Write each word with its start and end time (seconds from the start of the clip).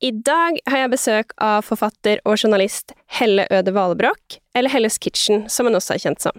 I 0.00 0.10
dag 0.10 0.56
har 0.64 0.80
jeg 0.80 0.90
besøk 0.94 1.32
av 1.44 1.66
forfatter 1.66 2.22
og 2.24 2.38
journalist 2.38 2.94
Helle 3.18 3.44
Øde 3.52 3.74
Valebrokk, 3.76 4.38
eller 4.56 4.72
Helles 4.72 4.96
Kitchen, 4.96 5.42
som 5.52 5.68
hun 5.68 5.76
også 5.76 5.92
er 5.98 6.00
kjent 6.06 6.24
som. 6.24 6.38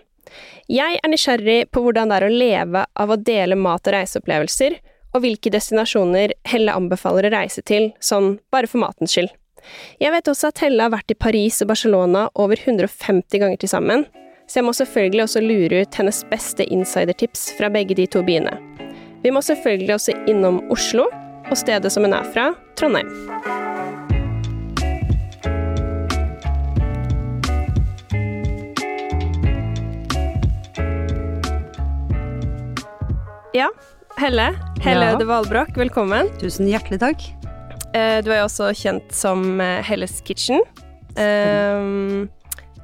Jeg 0.72 0.98
er 0.98 1.12
nysgjerrig 1.12 1.60
på 1.70 1.84
hvordan 1.86 2.10
det 2.10 2.18
er 2.18 2.26
å 2.26 2.32
leve 2.34 2.84
av 3.04 3.14
å 3.14 3.20
dele 3.22 3.60
mat- 3.60 3.86
og 3.86 3.94
reiseopplevelser, 3.94 4.80
og 5.14 5.22
hvilke 5.22 5.54
destinasjoner 5.54 6.34
Helle 6.50 6.74
anbefaler 6.74 7.30
å 7.30 7.34
reise 7.36 7.62
til, 7.62 7.92
sånn 8.02 8.40
bare 8.50 8.72
for 8.72 8.82
matens 8.82 9.14
skyld. 9.14 9.30
Jeg 10.02 10.16
vet 10.16 10.34
også 10.34 10.50
at 10.50 10.66
Helle 10.66 10.88
har 10.88 10.96
vært 10.96 11.14
i 11.14 11.22
Paris 11.22 11.62
og 11.62 11.70
Barcelona 11.70 12.32
over 12.42 12.58
150 12.58 13.44
ganger 13.44 13.62
til 13.62 13.70
sammen, 13.70 14.10
så 14.50 14.58
jeg 14.58 14.72
må 14.72 14.74
selvfølgelig 14.74 15.28
også 15.28 15.46
lure 15.46 15.86
ut 15.86 16.02
hennes 16.02 16.26
beste 16.34 16.66
insidertips 16.66 17.52
fra 17.60 17.70
begge 17.70 17.94
de 18.00 18.10
to 18.10 18.26
byene. 18.26 18.58
Vi 19.22 19.30
må 19.30 19.46
selvfølgelig 19.46 20.00
også 20.00 20.18
innom 20.32 20.64
Oslo, 20.74 21.06
og 21.52 21.58
stedet 21.60 21.92
som 21.92 22.04
hun 22.08 22.16
er 22.16 22.28
fra, 22.34 22.52
Trondheim. 22.80 23.12
Ja, 33.54 33.70
Helle. 34.18 34.54
Helle 34.82 35.06
Ja. 35.06 35.16
Øde 35.16 35.28
Valbrokk, 35.28 35.76
velkommen. 35.78 36.30
Tusen 36.40 36.68
hjertelig 36.68 37.00
takk. 37.00 37.22
Eh, 37.94 38.22
Du 38.24 38.32
er 38.32 38.40
jo 38.42 38.48
også 38.48 38.72
kjent 38.76 39.12
som 39.12 39.60
eh, 39.62 39.82
Helles 39.84 40.22
Kitchen. 40.22 40.62
Eh, 41.18 42.28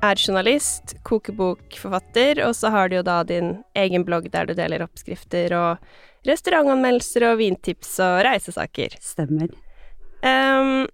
Er 0.04 0.14
journalist, 0.16 0.94
kokebokforfatter, 1.04 2.44
og 2.46 2.54
så 2.54 2.70
har 2.70 2.90
du 2.90 2.98
jo 2.98 3.02
da 3.02 3.24
din 3.24 3.64
egen 3.76 4.04
blogg 4.06 4.30
der 4.30 4.46
du 4.46 4.54
deler 4.54 4.84
oppskrifter 4.86 5.56
og 5.58 5.78
restaurantanmeldelser 6.28 7.26
og 7.32 7.40
vintips 7.42 7.98
og 8.04 8.22
reisesaker. 8.28 8.98
Stemmer. 9.04 9.52
Um, 10.26 10.86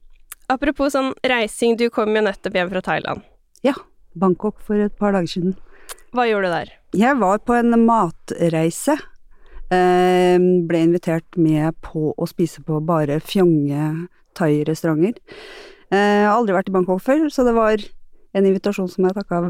apropos 0.52 0.94
sånn 0.96 1.14
reising, 1.26 1.78
du 1.80 1.90
kom 1.94 2.16
jo 2.16 2.24
nettopp 2.26 2.60
hjem 2.60 2.72
fra 2.74 2.84
Thailand. 2.86 3.24
Ja, 3.66 3.76
Bangkok 4.20 4.60
for 4.62 4.77
et 4.77 4.96
par 4.99 5.16
dager 5.16 5.32
siden. 5.32 5.55
Hva 6.13 6.27
gjorde 6.30 6.49
du 6.49 6.54
der? 6.54 6.74
Jeg 6.94 7.18
var 7.18 7.40
på 7.41 7.55
en 7.57 7.74
matreise. 7.88 8.99
Ble 9.74 10.82
invitert 10.85 11.40
med 11.40 11.74
på 11.82 12.12
å 12.13 12.27
spise 12.29 12.62
på 12.66 12.77
bare 12.85 13.18
fjonge 13.26 14.10
thai-restauranter. 14.38 15.18
Eh, 15.94 16.26
aldri 16.29 16.54
vært 16.55 16.70
i 16.70 16.76
Bangkok 16.76 17.02
før, 17.02 17.26
så 17.34 17.46
det 17.46 17.55
var 17.57 17.82
en 18.34 18.46
invitasjon 18.50 18.90
som 18.90 19.07
jeg 19.07 19.18
takka 19.18 19.41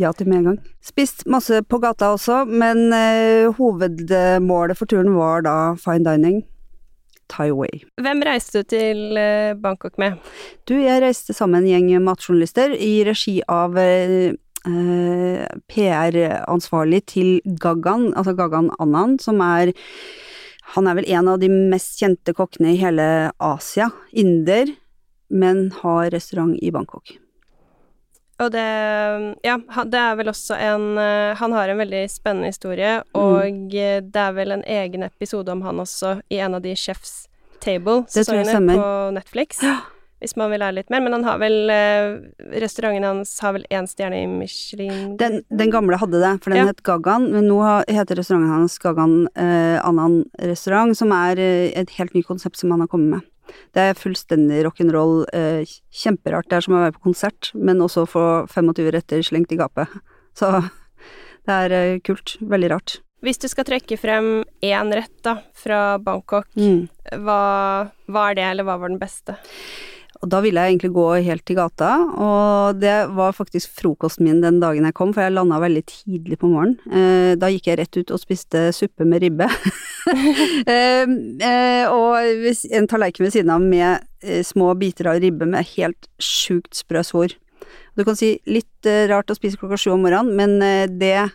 ja 0.00 0.12
til 0.12 0.28
med 0.28 0.40
en 0.40 0.50
gang. 0.50 0.58
Spist 0.84 1.24
masse 1.30 1.62
på 1.68 1.80
gata 1.82 2.12
også, 2.14 2.44
men 2.48 2.92
eh, 2.94 3.48
hovedmålet 3.56 4.78
for 4.78 4.90
turen 4.90 5.14
var 5.16 5.46
da 5.46 5.56
fine 5.80 6.04
dining. 6.06 6.44
Thai 7.32 7.50
way. 7.50 7.82
Hvem 7.98 8.22
reiste 8.26 8.62
du 8.62 8.70
til 8.70 9.18
eh, 9.18 9.56
Bangkok 9.58 9.98
med? 9.98 10.20
Du, 10.68 10.76
jeg 10.78 11.02
reiste 11.02 11.34
sammen 11.34 11.64
med 11.64 11.72
en 11.74 11.88
gjeng 11.90 12.06
matjournalister 12.06 12.76
i 12.78 12.92
regi 13.08 13.40
av 13.50 13.74
eh, 13.82 14.36
eh, 14.68 15.42
PR-ansvarlig 15.72 17.02
til 17.10 17.30
Gagan, 17.62 18.12
altså 18.14 18.36
Gagan 18.38 18.70
Anand, 18.78 19.20
som 19.24 19.42
er 19.42 19.74
Han 20.74 20.88
er 20.90 20.96
vel 20.98 21.06
en 21.14 21.28
av 21.30 21.38
de 21.38 21.46
mest 21.48 22.00
kjente 22.00 22.34
kokkene 22.34 22.72
i 22.72 22.80
hele 22.80 23.30
Asia. 23.38 23.86
Inder, 24.10 24.72
men 25.30 25.70
har 25.82 26.10
restaurant 26.10 26.58
i 26.58 26.72
Bangkok. 26.74 27.14
Og 28.42 28.52
det 28.52 28.66
Ja, 29.46 29.56
det 29.84 30.00
er 30.00 30.16
vel 30.18 30.28
også 30.28 30.58
en 30.60 30.98
eh, 31.00 31.36
Han 31.40 31.56
har 31.56 31.72
en 31.72 31.80
veldig 31.80 32.04
spennende 32.12 32.52
historie, 32.52 33.00
og 33.16 33.48
mm. 33.48 33.68
det 34.12 34.22
er 34.22 34.36
vel 34.36 34.52
en 34.52 34.64
egen 34.66 35.06
episode 35.06 35.52
om 35.52 35.64
han 35.64 35.80
også 35.80 36.20
i 36.30 36.40
en 36.44 36.58
av 36.58 36.64
de 36.64 36.74
Chef's 36.76 37.26
Table-sesongene 37.64 38.76
på 38.76 38.88
Netflix. 39.16 39.62
Hvis 40.20 40.32
man 40.40 40.48
vil 40.48 40.62
lære 40.62 40.78
litt 40.78 40.90
mer. 40.92 41.02
Men 41.04 41.12
han 41.12 41.26
har 41.26 41.40
vel 41.42 41.70
eh, 41.72 42.14
Restauranten 42.62 43.04
hans 43.04 43.34
har 43.44 43.52
vel 43.56 43.66
én 43.68 43.88
stjerne 43.88 44.22
i 44.22 44.28
Michelin 44.30 45.16
Den, 45.20 45.42
den 45.52 45.72
gamle 45.72 45.98
hadde 46.00 46.22
det, 46.22 46.32
for 46.42 46.52
den 46.52 46.62
Ja. 46.62 46.70
het 46.70 46.82
Gaggan, 46.82 47.28
men 47.32 47.48
nå 47.50 47.60
heter 47.84 48.16
restauranten 48.16 48.52
hans 48.52 48.78
Gaggan 48.80 49.28
eh, 49.36 49.76
Annan 49.84 50.24
restaurant, 50.40 50.96
som 50.96 51.12
er 51.12 51.40
et 51.40 51.92
helt 51.98 52.16
nytt 52.16 52.28
konsept 52.28 52.56
som 52.56 52.72
han 52.72 52.84
har 52.84 52.88
kommet 52.92 53.18
med. 53.18 53.28
Det 53.76 53.82
er 53.90 53.98
fullstendig 53.98 54.62
rock'n'roll, 54.66 55.24
eh, 55.36 55.64
kjemperart. 55.92 56.48
Det 56.50 56.58
er 56.58 56.66
som 56.66 56.74
å 56.76 56.82
være 56.84 56.96
på 56.98 57.04
konsert, 57.08 57.50
men 57.54 57.78
også 57.84 58.06
få 58.10 58.24
25 58.50 58.90
retter 58.96 59.22
slengt 59.26 59.52
i 59.52 59.58
gapet. 59.60 59.88
Så 60.38 60.50
det 61.46 61.56
er 61.56 61.72
eh, 61.72 61.98
kult. 62.04 62.36
Veldig 62.40 62.70
rart. 62.74 62.98
Hvis 63.24 63.38
du 63.40 63.46
skal 63.48 63.64
trekke 63.64 63.96
frem 63.98 64.44
én 64.62 64.90
rett 64.94 65.14
da, 65.24 65.38
fra 65.56 65.96
Bangkok, 65.98 66.46
Mm. 66.56 66.88
hva, 67.24 67.90
hva 68.12 68.24
er 68.30 68.34
det, 68.38 68.44
eller 68.52 68.66
hva 68.68 68.76
var 68.82 68.92
den 68.92 69.00
beste? 69.00 69.38
Og 70.22 70.30
da 70.32 70.40
ville 70.44 70.62
jeg 70.62 70.74
egentlig 70.74 70.92
gå 70.96 71.06
helt 71.26 71.44
til 71.48 71.58
gata, 71.58 71.90
og 72.16 72.80
det 72.80 72.94
var 73.16 73.36
faktisk 73.36 73.72
frokosten 73.80 74.26
min 74.26 74.42
den 74.44 74.60
dagen 74.62 74.86
jeg 74.88 74.96
kom, 74.96 75.12
for 75.14 75.26
jeg 75.26 75.34
landa 75.36 75.58
veldig 75.62 75.82
tidlig 75.90 76.38
på 76.40 76.50
morgenen. 76.50 76.76
Eh, 76.88 77.32
da 77.40 77.50
gikk 77.52 77.68
jeg 77.70 77.80
rett 77.82 77.98
ut 78.00 78.12
og 78.14 78.22
spiste 78.22 78.68
suppe 78.76 79.06
med 79.08 79.24
ribbe. 79.24 79.48
eh, 80.72 81.04
eh, 81.04 81.84
og 81.92 82.48
en 82.78 82.88
tallerken 82.90 83.26
ved 83.26 83.34
siden 83.36 83.52
av 83.52 83.64
med 83.64 84.06
små 84.46 84.72
biter 84.78 85.10
av 85.12 85.20
ribbe 85.22 85.46
med 85.46 85.68
helt 85.76 86.08
sjukt 86.22 86.74
sprø 86.78 87.04
svor. 87.06 87.36
Du 87.96 88.04
kan 88.04 88.16
si 88.18 88.36
litt 88.48 88.88
rart 89.10 89.30
å 89.30 89.36
spise 89.36 89.60
klokka 89.60 89.78
sju 89.80 89.92
om 89.94 90.02
morgenen, 90.04 90.32
men 90.36 90.98
det 91.00 91.28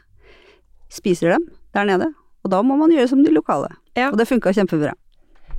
spiser 0.92 1.36
dem 1.36 1.48
der 1.76 1.88
nede. 1.88 2.12
Og 2.42 2.52
da 2.54 2.62
må 2.66 2.76
man 2.80 2.92
gjøre 2.94 3.12
som 3.12 3.22
de 3.24 3.34
lokale. 3.34 3.70
Ja. 3.96 4.10
Og 4.10 4.18
det 4.20 4.28
funka 4.30 4.54
kjempebra. 4.56 4.96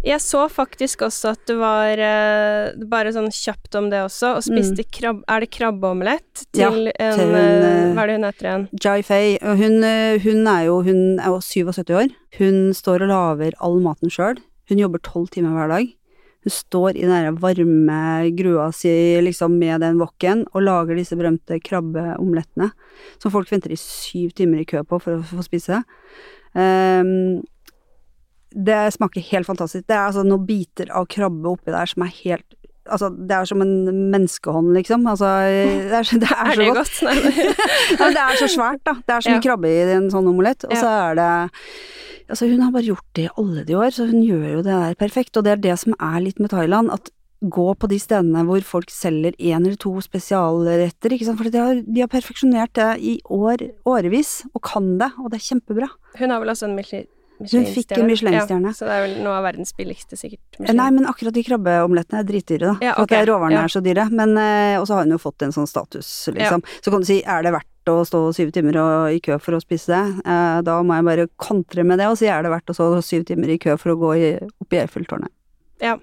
Jeg 0.03 0.19
så 0.19 0.49
faktisk 0.51 1.05
også 1.07 1.33
at 1.37 1.43
det 1.47 1.55
var 1.61 2.01
uh, 2.01 2.87
bare 2.91 3.13
sånn 3.15 3.31
kjapt 3.31 3.77
om 3.79 3.89
det 3.93 4.01
også, 4.03 4.35
og 4.39 4.45
spiste 4.47 4.83
krabb... 4.91 5.23
Er 5.31 5.45
det 5.45 5.53
krabbeomelett 5.55 6.45
til, 6.51 6.59
Ja, 6.59 6.71
til 6.75 6.91
en 6.91 7.19
til 7.21 7.31
hun, 7.31 7.37
eh, 7.39 7.67
eh, 7.69 7.93
Hva 7.95 8.03
er 8.03 8.11
det 8.11 8.17
hun 8.19 8.27
heter 8.27 8.49
igjen? 8.49 8.67
Jai 8.83 8.99
Fay. 9.07 9.37
hun, 9.61 9.79
eh, 9.87 10.19
hun 10.25 10.51
er 10.51 10.67
jo 10.67 10.81
hun 10.83 11.03
er 11.23 11.31
jo 11.31 11.39
77 11.39 11.95
år. 12.01 12.15
Hun 12.41 12.59
står 12.75 13.07
og 13.07 13.13
lager 13.13 13.59
all 13.63 13.79
maten 13.85 14.11
sjøl. 14.11 14.43
Hun 14.71 14.83
jobber 14.83 15.03
tolv 15.07 15.31
timer 15.31 15.55
hver 15.55 15.71
dag. 15.71 15.95
Hun 16.43 16.57
står 16.57 16.97
i 16.97 17.05
den 17.07 17.15
der 17.15 17.39
varme 17.39 18.03
grua 18.35 18.73
si 18.75 18.91
liksom 19.23 19.55
med 19.61 19.85
den 19.85 20.01
wokken 20.03 20.43
og 20.51 20.65
lager 20.67 20.99
disse 20.99 21.15
berømte 21.15 21.61
krabbeomelettene 21.63 22.73
som 23.23 23.31
folk 23.31 23.53
venter 23.53 23.71
i 23.71 23.79
syv 23.79 24.35
timer 24.35 24.65
i 24.65 24.67
kø 24.67 24.83
på 24.83 24.99
for 24.99 25.21
å 25.21 25.23
få 25.23 25.47
spise. 25.47 25.85
Ehm, 26.59 27.45
det 28.55 28.81
smaker 28.95 29.21
helt 29.33 29.47
fantastisk. 29.49 29.87
Det 29.89 29.95
er 29.97 30.07
altså 30.09 30.25
noen 30.27 30.45
biter 30.47 30.91
av 30.93 31.07
krabbe 31.09 31.53
oppi 31.55 31.71
der 31.75 31.87
som 31.87 32.03
er 32.07 32.13
helt 32.25 32.59
Altså, 32.83 33.13
det 33.15 33.31
er 33.31 33.45
som 33.47 33.61
en 33.63 33.85
menneskehånd, 34.11 34.73
liksom. 34.75 35.05
Altså, 35.07 35.29
det 35.47 35.93
er, 35.95 36.03
så- 36.03 36.19
det 36.19 36.27
er, 36.35 36.41
Er 36.43 36.51
så 36.51 36.59
det 36.59 36.67
godt. 36.75 36.97
godt? 36.99 37.37
Ja, 38.01 38.09
det 38.11 38.23
er 38.25 38.39
så 38.41 38.49
svært, 38.51 38.81
da. 38.83 38.95
Det 39.07 39.15
er 39.15 39.21
så 39.23 39.31
mye 39.31 39.39
Ja. 39.39 39.45
krabbe 39.45 39.69
i 39.71 39.93
en 39.95 40.09
sånn 40.11 40.27
omelett. 40.27 40.65
Og 40.67 40.75
så 40.75 40.91
er 40.91 41.15
det 41.15 41.29
Altså, 42.29 42.49
hun 42.51 42.61
har 42.61 42.73
bare 42.75 42.83
gjort 42.89 43.07
det 43.15 43.29
i 43.29 43.31
alle 43.39 43.63
de 43.69 43.75
år, 43.79 43.91
så 43.95 44.09
hun 44.11 44.23
gjør 44.27 44.49
jo 44.57 44.63
det 44.67 44.75
der 44.75 44.95
perfekt. 44.99 45.37
Og 45.39 45.45
det 45.47 45.53
er 45.53 45.63
det 45.63 45.79
som 45.79 45.95
er 46.01 46.19
litt 46.27 46.41
med 46.41 46.51
Thailand, 46.51 46.91
at 46.91 47.11
gå 47.45 47.69
på 47.79 47.89
de 47.89 47.99
stedene 48.03 48.43
hvor 48.51 48.61
folk 48.67 48.91
selger 48.91 49.33
én 49.39 49.63
eller 49.63 49.77
to 49.79 49.95
spesialretter, 50.01 51.13
ikke 51.15 51.27
sant. 51.29 51.39
For 51.39 51.51
de 51.51 51.59
har, 51.63 51.81
de 51.87 52.01
har 52.03 52.11
perfeksjonert 52.11 52.73
det 52.79 52.91
i 52.99 53.21
år, 53.31 53.63
årevis, 53.87 54.43
og 54.55 54.63
kan 54.63 54.97
det, 54.99 55.13
og 55.23 55.31
det 55.31 55.39
er 55.39 55.47
kjempebra. 55.55 55.89
Hun 56.19 56.31
har 56.35 56.41
vel 56.43 56.51
også 56.55 56.67
en 56.71 56.77
Michelin- 57.43 57.67
Hun 57.67 57.75
fikk 57.75 57.93
en 57.99 58.07
Michelin-stjerne. 58.07 58.71
Ja, 58.73 58.79
så 58.79 58.87
det 58.87 58.95
er 58.97 59.03
vel 59.07 59.17
noe 59.25 59.35
av 59.41 59.45
verdens 59.45 59.75
billigste, 59.77 60.17
sikkert. 60.17 60.61
Nei, 60.63 60.89
men 60.95 61.07
akkurat 61.11 61.35
de 61.35 61.43
krabbeomelettene 61.47 62.23
er 62.23 62.29
dritdyre, 62.29 62.71
da. 62.73 62.77
Ja, 62.81 62.95
For 62.95 63.11
at 63.19 63.29
råvarene 63.29 63.59
ja. 63.59 63.65
er 63.67 63.75
så 63.75 63.83
dyre. 63.85 64.07
Men 64.11 64.37
eh, 64.39 64.79
Og 64.81 64.87
så 64.89 64.95
har 64.97 65.05
hun 65.07 65.13
jo 65.17 65.21
fått 65.23 65.43
en 65.43 65.53
sånn 65.53 65.69
status, 65.69 66.09
liksom. 66.33 66.63
Så 66.81 66.91
kan 66.95 67.01
du 67.05 67.07
si, 67.11 67.19
er 67.27 67.43
det 67.43 67.53
verdt 67.53 67.91
å 67.91 67.99
stå 68.07 68.21
syv 68.37 68.53
timer 68.55 68.79
og, 68.79 69.11
i 69.11 69.19
kø 69.21 69.41
for 69.43 69.59
å 69.59 69.61
spise 69.61 69.91
det? 69.91 70.23
Eh, 70.25 70.61
da 70.63 70.79
må 70.87 70.95
jeg 70.95 71.05
bare 71.11 71.29
kontre 71.37 71.85
med 71.85 71.99
det 71.99 72.07
og 72.07 72.17
si, 72.21 72.27
er 72.31 72.43
det 72.47 72.53
verdt 72.55 72.71
å 72.71 72.77
stå 72.79 73.03
syv 73.03 73.25
timer 73.27 73.51
i 73.51 73.59
kø 73.59 73.75
for 73.77 73.93
å 73.95 73.99
gå 73.99 74.13
i, 74.17 74.33
opp 74.63 74.73
i 74.73 74.83
Eiffeltårnet? 74.85 75.33
Ja. 75.83 75.97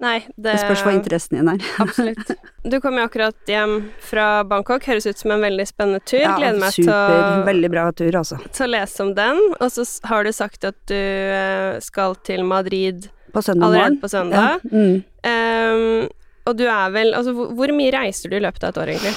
Nei, 0.00 0.16
det 0.36 0.54
Det 0.54 0.60
spørs 0.62 0.82
hva 0.86 0.92
interessen 0.96 1.36
din 1.36 1.50
er. 1.52 1.64
Absolutt. 1.84 2.30
Du 2.64 2.78
kom 2.80 2.96
jo 2.96 3.04
akkurat 3.04 3.50
hjem 3.50 3.74
fra 4.04 4.28
Bangkok. 4.48 4.86
Høres 4.88 5.08
ut 5.08 5.20
som 5.20 5.34
en 5.34 5.44
veldig 5.44 5.66
spennende 5.68 6.00
tur. 6.00 6.24
Gleder 6.24 6.60
meg 6.62 6.76
til 6.76 6.88
super. 6.88 7.16
å, 7.20 7.42
Veldig 7.48 7.72
bra 7.72 7.86
tur, 7.92 8.16
altså. 8.22 8.40
til 8.48 8.68
å 8.68 8.70
lese 8.72 9.04
om 9.04 9.12
den. 9.18 9.42
Og 9.58 9.74
så 9.74 9.84
har 10.08 10.24
du 10.24 10.32
sagt 10.36 10.64
at 10.68 10.78
du 10.88 10.96
eh, 10.96 11.76
skal 11.84 12.16
til 12.24 12.46
Madrid 12.48 13.10
På 13.34 13.44
allerede 13.44 14.00
på 14.00 14.08
søndag. 14.10 14.64
Ja, 14.64 14.72
mm. 14.72 14.96
Um, 15.20 16.08
og 16.48 16.56
du 16.56 16.64
er 16.64 16.88
vel 16.94 17.10
Altså, 17.12 17.34
hvor, 17.36 17.50
hvor 17.52 17.72
mye 17.76 17.92
reiser 17.92 18.32
du 18.32 18.38
i 18.38 18.40
løpet 18.40 18.64
av 18.64 18.72
et 18.72 18.80
år, 18.80 18.94
egentlig? 18.94 19.12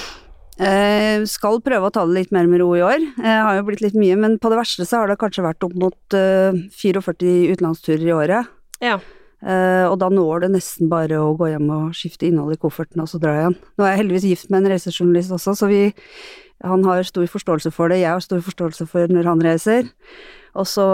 Eh, 0.54 1.24
skal 1.26 1.58
prøve 1.64 1.88
å 1.88 1.94
ta 1.94 2.04
det 2.06 2.14
litt 2.14 2.34
mer 2.34 2.46
med 2.46 2.60
ro 2.62 2.68
i 2.78 2.84
år. 2.84 3.02
Eh, 3.18 3.40
har 3.42 3.56
jo 3.58 3.64
blitt 3.66 3.82
litt 3.82 3.96
mye, 3.98 4.14
men 4.20 4.36
på 4.38 4.52
det 4.52 4.60
verste 4.60 4.86
så 4.86 5.02
har 5.02 5.10
det 5.10 5.18
kanskje 5.18 5.46
vært 5.46 5.66
opp 5.66 5.74
mot 5.80 6.14
eh, 6.14 6.60
44 6.76 7.56
utenlandsturer 7.56 8.06
i 8.06 8.14
året. 8.14 8.52
Ja. 8.84 9.00
Eh, 9.44 9.84
og 9.84 9.98
da 10.00 10.08
når 10.08 10.46
det 10.46 10.54
nesten 10.54 10.88
bare 10.88 11.18
å 11.20 11.34
gå 11.36 11.50
hjem 11.52 11.68
og 11.74 11.96
skifte 11.96 12.28
innhold 12.28 12.56
i 12.56 12.60
kofferten 12.60 13.02
og 13.04 13.10
så 13.10 13.20
dra 13.20 13.34
igjen. 13.36 13.58
Nå 13.76 13.84
er 13.84 13.92
jeg 13.92 14.00
heldigvis 14.00 14.28
gift 14.30 14.48
med 14.48 14.62
en 14.62 14.72
reisejournalist 14.72 15.34
også, 15.36 15.56
så 15.58 15.68
vi, 15.68 15.82
han 16.64 16.86
har 16.88 17.04
stor 17.04 17.26
forståelse 17.28 17.74
for 17.74 17.92
det. 17.92 18.00
Jeg 18.00 18.14
har 18.14 18.24
stor 18.24 18.40
forståelse 18.44 18.88
for 18.88 19.12
når 19.12 19.28
han 19.28 19.44
reiser. 19.44 19.92
Og 20.54 20.68
så, 20.70 20.86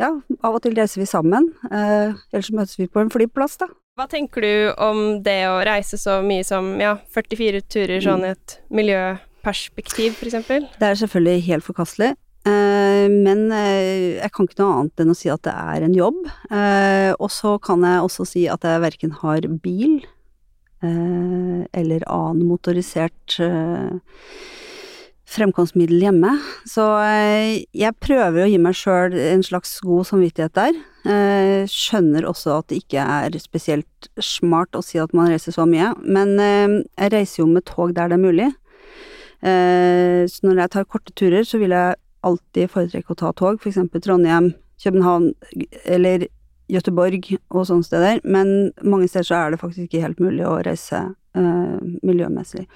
ja, 0.00 0.14
av 0.46 0.56
og 0.56 0.62
til 0.64 0.76
reiser 0.78 1.02
vi 1.02 1.08
sammen. 1.10 1.50
Uh, 1.66 2.16
ellers 2.30 2.46
så 2.46 2.56
møtes 2.56 2.78
vi 2.78 2.86
på 2.86 3.02
en 3.02 3.10
flyplass, 3.10 3.58
da. 3.60 3.66
Hva 3.98 4.06
tenker 4.08 4.46
du 4.46 4.52
om 4.80 5.00
det 5.26 5.42
å 5.50 5.58
reise 5.66 5.98
så 6.00 6.20
mye 6.24 6.46
som 6.46 6.72
ja, 6.80 6.94
44 7.12 7.60
turer 7.66 8.04
sånn 8.04 8.22
i 8.24 8.30
et 8.36 8.54
miljøperspektiv, 8.72 10.14
f.eks.? 10.14 10.46
Det 10.78 10.88
er 10.88 11.00
selvfølgelig 11.02 11.46
helt 11.50 11.66
forkastelig. 11.66 12.14
Eh, 12.48 13.06
men 13.12 13.50
eh, 13.52 14.16
jeg 14.16 14.32
kan 14.32 14.46
ikke 14.48 14.62
noe 14.62 14.76
annet 14.78 15.02
enn 15.02 15.12
å 15.12 15.18
si 15.18 15.28
at 15.32 15.42
det 15.44 15.52
er 15.52 15.84
en 15.84 15.96
jobb. 15.96 16.22
Eh, 16.48 17.10
og 17.18 17.28
så 17.32 17.58
kan 17.62 17.84
jeg 17.84 18.06
også 18.06 18.28
si 18.28 18.46
at 18.48 18.64
jeg 18.64 18.84
verken 18.86 19.18
har 19.20 19.50
bil 19.60 20.00
eller 20.80 22.00
annen 22.08 22.46
motorisert 22.48 23.34
fremkomstmiddel 25.28 26.06
hjemme. 26.06 26.30
Så 26.64 26.86
jeg 27.76 27.98
prøver 28.00 28.46
å 28.46 28.48
gi 28.48 28.56
meg 28.64 28.78
sjøl 28.78 29.12
en 29.12 29.44
slags 29.44 29.74
god 29.84 30.08
samvittighet 30.08 30.56
der. 30.56 30.80
Skjønner 31.68 32.24
også 32.24 32.56
at 32.62 32.72
det 32.72 32.80
ikke 32.80 33.04
er 33.04 33.36
spesielt 33.44 34.08
smart 34.24 34.72
å 34.72 34.80
si 34.80 34.96
at 35.04 35.12
man 35.12 35.28
reiser 35.28 35.52
så 35.52 35.68
mye, 35.68 35.92
men 36.00 36.32
jeg 36.40 37.12
reiser 37.12 37.42
jo 37.42 37.50
med 37.52 37.68
tog 37.68 37.92
der 37.92 38.08
det 38.08 38.16
er 38.16 38.24
mulig. 38.24 38.48
Så 39.44 40.48
når 40.48 40.64
jeg 40.64 40.78
tar 40.78 40.88
korte 40.88 41.12
turer, 41.12 41.44
så 41.44 41.60
vil 41.60 41.76
jeg 41.76 42.00
alltid 42.26 42.70
foretrekke 42.72 43.14
å 43.14 43.18
ta 43.18 43.32
tog, 43.36 43.60
f.eks. 43.60 43.80
Trondheim, 44.04 44.52
København 44.82 45.32
eller 45.84 46.26
Gøteborg 46.70 47.32
og 47.50 47.64
sånne 47.66 47.86
steder, 47.86 48.20
men 48.22 48.70
mange 48.86 49.08
steder 49.10 49.26
så 49.26 49.38
er 49.40 49.52
det 49.52 49.60
faktisk 49.62 49.88
ikke 49.88 50.04
helt 50.04 50.20
mulig 50.22 50.44
å 50.46 50.60
reise 50.64 51.00
eh, 51.34 51.78
miljømessig, 52.06 52.66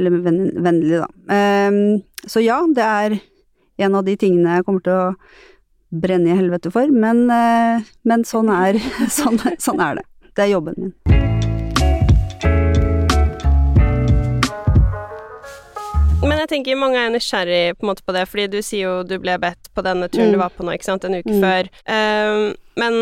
eller 0.00 0.16
vennlig, 0.24 1.02
da. 1.02 1.08
Eh, 1.36 2.28
så 2.28 2.42
ja, 2.44 2.62
det 2.72 2.86
er 2.86 3.18
en 3.82 3.98
av 3.98 4.06
de 4.06 4.16
tingene 4.20 4.58
jeg 4.58 4.66
kommer 4.68 4.84
til 4.86 4.96
å 4.96 6.00
brenne 6.02 6.32
i 6.32 6.38
helvete 6.38 6.72
for, 6.72 6.88
men, 6.88 7.26
eh, 7.32 7.84
men 8.08 8.24
sånn, 8.28 8.48
er, 8.54 8.80
sånn, 9.20 9.40
sånn 9.60 9.84
er 9.84 10.00
det. 10.00 10.08
Det 10.32 10.46
er 10.46 10.54
jobben 10.54 10.78
min. 10.78 10.92
Men 16.22 16.38
jeg 16.38 16.50
tenker 16.52 16.78
mange 16.78 17.00
er 17.00 17.10
nysgjerrig 17.10 17.78
på, 17.80 17.94
på 18.06 18.14
det, 18.14 18.26
fordi 18.30 18.48
du 18.52 18.60
sier 18.62 18.86
jo 18.86 18.98
du 19.06 19.16
ble 19.22 19.34
bedt 19.42 19.70
på 19.74 19.82
denne 19.84 20.06
turen 20.12 20.30
mm. 20.30 20.34
du 20.36 20.38
var 20.38 20.52
på 20.54 20.66
nå, 20.66 20.76
ikke 20.76 20.86
sant, 20.86 21.06
en 21.06 21.18
uke 21.18 21.34
mm. 21.34 21.40
før. 21.42 21.70
Um, 21.90 22.44
men 22.78 22.94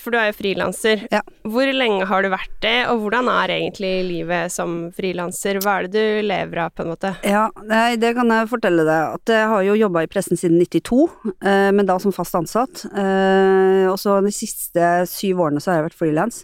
For 0.00 0.10
du 0.10 0.18
er 0.18 0.30
jo 0.30 0.36
frilanser. 0.38 1.04
Ja. 1.12 1.20
Hvor 1.46 1.70
lenge 1.70 2.06
har 2.08 2.24
du 2.24 2.30
vært 2.32 2.54
det, 2.64 2.76
og 2.90 3.04
hvordan 3.04 3.28
er 3.30 3.52
egentlig 3.58 3.92
livet 4.08 4.54
som 4.54 4.88
frilanser? 4.96 5.60
Hva 5.62 5.76
er 5.76 5.88
det 5.88 5.92
du 5.94 6.24
lever 6.26 6.62
av, 6.64 6.72
på 6.74 6.86
en 6.86 6.90
måte? 6.94 7.12
Ja, 7.26 7.44
nei, 7.68 7.94
det 8.00 8.14
kan 8.16 8.32
jeg 8.32 8.50
fortelle 8.50 8.86
deg. 8.88 9.20
At 9.20 9.34
jeg 9.36 9.52
har 9.52 9.68
jo 9.68 9.78
jobba 9.84 10.06
i 10.06 10.10
pressen 10.10 10.40
siden 10.40 10.58
92, 10.64 11.04
eh, 11.36 11.70
men 11.76 11.86
da 11.90 12.00
som 12.02 12.16
fast 12.16 12.40
ansatt. 12.40 12.86
Eh, 12.90 13.84
og 13.92 14.00
så 14.00 14.18
de 14.24 14.34
siste 14.34 14.90
syv 15.10 15.44
årene 15.46 15.62
så 15.62 15.72
har 15.72 15.82
jeg 15.82 15.90
vært 15.92 16.00
frilans. 16.00 16.42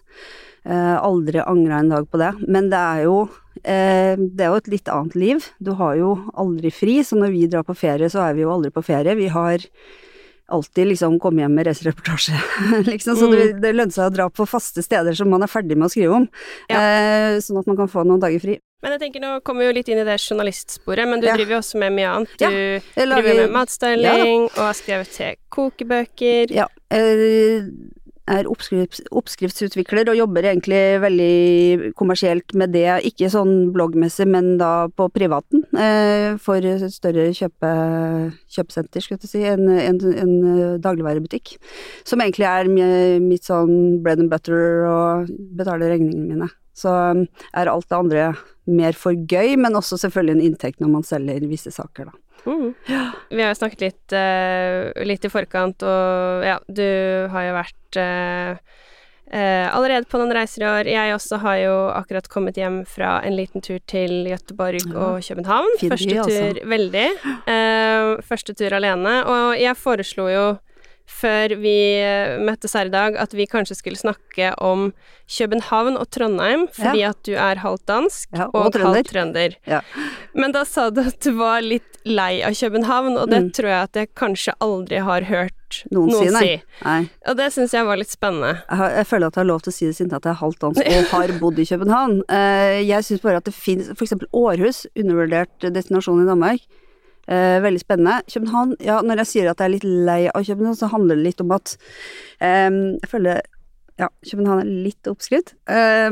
Eh, 0.69 0.97
aldri 1.01 1.41
angra 1.43 1.81
en 1.81 1.95
dag 1.97 2.11
på 2.11 2.21
det. 2.21 2.35
Men 2.47 2.69
det 2.71 2.81
er 2.81 3.07
jo 3.09 3.25
det 3.65 4.45
er 4.45 4.53
jo 4.53 4.61
et 4.61 4.71
litt 4.73 4.89
annet 4.93 5.17
liv. 5.19 5.49
Du 5.59 5.75
har 5.79 5.97
jo 5.99 6.15
aldri 6.39 6.73
fri, 6.75 7.01
så 7.07 7.19
når 7.19 7.35
vi 7.35 7.49
drar 7.51 7.67
på 7.67 7.77
ferie, 7.77 8.11
så 8.12 8.25
er 8.29 8.39
vi 8.39 8.47
jo 8.47 8.55
aldri 8.55 8.73
på 8.75 8.85
ferie. 8.87 9.19
Vi 9.19 9.29
har 9.33 9.67
alltid 10.51 10.87
liksom 10.87 11.19
kommet 11.21 11.45
hjem 11.45 11.55
med 11.55 11.69
reisereportasje, 11.69 12.41
liksom. 12.93 13.17
Så 13.17 13.29
mm. 13.29 13.37
det, 13.37 13.45
det 13.62 13.73
lønner 13.77 13.95
seg 13.95 14.09
å 14.09 14.15
dra 14.15 14.27
på 14.33 14.47
faste 14.49 14.83
steder 14.85 15.17
som 15.17 15.31
man 15.31 15.47
er 15.47 15.51
ferdig 15.51 15.79
med 15.79 15.89
å 15.89 15.93
skrive 15.93 16.19
om. 16.23 16.27
Ja. 16.71 16.81
Eh, 16.81 17.39
sånn 17.45 17.61
at 17.61 17.71
man 17.71 17.79
kan 17.79 17.91
få 17.93 18.05
noen 18.09 18.23
dager 18.23 18.43
fri. 18.43 18.59
Men 18.81 18.97
jeg 18.97 19.03
tenker 19.03 19.21
nå 19.21 19.31
kommer 19.45 19.65
vi 19.65 19.69
jo 19.69 19.77
litt 19.77 19.91
inn 19.93 20.01
i 20.01 20.07
det 20.09 20.17
journalistsporet, 20.17 21.09
men 21.09 21.21
du 21.21 21.29
ja. 21.29 21.37
driver 21.37 21.59
jo 21.59 21.61
også 21.61 21.81
med 21.83 21.97
mye 21.99 22.12
annet. 22.17 22.35
Du 22.41 22.47
ja, 22.49 22.83
driver 22.97 23.41
med 23.43 23.57
matstyling 23.59 24.47
og 24.49 24.62
har 24.65 24.79
skrevet 24.79 25.12
til 25.15 25.41
kokebøker. 25.53 26.55
Ja. 26.57 26.67
Eh, 26.89 27.69
er 28.31 28.49
oppskrifts, 28.50 29.03
oppskriftsutvikler 29.17 30.11
og 30.12 30.19
jobber 30.19 30.47
egentlig 30.50 30.81
veldig 31.03 31.91
kommersielt 31.99 32.55
med 32.59 32.73
det. 32.77 32.87
Ikke 33.09 33.31
sånn 33.32 33.71
bloggmessig, 33.75 34.29
men 34.31 34.53
da 34.61 34.88
på 34.94 35.09
privaten. 35.15 35.65
Eh, 35.75 36.37
for 36.43 36.65
større 36.93 37.31
kjøpe, 37.37 37.73
kjøpesenter, 38.53 39.05
skal 39.05 39.19
jeg 39.19 39.32
si. 39.32 39.44
En, 39.50 39.67
en, 39.69 40.00
en 40.25 40.79
dagligvarebutikk. 40.82 41.56
Som 42.09 42.23
egentlig 42.23 42.49
er 42.50 42.71
mitt 43.23 43.49
sånn 43.49 44.00
bread 44.05 44.23
and 44.23 44.33
butter 44.33 44.87
og 44.88 45.35
betaler 45.59 45.94
regningene 45.94 46.31
mine. 46.31 46.50
Så 46.76 46.93
er 46.94 47.69
alt 47.69 47.91
det 47.91 47.99
andre 47.99 48.31
mer 48.71 48.97
for 48.97 49.12
gøy, 49.12 49.56
men 49.61 49.76
også 49.76 49.99
selvfølgelig 50.00 50.37
en 50.37 50.44
inntekt 50.50 50.83
når 50.83 50.93
man 50.94 51.06
selger 51.06 51.47
visse 51.50 51.73
saker, 51.75 52.11
da. 52.11 52.19
Mm. 52.47 52.75
Vi 53.31 53.43
har 53.43 53.53
jo 53.53 53.59
snakket 53.59 53.85
litt, 53.85 54.15
uh, 54.15 54.91
litt, 55.07 55.25
i 55.25 55.33
forkant, 55.33 55.85
og 55.87 56.47
ja, 56.47 56.59
du 56.69 56.87
har 57.33 57.49
jo 57.49 57.57
vært 57.57 57.99
uh, 58.01 58.79
uh, 59.33 59.67
allerede 59.75 60.09
på 60.11 60.21
noen 60.21 60.35
reiser 60.37 60.65
i 60.65 60.71
år. 60.71 60.91
Jeg 60.91 61.17
også 61.17 61.41
har 61.45 61.61
jo 61.63 61.77
akkurat 61.97 62.31
kommet 62.33 62.61
hjem 62.61 62.83
fra 62.89 63.19
en 63.27 63.37
liten 63.39 63.65
tur 63.65 63.81
til 63.91 64.31
Gøteborg 64.31 64.81
ja. 64.83 64.97
og 64.97 65.21
København. 65.27 65.77
Fint, 65.83 65.95
første 65.95 66.17
tur 66.17 66.25
altså. 66.25 66.67
veldig. 66.75 67.07
første 68.27 68.57
tur 68.57 68.81
alene. 68.81 69.21
Og 69.29 69.61
jeg 69.61 69.79
foreslo 69.79 70.29
jo 70.33 70.45
før 71.11 71.55
vi 71.61 71.77
eh, 72.01 72.39
møttes 72.43 72.75
her 72.77 72.91
i 72.91 72.93
dag, 72.93 73.17
at 73.21 73.35
vi 73.37 73.49
kanskje 73.51 73.77
skulle 73.79 74.01
snakke 74.01 74.53
om 74.62 74.91
København 75.31 75.99
og 76.01 76.09
Trondheim, 76.11 76.67
fordi 76.75 77.05
ja. 77.05 77.12
at 77.15 77.23
du 77.27 77.35
er 77.39 77.61
halvt 77.62 77.87
dansk 77.91 78.31
ja, 78.35 78.49
og, 78.49 78.71
og 78.71 78.81
halvt 78.83 79.12
trønder. 79.12 79.55
Ja. 79.69 79.83
Men 80.35 80.55
da 80.57 80.65
sa 80.67 80.89
du 80.91 81.03
at 81.05 81.21
du 81.23 81.33
var 81.39 81.62
litt 81.62 82.01
lei 82.09 82.41
av 82.47 82.57
København, 82.57 83.15
og 83.21 83.31
det 83.31 83.43
mm. 83.45 83.51
tror 83.55 83.71
jeg 83.71 83.89
at 83.91 84.01
jeg 84.01 84.12
kanskje 84.19 84.57
aldri 84.65 85.03
har 85.07 85.29
hørt 85.29 85.81
noen, 85.95 86.11
noen 86.11 86.35
si. 86.35 86.57
Nei. 86.83 87.01
Og 87.31 87.39
det 87.39 87.51
syns 87.55 87.77
jeg 87.77 87.87
var 87.87 88.01
litt 88.01 88.11
spennende. 88.11 88.57
Jeg, 88.65 88.81
har, 88.81 88.97
jeg, 88.99 89.09
føler 89.12 89.31
at 89.31 89.39
jeg 89.39 89.45
har 89.45 89.51
lov 89.53 89.62
til 89.65 89.73
å 89.73 89.77
si 89.77 89.91
det 89.91 89.97
siden 90.01 90.17
at 90.17 90.27
jeg 90.27 90.35
er 90.35 90.43
halvt 90.43 90.62
dansk 90.67 90.91
og 90.97 91.15
har 91.15 91.35
bodd 91.43 91.62
i 91.62 91.69
København. 91.71 92.21
Eh, 92.27 92.81
jeg 92.89 93.07
syns 93.07 93.25
bare 93.27 93.43
at 93.43 93.47
det 93.47 93.55
finnes 93.55 93.93
f.eks. 93.95 94.17
Århus, 94.35 94.85
undervurdert 94.99 95.71
destinasjon 95.71 96.25
i 96.25 96.31
Danmark 96.31 96.67
Eh, 97.31 97.61
veldig 97.62 97.81
spennende. 97.85 98.23
København, 98.27 98.75
ja, 98.82 98.99
når 99.06 99.23
jeg 99.23 99.31
sier 99.31 99.50
at 99.50 99.61
jeg 99.61 99.69
er 99.69 99.75
litt 99.77 99.87
lei 99.87 100.21
av 100.32 100.43
København, 100.43 100.79
så 100.79 100.91
handler 100.91 101.19
det 101.19 101.29
litt 101.29 101.43
om 101.44 101.53
at 101.55 101.77
eh, 102.43 102.71
Jeg 102.99 103.11
føler 103.12 103.43
ja, 104.00 104.09
København 104.27 104.65
er 104.65 104.73
litt 104.88 105.11
oppskrytt. 105.11 105.55
Eh, 105.71 106.11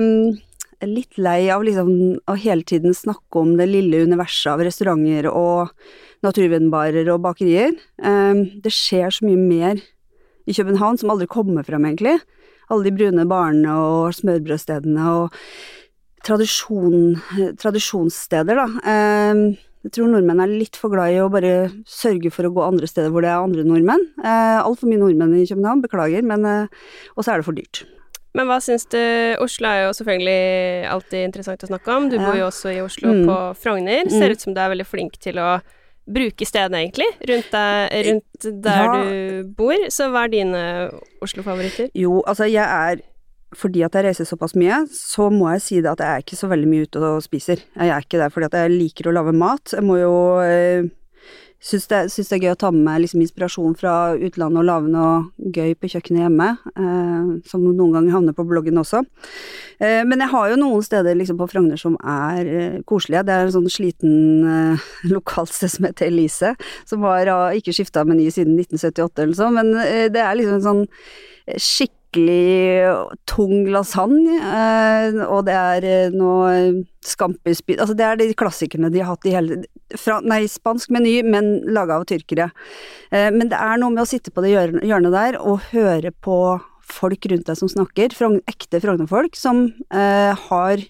litt 0.87 1.19
lei 1.19 1.49
av 1.50 1.65
liksom 1.67 1.91
å 2.23 2.37
hele 2.38 2.62
tiden 2.62 2.94
snakke 2.94 3.41
om 3.41 3.56
det 3.59 3.67
lille 3.67 4.05
universet 4.06 4.53
av 4.53 4.62
restauranter 4.62 5.26
og 5.32 5.75
naturvennbarer 6.23 7.11
og 7.11 7.25
bakerier. 7.26 7.75
Eh, 7.99 8.44
det 8.62 8.75
skjer 8.75 9.11
så 9.11 9.26
mye 9.26 9.43
mer 9.43 9.82
i 10.49 10.55
København 10.55 11.00
som 11.00 11.11
aldri 11.11 11.26
kommer 11.26 11.67
frem, 11.67 11.88
egentlig. 11.88 12.21
Alle 12.71 12.87
de 12.87 12.94
brune 12.94 13.26
barene 13.26 13.75
og 13.75 14.14
smørbrødstedene 14.14 15.11
og 15.19 15.35
tradisjon, 16.26 17.17
tradisjonssteder, 17.59 18.59
da. 18.62 18.93
Jeg 19.88 19.95
tror 19.97 20.11
nordmenn 20.12 20.42
er 20.45 20.50
litt 20.52 20.76
for 20.76 20.92
glad 20.92 21.14
i 21.14 21.21
å 21.25 21.30
bare 21.33 21.71
sørge 21.88 22.28
for 22.28 22.45
å 22.45 22.50
gå 22.52 22.61
andre 22.61 22.88
steder 22.90 23.09
hvor 23.09 23.25
det 23.25 23.30
er 23.33 23.40
andre 23.40 23.62
nordmenn. 23.64 24.02
Eh, 24.21 24.59
Altfor 24.61 24.90
mye 24.90 25.00
nordmenn 25.00 25.33
i 25.38 25.47
København, 25.49 25.80
beklager, 25.80 26.26
men 26.28 26.45
eh, 26.45 26.90
Og 27.16 27.25
så 27.25 27.33
er 27.33 27.40
det 27.40 27.47
for 27.47 27.57
dyrt. 27.57 27.87
Men 28.37 28.50
hva 28.50 28.59
syns 28.61 28.85
du 28.92 29.00
Oslo 29.40 29.71
er 29.71 29.87
jo 29.87 29.95
selvfølgelig 29.97 30.90
alltid 30.92 31.25
interessant 31.25 31.64
å 31.64 31.71
snakke 31.71 31.97
om. 31.97 32.11
Du 32.12 32.18
bor 32.21 32.37
jo 32.37 32.50
også 32.50 32.75
i 32.75 32.83
Oslo 32.85 33.14
mm. 33.16 33.25
på 33.30 33.38
Frogner. 33.64 34.04
Mm. 34.04 34.12
Ser 34.12 34.37
ut 34.37 34.45
som 34.45 34.52
du 34.52 34.61
er 34.61 34.75
veldig 34.75 34.87
flink 34.87 35.16
til 35.25 35.40
å 35.40 35.57
bruke 36.09 36.45
stedene, 36.49 36.85
egentlig, 36.85 37.09
rundt, 37.33 37.49
deg, 37.52 37.97
rundt 38.11 38.49
der 38.68 38.85
ja. 38.85 38.92
du 38.92 39.49
bor. 39.57 39.88
Så 39.92 40.11
hva 40.12 40.26
er 40.28 40.37
dine 40.37 40.62
Oslo-favoritter? 41.25 41.88
Jo, 41.97 42.21
altså 42.28 42.49
jeg 42.49 42.64
er 42.64 43.00
fordi 43.57 43.83
at 43.87 43.97
jeg 43.97 44.05
reiser 44.05 44.28
såpass 44.28 44.55
mye, 44.59 44.83
så 44.93 45.31
må 45.33 45.49
jeg 45.55 45.64
si 45.64 45.81
det 45.81 45.93
at 45.95 46.02
jeg 46.05 46.09
er 46.09 46.25
ikke 46.25 46.38
så 46.38 46.50
veldig 46.50 46.69
mye 46.69 46.88
ute 46.88 47.00
og 47.00 47.25
spiser. 47.25 47.64
Jeg 47.75 47.95
er 47.95 48.05
ikke 48.05 48.21
der 48.21 48.33
fordi 48.35 48.50
at 48.50 48.57
jeg 48.61 48.75
liker 48.76 49.09
å 49.09 49.14
lage 49.17 49.37
mat. 49.37 49.73
Jeg 49.73 49.87
må 49.88 49.97
jo 50.00 50.14
øh, 50.45 50.88
Syns 51.59 51.88
det, 51.90 52.05
det 52.14 52.35
er 52.37 52.43
gøy 52.45 52.52
å 52.52 52.59
ta 52.59 52.69
med 52.71 52.85
meg 52.87 53.00
liksom 53.02 53.23
inspirasjon 53.25 53.73
fra 53.75 53.93
utlandet 54.14 54.61
og 54.61 54.67
lage 54.69 54.90
noe 54.93 55.49
gøy 55.57 55.73
på 55.75 55.88
kjøkkenet 55.90 56.23
hjemme, 56.23 56.47
øh, 56.71 57.33
som 57.50 57.64
noen 57.67 57.97
ganger 57.97 58.14
havner 58.14 58.37
på 58.37 58.45
bloggen 58.47 58.78
også. 58.78 59.00
Uh, 59.83 60.05
men 60.07 60.23
jeg 60.23 60.31
har 60.31 60.52
jo 60.52 60.61
noen 60.61 60.87
steder 60.87 61.19
liksom 61.19 61.40
på 61.40 61.49
Frogner 61.50 61.81
som 61.81 61.97
er 61.99 62.50
eh, 62.52 62.78
koselige. 62.87 63.25
Det 63.26 63.35
er 63.35 63.49
en 63.49 63.57
sånn 63.57 63.69
sliten 63.75 64.14
uh, 64.47 64.87
lokalsted 65.11 65.75
som 65.75 65.88
heter 65.90 66.12
Elise, 66.12 66.55
som 66.87 67.02
har 67.11 67.33
ikke 67.59 67.75
skifta 67.75 68.07
meny 68.07 68.31
siden 68.31 68.55
1978 68.55 69.26
eller 69.26 69.38
sånn, 69.43 69.59
men 69.59 69.75
eh, 69.83 70.07
det 70.14 70.23
er 70.23 70.38
liksom 70.38 70.61
en 70.61 70.67
sånn 70.69 70.87
skikk 71.59 71.98
skikkelig 72.09 73.19
tung 73.27 73.69
lasagne, 73.69 74.38
eh, 74.41 75.27
og 75.29 75.45
det 75.47 75.55
er 75.55 75.85
eh, 75.85 76.11
noe 76.11 76.85
scampispyd 77.05 77.81
Altså 77.81 77.95
det 77.95 78.05
er 78.05 78.17
de 78.17 78.35
klassikerne 78.35 78.91
de 78.91 79.00
har 79.00 79.15
hatt 79.15 79.27
i 79.27 79.35
hele 79.35 79.65
fra, 79.97 80.21
Nei, 80.21 80.47
spansk 80.47 80.91
meny, 80.91 81.23
men 81.23 81.65
laga 81.67 81.99
av 81.99 82.07
tyrkere. 82.07 82.50
Eh, 83.11 83.31
men 83.31 83.49
det 83.49 83.59
er 83.59 83.79
noe 83.79 83.91
med 83.91 84.03
å 84.03 84.09
sitte 84.09 84.31
på 84.31 84.43
det 84.43 84.53
hjørnet 84.53 85.12
der 85.12 85.38
og 85.41 85.61
høre 85.73 86.12
på 86.12 86.59
folk 86.88 87.27
rundt 87.29 87.47
deg 87.47 87.57
som 87.57 87.69
snakker, 87.69 88.15
ekte 88.49 88.81
Frogner-folk, 88.81 89.37
som 89.37 89.69
har 89.93 90.81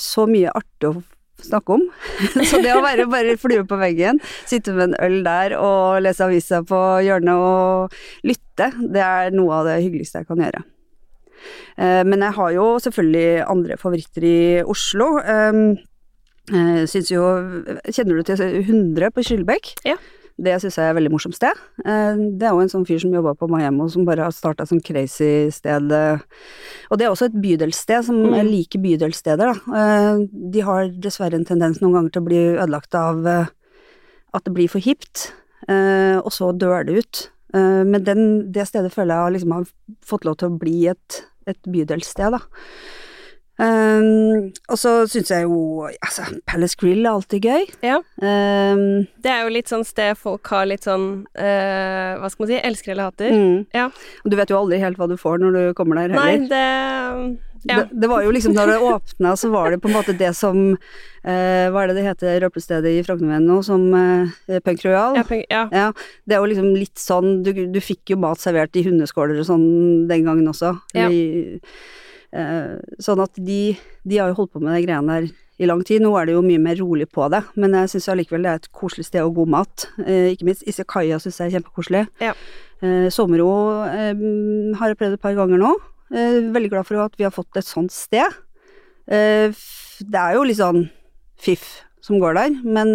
så 0.00 0.24
mye 0.26 0.50
artig 0.56 0.88
å 0.88 1.02
snakke 1.44 1.76
om. 1.76 1.84
så 2.48 2.60
det 2.64 2.72
å 2.74 2.84
være 2.84 3.08
bare 3.12 3.36
flue 3.40 3.66
på 3.68 3.80
veggen, 3.80 4.20
sitte 4.48 4.74
med 4.76 4.90
en 4.90 4.96
øl 5.06 5.18
der 5.26 5.56
og 5.58 6.00
lese 6.04 6.24
avisa 6.26 6.62
på 6.66 6.80
hjørnet 7.06 7.36
og 7.36 7.98
lytte, 8.26 8.72
det 8.80 9.04
er 9.04 9.36
noe 9.36 9.60
av 9.60 9.68
det 9.68 9.82
hyggeligste 9.82 10.22
jeg 10.22 10.30
kan 10.30 10.42
gjøre. 10.46 10.64
Eh, 11.76 12.02
men 12.08 12.24
jeg 12.24 12.36
har 12.38 12.54
jo 12.56 12.66
selvfølgelig 12.82 13.44
andre 13.44 13.76
favoritter 13.80 14.24
i 14.24 14.38
Oslo. 14.64 15.16
Um, 15.20 15.76
eh, 16.52 16.84
syns 16.88 17.12
jo 17.12 17.24
Kjenner 17.84 18.16
du 18.16 18.22
til 18.26 18.40
100 18.62 19.12
på 19.12 19.26
Skillebekk? 19.26 19.74
Ja. 19.86 19.98
Det 20.36 20.52
syns 20.60 20.76
jeg 20.76 20.84
er 20.84 20.90
et 20.92 20.96
veldig 20.98 21.10
morsomt 21.14 21.36
sted. 21.36 21.56
Eh, 21.80 22.16
det 22.36 22.44
er 22.44 22.52
jo 22.52 22.60
en 22.60 22.68
sånn 22.68 22.84
fyr 22.84 23.00
som 23.00 23.14
jobba 23.14 23.32
på 23.40 23.48
Miami, 23.48 23.86
som 23.88 24.04
bare 24.04 24.26
har 24.26 24.34
starta 24.36 24.66
som 24.66 24.76
sånn 24.76 24.84
crazy 24.84 25.50
sted. 25.50 25.90
eh, 25.92 26.18
Og 26.90 26.98
det 26.98 27.06
er 27.06 27.10
også 27.10 27.26
et 27.30 27.40
bydelssted, 27.40 28.04
som 28.04 28.16
Mm. 28.16 28.50
like 28.50 28.76
bydelssteder, 28.78 29.54
da. 29.54 29.56
Eh, 29.72 30.26
De 30.52 30.60
har 30.60 30.88
dessverre 30.88 31.34
en 31.34 31.44
tendens 31.44 31.80
noen 31.80 31.94
ganger 31.94 32.12
til 32.12 32.22
å 32.22 32.26
bli 32.26 32.56
ødelagt 32.56 32.94
av 32.94 33.26
at 34.34 34.44
det 34.44 34.52
blir 34.52 34.68
for 34.68 34.78
hipt, 34.80 35.32
og 35.68 36.30
så 36.30 36.52
dør 36.56 36.84
det 36.84 36.98
ut. 36.98 37.30
Men 37.54 38.04
den, 38.04 38.52
det 38.52 38.66
stedet 38.68 38.92
føler 38.92 39.32
jeg 39.32 39.40
liksom 39.40 39.52
har 39.52 39.64
fått 40.04 40.24
lov 40.26 40.36
til 40.36 40.50
å 40.50 40.58
bli 40.58 40.86
et, 40.88 41.24
et 41.46 41.56
bydelssted, 41.62 42.32
da. 42.32 42.38
Um, 43.58 44.50
og 44.68 44.76
så 44.76 44.90
syns 45.08 45.30
jeg 45.32 45.46
jo 45.46 45.86
altså, 45.88 46.26
Palace 46.44 46.76
Grill 46.76 47.06
er 47.06 47.14
alltid 47.14 47.46
gøy. 47.48 47.64
Ja. 47.86 48.02
Um, 48.20 49.06
Det 49.24 49.32
er 49.32 49.46
jo 49.46 49.54
litt 49.54 49.70
sånn 49.72 49.84
sted 49.88 50.18
folk 50.20 50.44
har 50.52 50.66
litt 50.68 50.84
sånn 50.84 51.24
uh, 51.38 52.12
Hva 52.20 52.28
skal 52.28 52.44
man 52.44 52.50
si? 52.52 52.60
Elsker 52.68 52.92
eller 52.92 53.08
hater. 53.10 53.32
mm. 53.32 53.58
Ja. 53.76 53.86
Og 54.24 54.30
du 54.32 54.36
vet 54.36 54.52
jo 54.52 54.58
aldri 54.60 54.80
helt 54.82 55.00
hva 55.00 55.08
du 55.08 55.16
får 55.20 55.40
når 55.40 55.56
du 55.56 55.62
kommer 55.78 56.02
der 56.02 56.12
Nei, 56.16 56.36
det 56.50 56.64
Ja. 57.66 57.80
Det, 57.82 57.98
det 57.98 58.08
var 58.12 58.22
jo 58.22 58.30
liksom, 58.30 58.52
når 58.54 58.68
det 58.70 58.76
åpna, 58.92 59.32
så 59.40 59.48
var 59.50 59.72
det 59.72 59.80
på 59.82 59.88
en 59.88 59.96
måte 59.96 60.12
det 60.14 60.28
som 60.38 60.58
eh, 60.76 61.66
Hva 61.72 61.80
er 61.82 61.90
det 61.90 61.96
det 61.96 62.04
heter, 62.06 62.36
røpestedet 62.44 62.92
i 62.92 63.00
Frognerveien 63.02 63.48
nå, 63.48 63.56
som 63.66 63.88
eh, 63.96 64.60
Punk 64.62 64.84
Royal? 64.84 65.16
ja, 65.18 65.24
punk, 65.26 65.46
ja. 65.50 65.64
Ja, 65.74 65.88
det 66.28 66.36
er 66.36 66.44
jo 66.44 66.50
liksom 66.52 66.68
litt 66.76 67.00
sånn 67.00 67.40
Du, 67.42 67.50
du 67.72 67.80
fikk 67.82 68.12
jo 68.12 68.20
mat 68.22 68.38
servert 68.44 68.76
i 68.78 68.84
hundeskåler 68.86 69.40
og 69.42 69.48
sånn 69.48 69.66
den 70.12 70.28
gangen 70.28 70.46
også. 70.52 70.76
Ja. 70.94 71.08
I, 71.10 71.56
sånn 72.32 73.20
at 73.22 73.38
de, 73.40 73.76
de 74.04 74.18
har 74.18 74.32
jo 74.32 74.40
holdt 74.40 74.52
på 74.56 74.60
med 74.60 74.74
de 74.74 74.84
greiene 74.84 75.14
der 75.14 75.28
i 75.58 75.68
lang 75.68 75.82
tid. 75.86 76.04
Nå 76.04 76.12
er 76.18 76.28
det 76.28 76.36
jo 76.36 76.44
mye 76.44 76.60
mer 76.62 76.78
rolig 76.80 77.08
på 77.12 77.28
det, 77.32 77.42
men 77.56 77.76
jeg 77.80 77.94
syns 77.94 78.10
allikevel 78.12 78.44
det 78.44 78.52
er 78.52 78.60
et 78.60 78.70
koselig 78.76 79.08
sted 79.08 79.24
og 79.24 79.38
god 79.40 79.52
mat. 79.56 79.86
Eh, 80.04 80.32
ikke 80.34 80.48
minst 80.48 80.66
Isekaia 80.68 81.18
syns 81.22 81.40
jeg 81.40 81.48
er 81.50 81.56
kjempekoselig. 81.56 82.04
Ja. 82.24 82.34
Eh, 82.84 83.08
Sommero 83.14 83.48
eh, 83.88 84.12
har 84.80 84.92
jeg 84.92 85.00
prøvd 85.00 85.16
et 85.16 85.24
par 85.24 85.36
ganger 85.38 85.62
nå. 85.62 85.72
Eh, 86.12 86.42
veldig 86.54 86.72
glad 86.74 86.88
for 86.88 87.06
at 87.06 87.16
vi 87.18 87.26
har 87.26 87.34
fått 87.34 87.58
et 87.58 87.68
sånt 87.68 87.94
sted. 87.94 88.36
Eh, 89.08 89.48
det 90.04 90.22
er 90.22 90.36
jo 90.36 90.44
litt 90.44 90.60
sånn 90.60 90.88
fiff 91.40 91.86
som 92.04 92.20
går 92.22 92.36
der, 92.36 92.58
men 92.62 92.90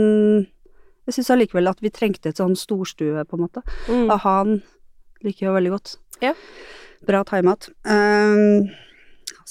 jeg 1.09 1.17
syns 1.17 1.31
allikevel 1.33 1.67
at 1.71 1.81
vi 1.83 1.91
trengte 1.91 2.29
et 2.31 2.39
sånn 2.39 2.53
storstue, 2.55 3.25
på 3.27 3.38
en 3.38 3.43
måte. 3.43 3.63
Mm. 3.89 4.05
Ahan 4.13 4.61
liker 5.25 5.47
jeg 5.47 5.57
veldig 5.57 5.73
godt. 5.73 5.97
Ja. 6.21 6.35
Bra 7.09 7.23
thaimat. 7.27 7.67
Um, 7.83 8.69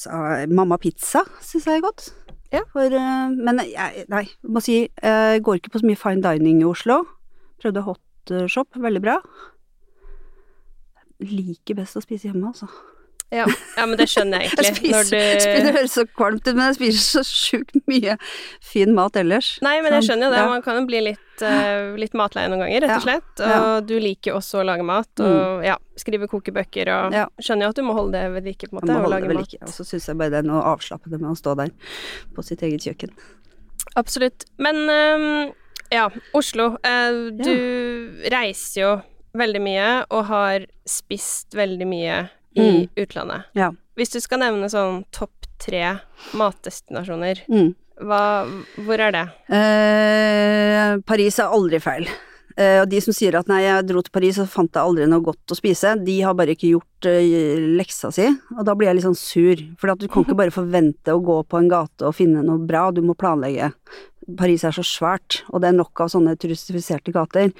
altså, 0.07 0.54
Mamma 0.54 0.78
Pizza 0.80 1.25
syns 1.45 1.66
jeg 1.66 1.80
er 1.80 1.85
godt. 1.85 2.11
Ja. 2.52 2.64
For, 2.73 2.80
eh, 2.80 3.30
men 3.37 3.61
jeg, 3.62 4.04
nei, 4.11 4.25
må 4.42 4.62
si, 4.64 4.83
jeg 5.02 5.42
går 5.47 5.61
ikke 5.61 5.75
på 5.75 5.83
så 5.83 5.87
mye 5.87 6.00
fine 6.00 6.25
dining 6.25 6.62
i 6.62 6.69
Oslo. 6.69 7.02
Prøvde 7.62 7.85
hot 7.87 8.35
eh, 8.35 8.49
shop, 8.50 8.78
veldig 8.80 9.02
bra. 9.04 9.19
Liker 11.21 11.78
best 11.78 12.00
å 12.00 12.02
spise 12.04 12.30
hjemme, 12.30 12.50
altså. 12.50 12.71
Ja. 13.30 13.44
ja, 13.76 13.84
men 13.87 13.94
det 13.99 14.08
skjønner 14.10 14.42
jeg 14.42 14.50
Jeg 14.50 14.58
egentlig. 14.58 14.90
Når 14.90 15.04
spiser, 15.06 15.38
spiser, 15.38 15.66
det 15.66 15.72
høres 15.76 15.92
så 15.94 16.04
kvalmt 16.18 16.42
ut, 16.49 16.54
men 16.56 16.64
jeg 16.66 16.78
spiser 16.80 17.02
så 17.04 17.22
sjukt 17.26 17.76
mye 17.90 18.16
fin 18.72 18.94
mat 18.96 19.18
ellers. 19.20 19.52
Nei, 19.62 19.76
men 19.84 19.94
jeg 19.99 20.08
skjønner 20.08 20.26
jo 20.26 20.32
det. 20.34 20.40
Ja. 20.42 20.49
Man 20.50 20.64
kan 20.64 20.80
jo 20.80 20.87
bli 20.88 21.02
litt, 21.06 21.44
uh, 21.44 21.92
litt 22.00 22.16
matlei 22.18 22.49
noen 22.50 22.64
ganger, 22.64 22.82
rett 22.87 22.96
og 22.96 23.06
slett. 23.06 23.30
Og 23.38 23.44
Ja. 23.46 23.60
Mm. 23.60 23.87
du 23.87 23.94
liker 24.02 24.32
jo 24.32 24.40
også 24.40 24.62
å 24.62 24.66
lage 24.66 24.87
mat, 24.87 25.22
og 25.22 25.62
ja, 25.64 25.76
skrive 26.00 26.26
kokebøker 26.30 26.90
og 26.96 27.14
Ja. 27.14 27.28
Skjønner 27.38 27.68
jo 27.68 27.75
at 27.76 27.78
du 27.78 27.87
må 27.87 27.94
holde 27.94 28.18
det 28.18 28.32
ved 28.34 28.50
like, 28.50 28.66
på 28.66 28.75
en 28.75 28.82
Jeg 28.82 28.96
måte, 28.96 28.99
må 28.99 29.06
og 29.06 29.14
lage 29.14 29.38
mat. 29.38 29.54
Og 29.62 29.75
så 29.78 29.87
syns 29.87 30.10
jeg 30.10 30.18
bare 30.18 30.34
det 30.34 30.42
er 30.42 30.50
noe 30.50 30.64
avslappende 30.75 31.22
med 31.22 31.30
å 31.30 31.38
stå 31.38 31.54
der 31.62 31.70
på 32.34 32.42
sitt 32.42 32.66
eget 32.66 32.82
kjøkken. 32.82 33.14
Absolutt. 33.94 34.44
Men 34.58 34.82
um, 34.90 35.54
ja, 35.90 36.10
Oslo. 36.34 36.75
Uh, 36.82 37.30
du 37.30 38.20
reiser 38.30 38.82
jo 38.82 38.92
veldig 39.38 39.62
mye 39.62 39.88
og 40.10 40.25
har 40.26 40.66
spist 40.88 41.54
veldig 41.54 41.87
mye 41.87 42.18
i 42.57 42.61
Mm. 42.61 42.88
utlandet. 42.97 43.45
Ja. 43.54 43.71
Hvis 43.97 44.11
du 44.12 44.21
skal 44.21 44.38
nevne 44.40 44.71
sånn 44.71 45.04
topp 45.12 45.30
tre 45.59 46.00
matdestinasjoner, 46.35 47.45
Mm. 47.49 47.75
hva, 48.00 48.47
hvor 48.78 48.99
er 48.99 49.12
det? 49.12 49.28
Eh, 49.50 50.97
Paris 51.07 51.38
er 51.38 51.52
aldri 51.52 51.80
feil. 51.83 52.09
Eh, 52.57 52.80
og 52.83 52.88
de 52.90 52.99
som 53.00 53.14
sier 53.14 53.37
at 53.38 53.49
nei, 53.49 53.62
jeg 53.62 53.87
dro 53.88 54.02
til 54.02 54.12
Paris 54.12 54.38
og 54.42 54.49
fant 54.49 54.73
jeg 54.75 54.83
aldri 54.83 55.07
noe 55.09 55.23
godt 55.25 55.52
å 55.54 55.57
spise, 55.57 55.95
de 56.04 56.16
har 56.26 56.35
bare 56.37 56.52
ikke 56.57 56.73
gjort 56.75 57.07
eh, 57.09 57.57
leksa 57.78 58.11
si, 58.12 58.26
og 58.59 58.64
da 58.66 58.75
blir 58.75 58.90
jeg 58.90 58.97
litt 58.99 59.07
sånn 59.07 59.16
sur. 59.16 59.62
For 59.78 59.95
du 59.95 60.09
kan 60.09 60.25
ikke 60.26 60.37
bare 60.42 60.50
forvente 60.52 61.14
å 61.14 61.23
gå 61.25 61.38
på 61.49 61.59
en 61.59 61.69
gate 61.71 62.02
og 62.09 62.14
finne 62.19 62.42
noe 62.45 62.59
bra, 62.66 62.90
du 62.90 63.00
må 63.07 63.14
planlegge. 63.16 63.73
Paris 64.37 64.62
er 64.64 64.75
så 64.76 64.85
svært, 64.85 65.40
og 65.50 65.62
det 65.62 65.71
er 65.71 65.78
nok 65.78 66.00
av 66.04 66.11
sånne 66.12 66.37
turistifiserte 66.38 67.11
gater. 67.14 67.52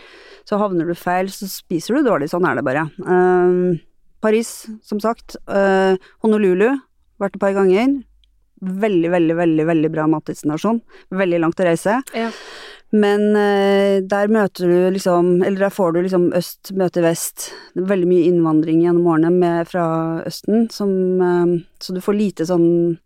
Så 0.47 0.59
havner 0.61 0.87
du 0.87 0.95
feil, 0.95 1.27
så 1.33 1.49
spiser 1.51 1.97
du 1.97 2.05
dårlig, 2.11 2.29
sånn 2.31 2.47
er 2.47 2.57
det 2.61 2.65
bare. 2.67 2.85
Eh, 3.01 3.81
Paris, 4.21 4.67
som 4.83 5.01
sagt. 5.01 5.37
Eh, 5.49 5.97
Honolulu, 6.25 6.69
vært 7.21 7.37
et 7.37 7.43
par 7.43 7.55
ganger. 7.57 8.01
Veldig, 8.61 9.09
veldig, 9.13 9.37
veldig, 9.39 9.65
veldig 9.71 9.91
bra 9.93 10.05
matdestinasjon. 10.13 10.83
Veldig 11.17 11.41
langt 11.41 11.61
å 11.63 11.67
reise. 11.69 12.01
Ja. 12.17 12.29
Men 12.91 13.37
eh, 13.39 14.01
der 14.03 14.33
møter 14.35 14.67
du 14.67 14.89
liksom 14.91 15.45
Eller 15.47 15.69
der 15.69 15.71
får 15.71 15.93
du 15.95 16.01
liksom 16.03 16.33
øst 16.35 16.73
møter 16.77 17.05
vest. 17.07 17.51
Det 17.75 17.87
veldig 17.89 18.09
mye 18.11 18.27
innvandring 18.33 18.83
gjennom 18.83 19.07
årene 19.13 19.31
med, 19.31 19.71
fra 19.71 19.85
Østen, 20.27 20.67
som 20.75 20.93
eh, 21.23 21.57
Så 21.81 21.95
du 21.97 22.03
får 22.05 22.19
lite 22.19 22.49
sånn 22.51 22.99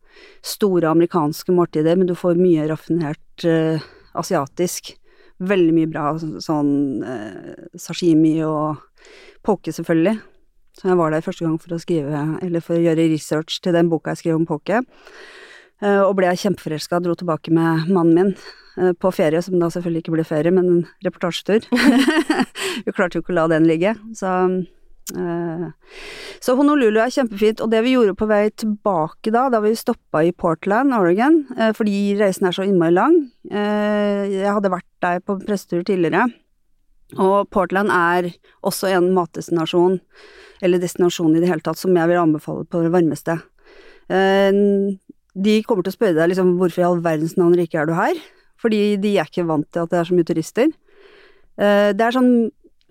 store 0.46 0.92
amerikanske 0.94 1.52
måltider, 1.52 1.98
men 1.98 2.06
du 2.06 2.14
får 2.14 2.38
mye 2.38 2.68
raffinert 2.70 3.44
asiatisk. 4.14 4.92
Veldig 5.42 5.72
mye 5.74 5.90
bra 5.90 6.04
sånn 6.22 6.70
sashimi 7.74 8.36
og 8.46 8.78
poke, 9.42 9.74
selvfølgelig. 9.74 10.14
Så 10.74 10.90
jeg 10.90 10.98
var 10.98 11.14
der 11.14 11.22
første 11.22 11.46
gang 11.46 11.54
for 11.62 11.76
å 11.76 11.78
skrive, 11.78 12.26
eller 12.42 12.62
for 12.64 12.76
å 12.76 12.82
gjøre 12.82 13.06
research 13.12 13.60
til 13.62 13.76
den 13.76 13.90
boka 13.92 14.14
jeg 14.14 14.24
skrev 14.24 14.40
om 14.40 14.46
poke. 14.48 14.82
Eh, 15.82 16.00
og 16.00 16.14
ble 16.18 16.30
kjempeforelska, 16.38 17.00
dro 17.02 17.16
tilbake 17.18 17.52
med 17.54 17.90
mannen 17.92 18.14
min 18.14 18.30
eh, 18.78 18.94
på 18.96 19.10
ferie, 19.14 19.42
som 19.42 19.58
da 19.60 19.70
selvfølgelig 19.72 20.04
ikke 20.04 20.14
ble 20.16 20.26
ferie, 20.28 20.54
men 20.54 20.70
en 20.70 20.84
reportasjetur. 21.06 21.66
Vi 22.86 22.94
klarte 22.94 23.18
jo 23.18 23.24
ikke 23.24 23.34
å 23.34 23.40
la 23.40 23.48
den 23.52 23.68
ligge, 23.68 23.96
så 24.16 24.34
eh, 25.14 25.66
Så 26.44 26.54
Honolulu 26.58 27.00
er 27.02 27.12
kjempefint, 27.12 27.60
og 27.60 27.72
det 27.72 27.82
vi 27.84 27.94
gjorde 27.94 28.16
på 28.16 28.28
vei 28.30 28.46
tilbake 28.50 29.32
da, 29.34 29.46
da 29.52 29.60
vi 29.64 29.74
stoppa 29.76 30.22
i 30.24 30.32
Portland, 30.32 30.94
Oregon, 30.96 31.42
fordi 31.76 32.14
reisen 32.20 32.48
er 32.48 32.56
så 32.56 32.64
innmari 32.64 32.92
lang 32.96 33.14
Jeg 33.48 34.48
hadde 34.48 34.72
vært 34.72 34.88
der 35.04 35.22
på 35.24 35.38
pressetur 35.40 35.84
tidligere, 35.84 36.26
og 37.12 37.50
Portland 37.52 37.92
er 37.92 38.30
også 38.64 38.88
en 38.94 39.10
matdestinasjon, 39.14 39.98
eller 40.64 40.80
destinasjon 40.80 41.34
i 41.36 41.42
det 41.42 41.50
hele 41.50 41.64
tatt, 41.64 41.78
som 41.78 41.94
jeg 41.94 42.10
vil 42.10 42.20
anbefale 42.20 42.64
på 42.66 42.82
det 42.84 42.92
varmeste. 42.94 43.38
Eh, 44.08 44.50
de 45.34 45.54
kommer 45.66 45.84
til 45.84 45.94
å 45.94 45.98
spørre 45.98 46.16
deg 46.18 46.32
liksom 46.32 46.54
hvorfor 46.60 46.82
i 46.82 46.86
all 46.86 47.02
verdens 47.04 47.36
navn 47.38 47.56
rike 47.58 47.78
er 47.80 47.88
du 47.88 47.94
her? 47.96 48.18
Fordi 48.60 48.96
de 49.00 49.16
er 49.18 49.28
ikke 49.28 49.46
vant 49.48 49.66
til 49.72 49.84
at 49.84 49.92
det 49.92 50.00
er 50.00 50.08
så 50.08 50.16
mye 50.16 50.28
turister. 50.28 50.70
Eh, 51.60 51.90
det 51.92 52.06
er 52.06 52.16
sånn 52.16 52.34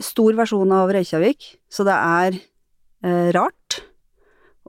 stor 0.04 0.36
versjon 0.38 0.74
av 0.76 0.92
Reykjavik, 0.94 1.56
så 1.72 1.86
det 1.88 1.96
er 1.96 2.38
eh, 2.38 3.32
rart 3.36 3.82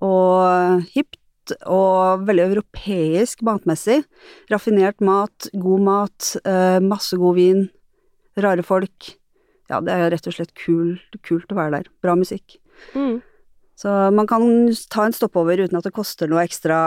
og 0.04 0.86
hipt 0.94 1.20
og 1.68 2.24
veldig 2.24 2.46
europeisk 2.48 3.44
matmessig. 3.44 4.00
Raffinert 4.52 5.04
mat, 5.04 5.50
god 5.52 5.84
mat, 5.84 6.30
masse 6.80 7.18
god 7.20 7.36
vin, 7.36 7.60
rare 8.40 8.64
folk. 8.64 9.12
Ja, 9.72 9.80
det 9.80 9.94
er 9.94 10.10
rett 10.12 10.26
og 10.28 10.36
slett 10.36 10.52
kult, 10.58 11.20
kult 11.24 11.52
å 11.52 11.58
være 11.58 11.78
der. 11.78 11.92
Bra 12.04 12.16
musikk. 12.18 12.58
Mm. 12.92 13.22
Så 13.78 13.90
man 14.14 14.28
kan 14.30 14.44
ta 14.92 15.06
en 15.08 15.14
stoppover 15.16 15.64
uten 15.64 15.78
at 15.78 15.86
det 15.86 15.94
koster 15.96 16.30
noe 16.30 16.44
ekstra 16.46 16.78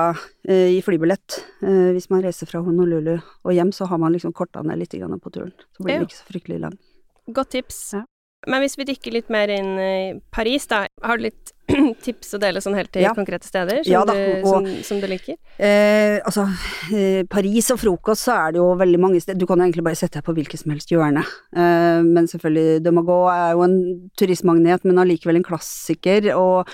eh, 0.47 0.77
i 0.77 0.81
flybillett. 0.85 1.41
Eh, 1.61 1.89
hvis 1.97 2.07
man 2.13 2.23
reiser 2.23 2.47
fra 2.47 2.61
Honolulu 2.63 3.17
og 3.17 3.51
hjem, 3.53 3.73
så 3.75 3.89
har 3.91 3.99
man 3.99 4.15
liksom 4.15 4.35
korta 4.35 4.63
ned 4.63 4.79
litt 4.79 4.95
grann 4.95 5.19
på 5.19 5.33
turen. 5.33 5.51
Så 5.75 5.83
blir 5.83 5.97
den 5.97 6.05
det 6.05 6.13
ikke 6.13 6.21
så 6.21 6.29
fryktelig 6.29 6.61
lang. 6.63 6.77
Godt 7.35 7.51
tips. 7.57 7.81
Ja. 7.97 8.05
Men 8.47 8.63
hvis 8.63 8.77
vi 8.79 8.85
dykker 8.87 9.11
litt 9.11 9.29
mer 9.33 9.51
inn 9.51 9.73
i 9.79 9.93
Paris, 10.33 10.65
da. 10.71 10.85
Har 11.03 11.19
du 11.19 11.25
litt 11.27 11.51
tips 12.05 12.29
å 12.37 12.39
dele 12.39 12.61
sånn 12.63 12.77
helt 12.79 12.93
til 12.95 13.03
Ja. 13.03 13.11
konkrete 13.17 13.43
steder 13.47 13.81
som, 13.83 13.91
Ja 13.91 14.05
da, 14.07 14.13
du, 14.15 14.45
som, 14.47 14.67
som 14.87 15.01
du 15.03 15.07
liker? 15.11 15.35
Eh, 15.59 16.17
altså, 16.23 16.45
eh, 16.95 17.25
Paris 17.27 17.67
og 17.75 17.81
frokost, 17.81 18.23
så 18.29 18.37
er 18.37 18.55
det 18.55 18.61
jo 18.61 18.69
veldig 18.79 19.01
mange 19.03 19.19
steder 19.23 19.41
Du 19.41 19.45
kan 19.49 19.59
jo 19.59 19.67
egentlig 19.67 19.83
bare 19.89 19.99
sette 19.99 20.21
deg 20.21 20.25
på 20.29 20.35
hvilket 20.37 20.63
som 20.63 20.71
helst 20.71 20.93
hjørne. 20.95 21.25
Eh, 21.51 21.99
men 22.07 22.31
selvfølgelig, 22.31 22.79
De 22.87 22.95
Magot 22.95 23.27
er 23.35 23.51
jo 23.57 23.67
en 23.67 23.77
turistmagnet, 24.17 24.87
men 24.87 25.03
allikevel 25.03 25.41
en 25.41 25.47
klassiker. 25.49 26.31
Og 26.39 26.71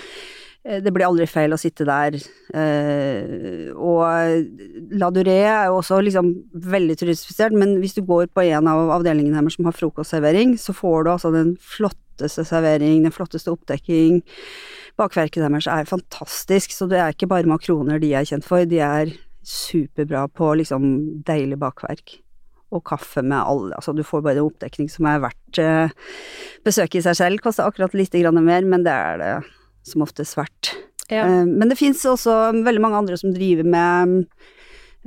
eh, 0.64 0.78
det 0.84 0.94
blir 0.94 1.08
aldri 1.10 1.26
feil 1.26 1.52
å 1.56 1.58
sitte 1.60 1.88
der. 1.90 2.20
Eh, 2.54 3.72
og 3.74 4.73
La 4.94 5.10
Durée 5.14 5.42
er 5.48 5.68
jo 5.68 5.80
også 5.80 5.98
liksom 6.04 6.30
veldig 6.70 6.96
turistifisert, 7.00 7.54
men 7.58 7.78
hvis 7.82 7.96
du 7.96 8.02
går 8.06 8.28
på 8.34 8.44
en 8.46 8.70
av 8.70 8.92
avdelingene 8.98 9.40
deres 9.40 9.58
som 9.58 9.68
har 9.68 9.76
frokostservering, 9.76 10.54
så 10.60 10.74
får 10.76 11.04
du 11.04 11.12
altså 11.14 11.32
den 11.34 11.54
flotteste 11.58 12.44
servering, 12.46 13.02
den 13.02 13.14
flotteste 13.14 13.52
oppdekking. 13.52 14.22
bakverket 14.96 15.42
deres 15.42 15.66
er 15.66 15.88
fantastisk, 15.90 16.70
så 16.70 16.86
det 16.86 17.00
er 17.02 17.14
ikke 17.14 17.30
bare 17.30 17.50
makroner 17.50 17.98
de 17.98 18.12
er 18.14 18.28
kjent 18.28 18.46
for, 18.46 18.62
de 18.68 18.78
er 18.78 19.10
superbra 19.44 20.28
på 20.28 20.54
liksom 20.60 20.86
deilig 21.26 21.58
bakverk. 21.58 22.20
Og 22.74 22.82
kaffe 22.86 23.22
med 23.22 23.38
alle 23.38 23.76
Altså, 23.76 23.92
du 23.92 24.02
får 24.02 24.22
bare 24.24 24.40
en 24.40 24.48
oppdekning 24.48 24.88
som 24.90 25.06
er 25.06 25.20
verdt 25.22 25.60
uh, 25.62 25.92
besøket 26.66 27.02
i 27.02 27.04
seg 27.04 27.18
selv. 27.20 27.42
Koster 27.44 27.68
akkurat 27.68 27.94
litt 27.94 28.14
grann 28.14 28.40
mer, 28.42 28.66
men 28.66 28.82
det 28.86 28.94
er 28.94 29.20
det 29.20 29.34
som 29.86 30.02
oftest 30.02 30.38
verdt. 30.38 30.72
Ja. 31.10 31.26
Uh, 31.26 31.44
men 31.46 31.70
det 31.70 31.78
fins 31.78 32.02
også 32.08 32.54
veldig 32.64 32.82
mange 32.82 33.02
andre 33.04 33.20
som 33.20 33.34
driver 33.34 33.68
med 33.68 34.24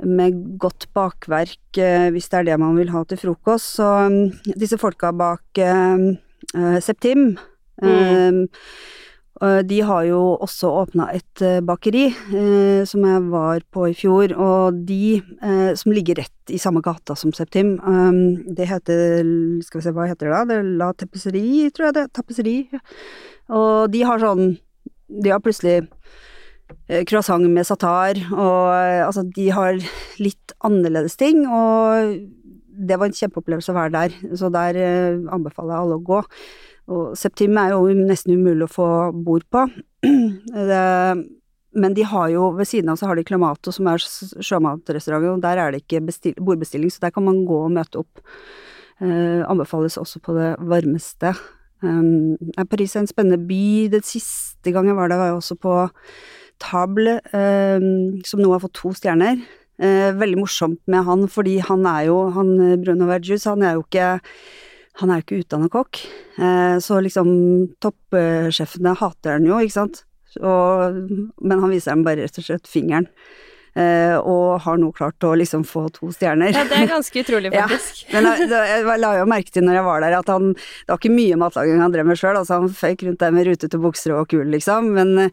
med 0.06 0.58
godt 0.60 0.86
bakverk, 0.94 1.60
uh, 1.80 2.08
hvis 2.14 2.30
det 2.30 2.40
er 2.40 2.48
det 2.50 2.58
man 2.62 2.78
vil 2.78 2.92
ha 2.94 3.04
til 3.08 3.20
frokost. 3.20 3.78
Så 3.78 3.88
um, 4.08 4.18
disse 4.54 4.78
folka 4.80 5.12
bak 5.12 5.62
Septim 6.80 7.36
Mm. 7.78 8.48
de 9.68 9.76
har 9.86 10.02
jo 10.08 10.20
også 10.42 10.70
åpna 10.80 11.04
et 11.14 11.42
bakeri, 11.62 12.08
som 12.90 13.04
jeg 13.06 13.20
var 13.30 13.60
på 13.70 13.84
i 13.86 13.94
fjor, 13.94 14.32
og 14.34 14.80
de 14.88 15.20
som 15.78 15.92
ligger 15.94 16.18
rett 16.18 16.50
i 16.50 16.58
samme 16.58 16.82
gata 16.82 17.14
som 17.14 17.30
Septim, 17.36 17.76
det 18.50 18.66
heter 18.66 19.22
Skal 19.62 19.78
vi 19.78 19.84
se, 19.84 19.92
hva 19.94 20.08
heter 20.10 20.26
det 20.26 20.34
da? 20.34 20.42
Det 20.50 20.58
La 20.80 20.90
Tapisserie, 20.90 21.70
tror 21.70 21.86
jeg 21.86 21.98
det. 22.00 22.06
Tapisserie. 22.18 22.82
Og 23.54 23.92
de 23.92 24.02
har 24.02 24.18
sånn 24.18 24.56
De 25.06 25.30
har 25.30 25.44
plutselig 25.44 25.86
croissant 27.08 27.44
med 27.48 27.66
satar, 27.68 28.20
og 28.32 28.72
altså, 29.06 29.24
de 29.36 29.48
har 29.54 29.78
litt 30.20 30.54
annerledes 30.64 31.18
ting, 31.20 31.42
og 31.46 32.14
det 32.78 32.98
var 32.98 33.10
en 33.10 33.16
kjempeopplevelse 33.16 33.72
å 33.72 33.76
være 33.76 33.94
der, 33.94 34.16
så 34.38 34.50
der 34.54 34.78
anbefaler 35.34 35.74
jeg 35.74 35.82
alle 35.82 35.98
å 35.98 36.04
gå. 36.06 36.22
Og 36.88 37.16
Septim 37.18 37.58
er 37.60 37.74
jo 37.74 37.90
nesten 37.92 38.38
umulig 38.38 38.64
å 38.64 38.72
få 38.72 38.88
bord 39.12 39.44
på. 39.52 39.66
Det, 40.68 40.84
men 41.78 41.94
de 41.94 42.06
har 42.06 42.30
jo, 42.32 42.48
ved 42.56 42.68
siden 42.70 42.88
av 42.92 42.96
så 43.00 43.10
har 43.10 43.18
de 43.18 43.26
Clamato, 43.28 43.72
som 43.74 43.90
er 43.90 44.00
sjømatrestaurant, 44.00 45.28
og 45.34 45.44
der 45.44 45.60
er 45.60 45.74
det 45.74 45.82
ikke 45.84 46.00
bestil, 46.08 46.34
bordbestilling, 46.40 46.90
så 46.92 47.04
der 47.04 47.12
kan 47.14 47.26
man 47.26 47.44
gå 47.48 47.60
og 47.66 47.74
møte 47.76 48.00
opp. 48.00 48.22
Eh, 48.98 49.44
anbefales 49.46 49.98
også 50.00 50.22
på 50.24 50.34
det 50.38 50.54
varmeste. 50.70 51.34
Um, 51.84 52.34
Paris 52.66 52.96
er 52.96 53.04
en 53.04 53.10
spennende 53.10 53.38
by. 53.46 53.86
Den 53.92 54.02
siste 54.02 54.72
gang 54.74 54.88
jeg 54.88 54.96
var 54.98 55.12
der, 55.12 55.20
var 55.20 55.30
jeg 55.30 55.38
også 55.38 55.58
på 55.62 55.74
Table, 56.62 57.18
um, 57.32 58.18
som 58.26 58.42
nå 58.42 58.52
har 58.52 58.62
fått 58.64 58.76
to 58.80 58.92
stjerner. 58.96 59.40
Eh, 59.78 60.12
veldig 60.12 60.40
morsomt 60.40 60.80
med 60.90 61.04
han, 61.06 61.28
fordi 61.30 61.60
han 61.62 61.84
er 61.86 62.08
jo, 62.08 62.16
han 62.34 62.48
Bruno 62.82 63.06
Vergius, 63.06 63.46
han 63.46 63.62
er 63.62 63.76
jo 63.76 63.84
ikke 63.84 64.16
han 64.98 65.12
er 65.14 65.20
jo 65.20 65.22
ikke 65.22 65.36
utdanna 65.44 65.68
kokk, 65.70 66.00
så 66.82 66.96
liksom 66.98 67.28
toppsjefene 67.78 68.96
hater 68.98 69.36
han 69.36 69.46
jo, 69.46 69.60
ikke 69.62 69.76
sant, 69.76 70.00
og, 70.42 70.96
men 71.38 71.62
han 71.62 71.70
viser 71.70 71.94
dem 71.94 72.02
bare 72.02 72.24
rett 72.24 72.40
og 72.42 72.48
slett 72.48 72.66
fingeren. 72.66 73.06
og 73.78 74.58
har 74.64 74.80
nå 74.82 74.90
klart 74.90 75.22
å 75.22 75.36
liksom 75.38 75.62
få 75.62 75.84
to 75.94 76.10
stjerner. 76.10 76.50
Ja, 76.50 76.64
det 76.66 76.80
er 76.80 76.90
ganske 76.90 77.22
utrolig, 77.22 77.52
faktisk. 77.54 78.02
Ja, 78.08 78.18
men 78.18 78.42
jeg, 78.42 78.50
jeg 78.50 78.98
la 78.98 79.14
jo 79.20 79.30
merke 79.30 79.54
til 79.54 79.68
når 79.68 79.78
jeg 79.78 79.86
var 79.86 80.02
der 80.02 80.18
at 80.18 80.34
han 80.34 80.50
Det 80.56 80.90
var 80.90 80.98
ikke 80.98 81.14
mye 81.14 81.38
matlaging 81.38 81.78
han 81.84 81.94
drev 81.94 82.10
med 82.10 82.18
sjøl, 82.18 82.40
altså 82.40 82.58
han 82.58 82.74
føyk 82.82 83.06
rundt 83.06 83.22
der 83.22 83.38
med 83.38 83.46
rutete 83.46 83.78
bukser 83.78 84.18
og 84.18 84.26
kul, 84.34 84.48
liksom, 84.50 84.90
men 84.98 85.30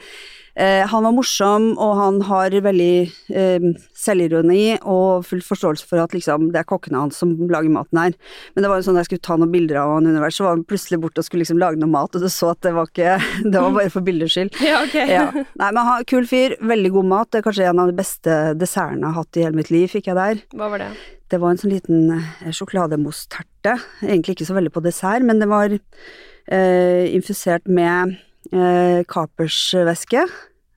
Eh, 0.56 0.88
han 0.88 1.04
var 1.04 1.12
morsom, 1.12 1.74
og 1.76 1.98
han 2.00 2.22
har 2.30 2.54
veldig 2.64 2.94
eh, 3.36 3.66
selvironi 3.98 4.78
og 4.82 5.26
full 5.28 5.42
forståelse 5.44 5.88
for 5.90 6.00
at 6.00 6.16
liksom, 6.16 6.50
det 6.54 6.62
er 6.62 6.70
kokkene 6.70 7.02
hans 7.02 7.20
som 7.20 7.34
lager 7.52 7.74
maten 7.74 8.00
her. 8.00 8.16
Men 8.56 8.64
det 8.64 8.72
var 8.72 8.80
jo 8.80 8.88
sånn 8.88 8.96
da 8.96 9.04
jeg 9.04 9.10
skulle 9.10 9.26
ta 9.28 9.36
noen 9.40 9.52
bilder 9.52 9.82
av 9.82 9.98
han 9.98 10.08
underveis, 10.08 10.38
så 10.40 10.48
var 10.48 10.56
han 10.56 10.64
plutselig 10.68 11.02
borte 11.04 11.20
og 11.20 11.28
skulle 11.28 11.44
liksom 11.44 11.60
lage 11.60 11.82
noe 11.82 11.92
mat, 11.92 12.16
og 12.16 12.24
du 12.24 12.30
så 12.32 12.54
at 12.54 12.62
det 12.64 12.72
var 12.78 12.88
ikke 12.92 13.18
Det 13.56 13.62
var 13.62 13.76
bare 13.76 13.92
for 13.94 14.06
bildets 14.06 14.38
skyld. 14.38 14.56
Ja, 14.66 14.80
okay. 14.82 15.12
Ja. 15.12 15.28
Nei, 15.60 15.68
men 15.76 15.84
han, 15.86 16.06
kul 16.10 16.26
fyr, 16.30 16.56
veldig 16.64 16.92
god 16.96 17.10
mat. 17.12 17.30
Det 17.32 17.42
er 17.42 17.46
kanskje 17.46 17.68
en 17.70 17.82
av 17.84 17.92
de 17.92 17.98
beste 17.98 18.38
dessertene 18.60 19.04
jeg 19.04 19.12
har 19.12 19.20
hatt 19.20 19.40
i 19.40 19.44
hele 19.46 19.60
mitt 19.60 19.72
liv, 19.74 19.90
fikk 19.92 20.10
jeg 20.10 20.18
der. 20.18 20.42
Hva 20.56 20.72
var 20.72 20.82
det? 20.82 20.90
Det 21.32 21.40
var 21.42 21.52
en 21.52 21.60
sånn 21.60 21.74
liten 21.74 22.14
eh, 22.16 22.54
sjokolademousse-terte. 22.54 23.76
Egentlig 24.06 24.38
ikke 24.38 24.48
så 24.48 24.56
veldig 24.58 24.72
på 24.74 24.84
dessert, 24.86 25.26
men 25.26 25.42
det 25.42 25.50
var 25.52 25.74
eh, 25.74 27.04
infusert 27.12 27.68
med 27.68 28.16
eh, 28.52 29.04
kapersvæske. 29.08 30.26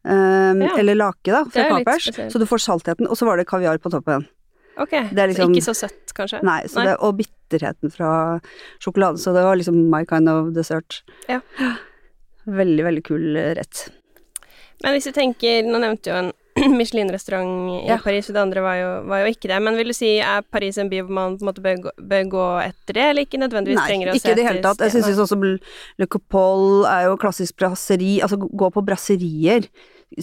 Um, 0.09 0.63
Ja. 0.63 0.77
Eller 0.79 0.95
lake, 0.95 1.27
da, 1.29 1.45
fra 1.45 1.65
er 1.67 1.85
kapers. 1.85 2.07
Så 2.33 2.39
du 2.41 2.47
får 2.47 2.63
saltheten, 2.65 3.09
og 3.11 3.17
så 3.19 3.27
var 3.27 3.37
det 3.37 3.47
kaviar 3.51 3.79
på 3.79 3.91
toppen. 3.93 4.27
Ok, 4.79 4.91
Det 4.91 5.19
er 5.19 5.29
liksom- 5.29 5.53
så 5.53 5.59
ikke 5.59 5.67
så 5.67 5.75
søtt, 5.75 6.15
kanskje? 6.15 6.43
Nei, 6.43 6.63
så 6.65 6.85
Det, 6.85 6.97
og 7.01 7.19
bitterheten 7.19 7.91
fra 7.93 8.41
sjokoladen, 8.81 9.19
så 9.19 9.35
det 9.35 9.43
var 9.43 9.57
liksom 9.57 9.91
my 9.91 10.05
kind 10.05 10.29
of 10.29 10.55
dessert. 10.55 11.03
Ja. 11.29 11.41
Veldig, 12.47 12.85
veldig 12.85 13.05
kul 13.05 13.37
eh, 13.37 13.55
rett. 13.55 13.91
Men 14.83 14.95
hvis 14.95 15.05
du 15.05 15.13
tenker, 15.13 15.65
nå 15.67 15.79
nevnte 15.81 16.07
jo 16.07 16.15
en 16.15 16.33
Michelin-restaurant 16.81 17.73
i 17.75 17.89
Ja. 17.89 17.99
Paris, 18.03 18.27
for 18.29 18.37
det 18.37 18.43
andre 18.43 18.63
var 18.65 18.77
jo, 18.81 18.89
var 19.11 19.23
jo 19.25 19.33
ikke 19.35 19.49
det, 19.53 19.59
men 19.65 19.77
vil 19.79 19.91
du 19.93 19.97
si 19.97 20.11
er 20.19 20.43
Paris 20.53 20.79
en 20.79 20.91
by 20.93 21.01
hvor 21.05 21.15
man 21.19 21.37
på 21.39 21.45
en 21.45 21.51
måte 21.51 21.65
bør, 21.65 21.77
gå- 21.87 21.95
bør 22.13 22.25
gå 22.35 22.47
etter 22.67 22.99
det, 22.99 23.05
eller 23.11 23.27
ikke 23.27 23.41
nødvendigvis 23.43 23.79
Nei, 23.81 23.87
trenger 23.91 24.11
å 24.11 24.17
se 24.17 24.21
ikke 24.23 24.35
i 24.35 24.39
det 24.41 24.47
hele 24.49 24.65
tatt. 24.65 24.83
Jeg 24.87 24.97
syns 24.97 25.23
også 25.27 25.39
Le 25.99 26.07
Copole 26.07 26.89
er 26.91 27.07
jo 27.09 27.17
klassisk 27.21 27.57
brasseri, 27.61 28.19
altså 28.25 28.37
gå 28.41 28.71
på 28.75 28.85
brasserier. 28.87 29.69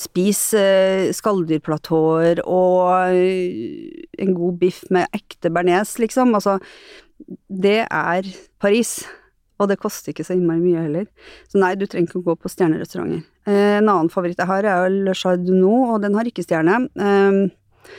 Spis 0.02 0.39
eh, 0.58 1.12
skalldyrplatåer 1.13 2.39
og 2.50 3.13
eh, 3.13 4.06
en 4.24 4.34
god 4.38 4.58
biff 4.63 4.84
med 4.93 5.06
ekte 5.13 5.52
bearnés, 5.54 5.95
liksom. 6.02 6.34
Altså, 6.36 6.58
det 7.50 7.84
er 7.86 8.26
Paris. 8.60 8.95
Og 9.60 9.70
det 9.72 9.80
koster 9.80 10.12
ikke 10.12 10.26
så 10.28 10.36
innmari 10.36 10.60
mye 10.60 10.82
heller. 10.84 11.06
Så 11.48 11.60
nei, 11.62 11.76
du 11.80 11.86
trenger 11.88 12.10
ikke 12.10 12.22
å 12.22 12.28
gå 12.32 12.36
på 12.41 12.52
stjernerestauranter. 12.52 13.24
Eh, 13.48 13.78
en 13.80 13.88
annen 13.88 14.12
favoritt 14.12 14.41
jeg 14.41 14.50
har, 14.50 14.68
er 14.68 14.89
Le 14.91 15.13
Chardonnay, 15.15 15.94
og 15.94 16.02
den 16.04 16.18
har 16.18 16.28
ikke 16.28 16.44
stjerne. 16.44 16.76
Eh, 17.00 17.96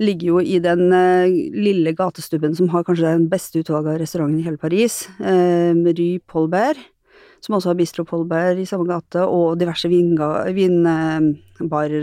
ligger 0.00 0.26
jo 0.30 0.38
i 0.40 0.60
den 0.62 0.92
eh, 0.96 1.26
lille 1.56 1.92
gatestubben 1.96 2.54
som 2.56 2.70
har 2.72 2.86
kanskje 2.86 3.08
den 3.08 3.26
beste 3.32 3.60
utvalget 3.60 3.94
av 3.94 4.00
restauranter 4.04 4.40
i 4.40 4.46
hele 4.46 4.60
Paris. 4.60 5.02
Eh, 5.18 5.74
Rue 5.74 6.22
Polbert, 6.30 6.80
som 7.44 7.56
også 7.56 7.72
har 7.72 7.78
Bistro 7.80 8.04
Polbert 8.08 8.58
i 8.60 8.68
samme 8.68 8.86
gate, 8.88 9.26
og 9.26 9.58
diverse 9.60 9.88
vinbarer 9.90 11.34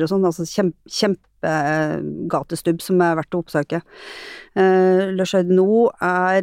og 0.03 0.09
sånn. 0.11 0.27
Altså 0.27 0.43
kjempe, 0.49 0.77
kjempegatestubb 0.99 2.81
som 2.83 3.01
er 3.01 3.17
verdt 3.19 3.35
å 3.37 3.41
oppsøke. 3.43 3.81
Eh, 4.57 5.01
Le 5.13 5.25
Chardonnay 5.25 5.89
er 6.01 6.41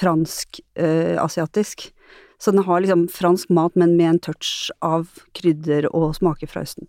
eh, 0.00 1.16
fransk-asiatisk. 1.16 1.92
så 2.40 2.50
den 2.50 2.64
har 2.64 2.80
liksom 2.80 3.08
fransk 3.08 3.48
mat, 3.48 3.76
men 3.76 3.96
med 3.96 4.10
en 4.10 4.18
touch 4.18 4.70
av 4.80 5.08
krydder 5.36 5.94
og 5.94 6.14
smaker 6.16 6.48
fra 6.48 6.62
Østen. 6.64 6.88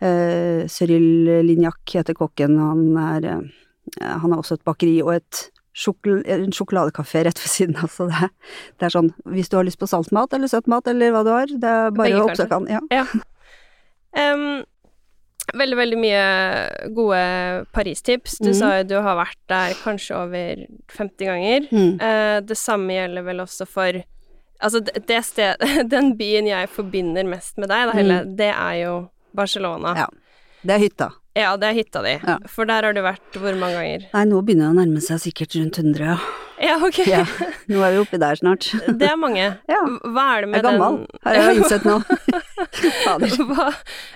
Eh, 0.00 0.66
Cyril 0.68 1.44
Lignac 1.44 1.76
heter 1.92 2.14
kokken. 2.14 2.58
Han 2.58 2.96
er 2.96 3.24
eh, 3.24 3.40
Han 4.00 4.32
har 4.32 4.40
også 4.40 4.54
et 4.58 4.64
bakeri 4.64 5.02
og 5.02 5.14
et 5.14 5.50
sjokol 5.74 6.22
en 6.30 6.52
sjokoladekafé 6.54 7.24
rett 7.26 7.40
ved 7.42 7.50
siden 7.50 7.76
av, 7.82 7.90
så 7.92 8.06
det, 8.08 8.30
det 8.78 8.86
er 8.86 8.94
sånn 8.94 9.10
Hvis 9.26 9.50
du 9.50 9.58
har 9.58 9.66
lyst 9.66 9.80
på 9.80 9.88
saltmat 9.90 10.32
eller 10.36 10.50
søtmat 10.50 10.86
eller 10.90 11.14
hva 11.14 11.24
du 11.26 11.32
har, 11.34 11.50
det 11.50 11.70
er 11.70 11.94
bare 11.94 12.20
å 12.20 12.28
oppsøke 12.28 12.60
han. 12.60 12.68
Ja. 12.70 12.82
Ja. 12.94 13.06
Em, 14.24 14.62
veldig, 15.58 15.76
veldig 15.78 15.98
mye 16.00 16.24
gode 16.96 17.20
Paris-tips. 17.76 18.38
Du 18.42 18.50
mm. 18.50 18.56
sa 18.58 18.72
jo 18.78 18.88
du 18.92 18.96
har 19.04 19.18
vært 19.18 19.40
der 19.50 19.76
kanskje 19.82 20.18
over 20.18 20.64
50 20.96 21.30
ganger. 21.30 21.68
Mm. 21.70 21.92
Eh, 22.00 22.38
det 22.46 22.58
samme 22.60 22.96
gjelder 22.96 23.26
vel 23.30 23.46
også 23.46 23.68
for 23.68 24.02
Altså, 24.64 24.78
det, 24.80 25.18
sted, 25.26 25.60
den 25.92 26.14
byen 26.16 26.46
jeg 26.48 26.70
forbinder 26.72 27.26
mest 27.28 27.58
med 27.60 27.68
deg, 27.68 27.90
da, 27.90 27.96
Helle, 27.98 28.20
det 28.38 28.48
er 28.54 28.76
jo 28.78 28.92
Barcelona. 29.36 29.92
Mm. 29.92 29.98
Ja. 30.00 30.06
Det 30.64 30.76
er 30.76 30.80
hytta. 30.80 31.08
Ja, 31.36 31.50
det 31.60 31.68
er 31.68 31.76
hytta 31.76 32.00
di. 32.06 32.14
Ja. 32.22 32.38
For 32.48 32.70
der 32.70 32.86
har 32.86 32.94
du 32.96 33.02
vært 33.04 33.36
hvor 33.42 33.58
mange 33.58 33.76
ganger? 33.76 34.06
Nei, 34.14 34.22
nå 34.30 34.40
begynner 34.46 34.70
det 34.70 34.72
å 34.72 34.78
nærme 34.78 35.02
seg 35.04 35.20
sikkert 35.26 35.58
rundt 35.58 35.82
100, 35.82 36.06
ja. 36.06 36.16
Ja, 36.62 36.78
ok. 36.86 37.00
ja. 37.10 37.24
Nå 37.70 37.82
er 37.82 37.96
vi 37.96 38.00
oppi 38.04 38.20
der 38.22 38.38
snart. 38.38 38.70
Det 38.86 39.08
er 39.10 39.18
mange. 39.18 39.48
Ja. 39.68 39.80
Hva 39.82 40.26
er 40.36 40.46
det 40.46 40.54
Jeg 40.54 40.62
er 40.62 40.68
gammel, 40.68 41.00
den 41.02 41.26
har 41.26 41.40
jeg 41.40 41.58
innsett 41.58 41.88
nå. 41.88 41.98
Hva, 43.50 43.70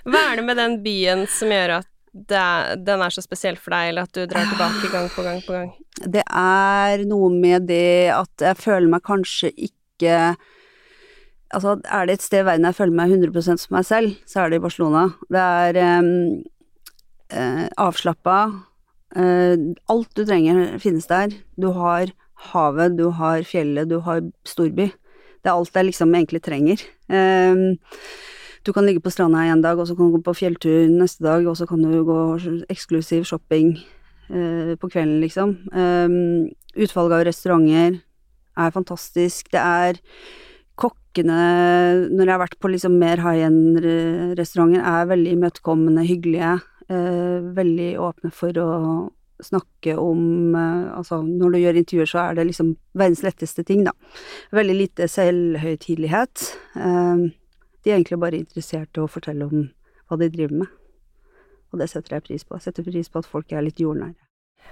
hva 0.08 0.24
er 0.30 0.40
det 0.40 0.44
med 0.46 0.58
den 0.60 0.76
byen 0.84 1.24
som 1.30 1.52
gjør 1.52 1.78
at 1.80 1.88
det 2.12 2.84
den 2.86 3.02
er 3.04 3.14
så 3.14 3.22
spesiell 3.22 3.58
for 3.60 3.74
deg, 3.74 3.90
eller 3.90 4.08
at 4.08 4.14
du 4.14 4.24
drar 4.26 4.46
tilbake 4.48 4.92
gang 4.92 5.08
på 5.12 5.24
gang 5.26 5.42
på 5.44 5.54
gang? 5.54 5.72
Det 5.98 6.24
er 6.24 7.04
noe 7.08 7.30
med 7.34 7.68
det 7.68 8.10
at 8.14 8.46
jeg 8.50 8.60
føler 8.60 8.88
meg 8.90 9.04
kanskje 9.06 9.52
ikke 9.56 10.36
Altså, 11.48 11.78
er 11.80 12.04
det 12.04 12.18
et 12.18 12.22
sted 12.22 12.42
i 12.42 12.44
verden 12.44 12.66
jeg 12.68 12.76
føler 12.76 12.92
meg 12.92 13.12
100% 13.14 13.62
som 13.62 13.70
meg 13.72 13.84
selv, 13.88 14.16
så 14.28 14.42
er 14.42 14.50
det 14.50 14.58
i 14.58 14.64
Barcelona. 14.66 15.06
Det 15.32 15.40
er 15.40 15.78
um, 15.96 16.10
uh, 17.32 17.62
avslappa. 17.80 18.34
Uh, 19.16 19.72
alt 19.88 20.10
du 20.12 20.26
trenger 20.28 20.76
finnes 20.82 21.08
der. 21.08 21.32
Du 21.56 21.70
har 21.72 22.12
havet, 22.50 22.98
du 23.00 23.06
har 23.16 23.48
fjellet, 23.48 23.88
du 23.88 24.02
har 24.04 24.20
storby. 24.44 24.90
Det 25.40 25.48
er 25.48 25.54
alt 25.54 25.80
jeg 25.80 25.88
liksom 25.88 26.12
egentlig 26.20 26.42
trenger. 26.44 26.84
Um, 27.08 27.78
du 28.66 28.72
kan 28.74 28.86
ligge 28.86 29.02
på 29.04 29.12
stranda 29.12 29.44
en 29.46 29.62
dag, 29.64 29.78
og 29.78 29.88
så 29.88 29.96
kan 29.96 30.08
du 30.08 30.16
gå 30.16 30.24
på 30.26 30.36
fjelltur 30.40 30.88
neste 30.90 31.24
dag, 31.24 31.46
og 31.46 31.56
så 31.58 31.66
kan 31.68 31.82
du 31.82 32.02
gå 32.06 32.18
eksklusiv 32.72 33.26
shopping 33.28 33.76
eh, 34.30 34.74
på 34.80 34.90
kvelden, 34.90 35.20
liksom. 35.22 35.56
Um, 35.72 36.48
utvalget 36.78 37.18
av 37.18 37.26
restauranter 37.28 38.00
er 38.58 38.74
fantastisk. 38.74 39.50
Det 39.54 39.60
er 39.62 40.00
kokkene, 40.78 41.38
når 42.12 42.24
jeg 42.24 42.34
har 42.34 42.42
vært 42.42 42.58
på 42.62 42.70
liksom 42.72 42.98
mer 43.00 43.22
high 43.22 43.46
end-restauranter, 43.46 44.82
er 44.82 45.12
veldig 45.12 45.36
imøtekommende, 45.36 46.06
hyggelige. 46.08 46.58
Eh, 46.88 47.38
veldig 47.52 47.90
åpne 48.00 48.30
for 48.32 48.56
å 48.62 48.68
snakke 49.44 49.92
om 50.00 50.54
eh, 50.56 50.86
Altså, 50.96 51.20
når 51.22 51.52
du 51.52 51.58
gjør 51.60 51.80
intervjuer, 51.82 52.08
så 52.08 52.22
er 52.22 52.38
det 52.38 52.46
liksom 52.48 52.72
verdens 52.96 53.20
letteste 53.26 53.64
ting, 53.68 53.84
da. 53.86 53.92
Veldig 54.56 54.76
lite 54.78 55.08
selvhøytidelighet. 55.12 56.46
Eh, 56.80 57.28
de 57.88 57.94
er 57.94 58.02
egentlig 58.02 58.20
bare 58.20 58.36
interessert 58.36 58.98
i 58.98 59.00
å 59.00 59.08
fortelle 59.08 59.46
om 59.48 59.62
hva 60.08 60.16
de 60.20 60.28
driver 60.28 60.58
med. 60.60 60.72
Og 61.72 61.80
det 61.80 61.88
setter 61.88 62.18
jeg 62.18 62.26
pris 62.26 62.44
på. 62.44 62.58
Jeg 62.58 62.68
setter 62.68 62.84
pris 62.84 63.08
på 63.08 63.22
at 63.22 63.28
folk 63.28 63.52
er 63.52 63.64
litt 63.64 63.80
jordnære. 63.80 64.18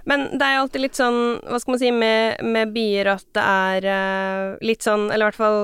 Men 0.05 0.27
det 0.37 0.45
er 0.45 0.57
jo 0.57 0.65
alltid 0.67 0.83
litt 0.83 0.99
sånn, 0.99 1.21
hva 1.41 1.61
skal 1.63 1.73
man 1.73 1.81
si, 1.81 1.93
med, 1.97 2.43
med 2.45 2.75
byer 2.75 3.09
at 3.15 3.25
det 3.37 3.45
er 3.45 3.87
uh, 3.89 4.59
litt 4.61 4.85
sånn, 4.85 5.07
eller 5.09 5.25
i 5.25 5.29
hvert 5.31 5.39
fall 5.41 5.63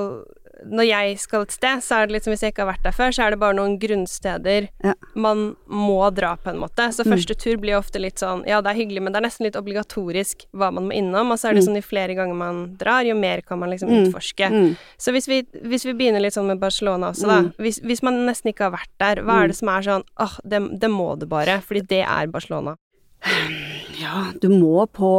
når 0.69 0.85
jeg 0.87 1.19
skal 1.19 1.41
et 1.41 1.51
sted, 1.51 1.77
så 1.83 1.95
er 2.01 2.07
det 2.07 2.13
litt 2.13 2.23
som 2.23 2.31
hvis 2.33 2.41
jeg 2.41 2.53
ikke 2.53 2.65
har 2.65 2.73
vært 2.73 2.83
der 2.83 2.91
før, 2.91 3.09
så 3.13 3.23
er 3.25 3.29
det 3.31 3.39
bare 3.39 3.53
noen 3.57 3.79
grunnsteder 3.79 4.69
Ja. 4.83 4.93
man 5.15 5.55
må 5.69 6.13
dra 6.13 6.35
på 6.37 6.49
en 6.49 6.59
måte. 6.59 6.87
Så 6.93 7.03
Mm. 7.05 7.13
første 7.13 7.35
tur 7.37 7.57
blir 7.57 7.77
ofte 7.77 7.99
litt 7.99 8.15
sånn 8.19 8.45
Ja, 8.47 8.61
det 8.61 8.71
er 8.71 8.79
hyggelig, 8.85 9.01
men 9.01 9.13
det 9.13 9.23
er 9.23 9.27
nesten 9.27 9.43
litt 9.45 9.55
obligatorisk 9.55 10.45
hva 10.53 10.71
man 10.71 10.89
må 10.89 10.93
innom. 10.93 11.31
Og 11.31 11.37
så 11.39 11.49
er 11.49 11.53
det 11.55 11.63
Mm. 11.63 11.67
sånn 11.69 11.75
jo 11.75 11.81
flere 11.81 12.15
ganger 12.15 12.35
man 12.35 12.75
drar, 12.77 13.03
jo 13.05 13.15
mer 13.15 13.41
kan 13.41 13.59
man 13.59 13.69
liksom 13.69 13.89
Mm. 13.89 14.07
utforske. 14.07 14.49
Mm. 14.51 14.77
Så 14.97 15.11
hvis 15.11 15.27
vi, 15.27 15.41
hvis 15.63 15.83
vi 15.85 15.93
begynner 15.93 16.21
litt 16.21 16.33
sånn 16.33 16.47
med 16.47 16.59
Barcelona 16.59 17.11
også, 17.11 17.27
da. 17.27 17.41
Mm. 17.41 17.53
Hvis, 17.59 17.79
hvis 17.81 18.03
man 18.03 18.25
nesten 18.25 18.53
ikke 18.53 18.69
har 18.69 18.71
vært 18.71 18.89
der, 18.99 19.21
hva 19.23 19.33
Mm. 19.39 19.43
er 19.43 19.47
det 19.47 19.55
som 19.55 19.69
er 19.69 19.81
sånn 19.81 20.03
åh, 20.19 20.39
det, 20.47 20.79
det 20.79 20.89
må 20.89 21.17
du 21.19 21.25
bare, 21.25 21.61
fordi 21.61 21.87
det 21.87 22.05
er 22.07 22.27
Barcelona. 22.27 22.75
Ja, 24.03 24.27
du 24.41 24.49
må 24.51 24.83
på 24.91 25.13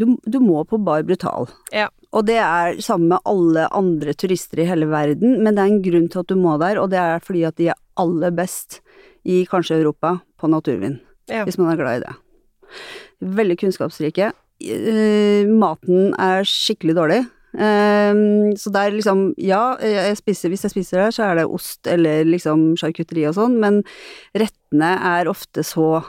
Du, 0.00 0.08
du 0.24 0.40
må 0.40 0.64
på 0.68 0.80
Bar 0.80 1.04
Brutal. 1.06 1.50
Ja. 1.74 1.90
Og 2.16 2.24
det 2.28 2.38
er 2.40 2.78
sammen 2.80 3.10
med 3.12 3.28
alle 3.28 3.66
andre 3.76 4.14
turister 4.16 4.62
i 4.62 4.68
hele 4.68 4.88
verden, 4.88 5.40
men 5.44 5.56
det 5.56 5.62
er 5.64 5.72
en 5.74 5.82
grunn 5.84 6.08
til 6.12 6.22
at 6.22 6.30
du 6.30 6.38
må 6.40 6.56
der, 6.62 6.80
og 6.80 6.90
det 6.94 7.00
er 7.02 7.20
fordi 7.24 7.44
at 7.48 7.58
de 7.60 7.70
er 7.74 7.80
aller 8.00 8.32
best 8.36 8.80
i 9.26 9.42
kanskje 9.50 9.80
Europa 9.82 10.16
på 10.40 10.48
naturvin. 10.48 11.00
Ja. 11.28 11.44
Hvis 11.44 11.58
man 11.58 11.72
er 11.72 11.80
glad 11.80 12.00
i 12.00 12.04
det. 12.06 12.14
Veldig 13.36 13.58
kunnskapsrike. 13.60 14.30
Uh, 14.62 15.48
maten 15.52 16.14
er 16.22 16.46
skikkelig 16.48 16.96
dårlig. 16.96 17.24
Um, 17.56 18.52
så 18.58 18.68
det 18.68 18.80
er 18.82 18.92
liksom 18.92 19.20
Ja, 19.40 19.78
jeg 19.80 20.18
spiser, 20.18 20.50
hvis 20.52 20.66
jeg 20.66 20.74
spiser 20.74 21.00
der, 21.00 21.14
så 21.14 21.24
er 21.24 21.38
det 21.38 21.46
ost 21.48 21.88
eller 21.88 22.26
liksom 22.28 22.74
sjarkutteri 22.76 23.24
og 23.30 23.36
sånn, 23.38 23.56
men 23.62 23.80
rettene 24.36 24.90
er 25.16 25.30
ofte 25.30 25.64
så 25.64 26.02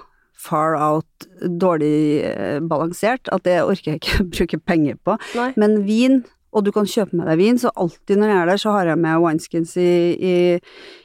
far 0.47 0.77
out, 0.79 1.27
dårlig 1.59 2.23
eh, 2.31 2.57
balansert, 2.63 3.27
at 3.35 3.43
det 3.47 3.59
orker 3.67 3.93
jeg 3.95 4.01
ikke 4.01 4.25
bruke 4.39 4.59
penger 4.71 4.97
på. 5.05 5.17
Nei. 5.37 5.51
Men 5.59 5.77
vin, 5.87 6.21
og 6.55 6.63
du 6.65 6.71
kan 6.73 6.87
kjøpe 6.89 7.19
med 7.19 7.27
deg 7.29 7.37
vin, 7.43 7.59
så 7.61 7.69
alltid 7.75 8.17
når 8.23 8.31
jeg 8.33 8.41
er 8.41 8.51
der, 8.53 8.63
så 8.63 8.73
har 8.79 8.89
jeg 8.93 9.01
med 9.03 9.21
wineskins 9.23 9.75
i, 9.77 9.89
i, 10.17 10.35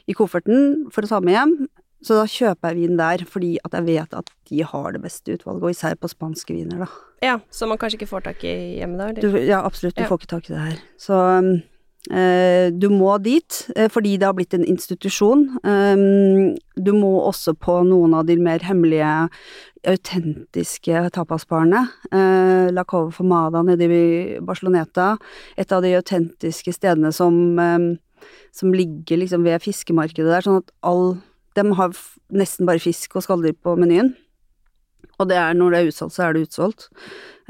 i 0.09 0.15
kofferten 0.17 0.87
for 0.95 1.05
å 1.05 1.11
ta 1.11 1.19
med 1.23 1.35
hjem. 1.37 1.55
Så 2.03 2.17
da 2.17 2.23
kjøper 2.27 2.73
jeg 2.73 2.81
vin 2.81 2.97
der, 2.99 3.21
fordi 3.31 3.53
at 3.63 3.75
jeg 3.77 3.85
vet 3.87 4.15
at 4.19 4.31
de 4.49 4.63
har 4.67 4.89
det 4.91 4.99
beste 5.05 5.37
utvalget, 5.37 5.63
og 5.63 5.71
især 5.71 5.93
på 6.01 6.09
spanske 6.11 6.51
viner, 6.55 6.81
da. 6.83 6.87
Ja, 7.23 7.37
som 7.55 7.71
man 7.71 7.79
kanskje 7.79 8.01
ikke 8.01 8.09
får 8.09 8.25
tak 8.25 8.41
i 8.43 8.55
hjemme 8.81 8.97
da, 8.99 9.05
eller? 9.13 9.23
Du, 9.23 9.37
ja, 9.39 9.61
absolutt, 9.63 9.95
du 9.95 10.03
Ja. 10.03 10.09
får 10.09 10.19
ikke 10.19 10.31
tak 10.33 10.49
i 10.49 10.53
det 10.55 10.63
her. 10.65 10.81
Så 10.99 11.15
um, 11.15 11.47
eh, 11.53 11.61
du 12.09 12.89
må 12.91 13.13
dit, 13.23 13.59
eh, 13.75 13.87
fordi 13.87 14.17
det 14.19 14.27
har 14.27 14.35
blitt 14.35 14.53
en 14.53 14.65
institusjon. 14.67 15.45
Um, 15.63 16.55
du 16.75 16.91
må 16.91 17.13
også 17.23 17.53
på 17.55 17.77
noen 17.87 18.13
av 18.13 18.25
de 18.27 18.35
mer 18.35 18.59
hemmelige, 18.59 19.29
autentiske 19.83 21.09
tapasbarene. 21.11 21.81
Eh, 22.11 22.71
La 22.71 22.85
Cove 22.87 23.11
Formada 23.11 23.63
nede 23.63 23.83
i 23.83 24.39
Barceloneta. 24.39 25.17
Et 25.57 25.71
av 25.71 25.81
de 25.83 25.91
autentiske 25.97 26.71
stedene 26.71 27.11
som, 27.11 27.35
som 28.55 28.71
ligger 28.71 29.19
liksom 29.19 29.43
ved 29.43 29.59
fiskemarkedet 29.59 30.31
der, 30.31 30.45
sånn 30.45 30.63
at 30.63 30.71
all 30.83 31.17
De 31.53 31.61
har 31.77 31.91
nesten 32.33 32.65
bare 32.65 32.81
fisk 32.81 33.13
og 33.13 33.21
skalldyr 33.21 33.53
på 33.53 33.75
menyen. 33.77 34.15
Og 35.19 35.29
det 35.29 35.37
er 35.39 35.57
når 35.57 35.73
det 35.73 35.79
er 35.79 35.91
utsolgt, 35.91 36.15
så 36.15 36.25
er 36.25 36.33
det 36.35 36.45
utsolgt. 36.47 36.87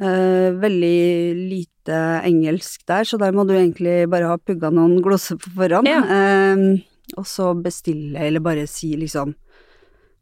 Eh, 0.02 0.50
veldig 0.58 1.00
lite 1.38 2.00
engelsk 2.26 2.86
der, 2.90 3.06
så 3.08 3.20
der 3.22 3.36
må 3.36 3.46
du 3.48 3.54
egentlig 3.56 4.04
bare 4.12 4.32
ha 4.32 4.40
pugga 4.42 4.72
noen 4.74 4.98
gloser 5.06 5.40
på 5.42 5.54
forhånd. 5.58 5.90
Ja. 5.90 6.02
Eh, 6.04 6.84
og 7.20 7.28
så 7.30 7.52
bestille, 7.58 8.18
eller 8.20 8.44
bare 8.44 8.68
si 8.70 8.94
liksom 8.98 9.36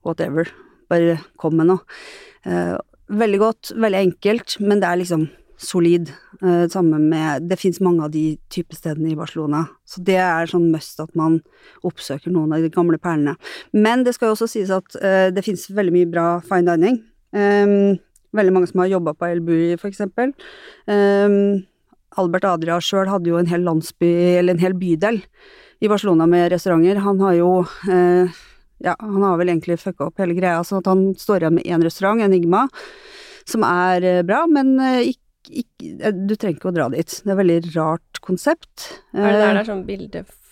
whatever. 0.05 0.49
Bare 0.91 1.19
kom 1.39 1.55
med 1.59 1.71
noe. 1.71 1.85
Eh, 2.45 2.75
veldig 3.11 3.39
godt, 3.41 3.71
veldig 3.75 4.01
enkelt, 4.07 4.57
men 4.59 4.81
det 4.81 4.89
er 4.89 4.99
liksom 5.03 5.29
solid. 5.61 6.11
Eh, 6.41 6.67
sammen 6.67 7.09
med 7.09 7.49
Det 7.49 7.59
fins 7.59 7.79
mange 7.79 8.03
av 8.03 8.11
de 8.11 8.37
type 8.49 8.75
stedene 8.75 9.11
i 9.11 9.15
Barcelona, 9.15 9.67
så 9.85 10.01
det 10.03 10.17
er 10.17 10.49
sånn 10.49 10.71
must 10.71 10.99
at 10.99 11.13
man 11.15 11.41
oppsøker 11.85 12.31
noen 12.33 12.53
av 12.55 12.61
de 12.61 12.69
gamle 12.73 12.97
perlene. 12.97 13.35
Men 13.73 14.03
det 14.03 14.15
skal 14.15 14.31
jo 14.31 14.37
også 14.37 14.49
sies 14.49 14.71
at 14.73 14.95
eh, 15.01 15.29
det 15.29 15.45
fins 15.45 15.69
veldig 15.69 15.93
mye 15.93 16.09
bra 16.09 16.27
fine 16.41 16.65
dining. 16.65 17.01
Um, 17.31 17.97
veldig 18.35 18.53
mange 18.55 18.69
som 18.71 18.79
har 18.83 18.91
jobba 18.93 19.13
på 19.15 19.27
El 19.27 19.41
Buri, 19.45 19.73
for 19.79 19.89
eksempel. 19.91 20.33
Um, 20.87 21.63
Albert 22.19 22.45
Adria 22.47 22.77
sjøl 22.83 23.07
hadde 23.11 23.31
jo 23.31 23.39
en 23.39 23.49
hel 23.51 23.63
landsby, 23.67 24.11
eller 24.41 24.55
en 24.57 24.63
hel 24.63 24.75
bydel, 24.75 25.21
i 25.81 25.89
Barcelona 25.91 26.27
med 26.29 26.51
restauranter. 26.53 26.99
Han 27.05 27.19
har 27.23 27.37
jo 27.39 27.49
uh, 27.65 28.39
Ja, 28.81 28.95
han 28.99 29.21
har 29.21 29.37
vel 29.37 29.51
egentlig 29.53 29.79
fucka 29.79 30.07
opp 30.09 30.17
hele 30.23 30.33
greia, 30.37 30.63
sånn 30.65 30.81
at 30.81 30.87
han 30.89 31.03
står 31.19 31.43
igjen 31.43 31.57
med 31.59 31.67
én 31.69 31.83
restaurant, 31.85 32.23
Enigma, 32.25 32.65
som 33.45 33.63
er 33.67 34.07
uh, 34.19 34.21
bra, 34.27 34.43
men 34.49 34.73
uh, 34.81 35.01
ikke 35.01 35.19
ikk- 35.51 35.85
eh, 36.05 36.13
du 36.13 36.35
trenger 36.37 36.59
ikke 36.59 36.69
å 36.69 36.75
dra 36.75 36.85
dit. 36.93 37.09
Det 37.09 37.29
er 37.29 37.33
et 37.33 37.39
veldig 37.41 37.59
rart 37.75 38.19
konsept. 38.21 38.87
Er 39.13 39.25
det 39.25 39.39
der 39.41 39.47
Eh, 39.49 39.53
det 39.55 39.61
er 39.63 39.69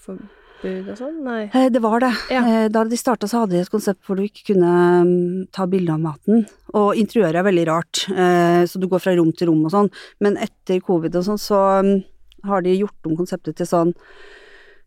sånn 0.05 0.23
bildeforbud 0.61 0.91
og 0.93 0.97
sånn? 0.99 1.17
Nei. 1.25 1.49
Eh, 1.53 1.69
Det 1.69 1.81
var 1.81 1.99
det. 1.99 2.11
Ja. 2.29 2.41
Eh, 2.45 2.67
Da 2.69 2.83
de 2.83 2.97
starta, 2.97 3.27
så 3.27 3.41
hadde 3.43 3.51
de 3.57 3.61
et 3.61 3.69
konsept 3.71 4.01
hvor 4.05 4.15
du 4.17 4.23
ikke 4.23 4.53
kunne 4.53 4.71
mm, 5.05 5.51
ta 5.51 5.65
bilde 5.65 5.91
av 5.93 5.99
maten. 5.99 6.45
Og 6.73 6.95
interiøret 6.95 7.35
er 7.41 7.47
veldig 7.49 7.67
rart, 7.67 8.05
eh, 8.11 8.63
så 8.65 8.79
du 8.79 8.87
går 8.87 8.99
fra 8.99 9.15
rom 9.15 9.31
til 9.31 9.47
rom 9.47 9.65
og 9.65 9.71
sånn. 9.71 9.89
Men 10.19 10.37
etter 10.37 10.79
covid 10.81 11.15
og 11.15 11.23
sånn, 11.25 11.39
så 11.39 11.61
mm, 11.83 12.03
har 12.49 12.61
de 12.61 12.77
gjort 12.77 13.05
om 13.05 13.17
konseptet 13.17 13.55
til 13.55 13.65
sånn 13.67 13.93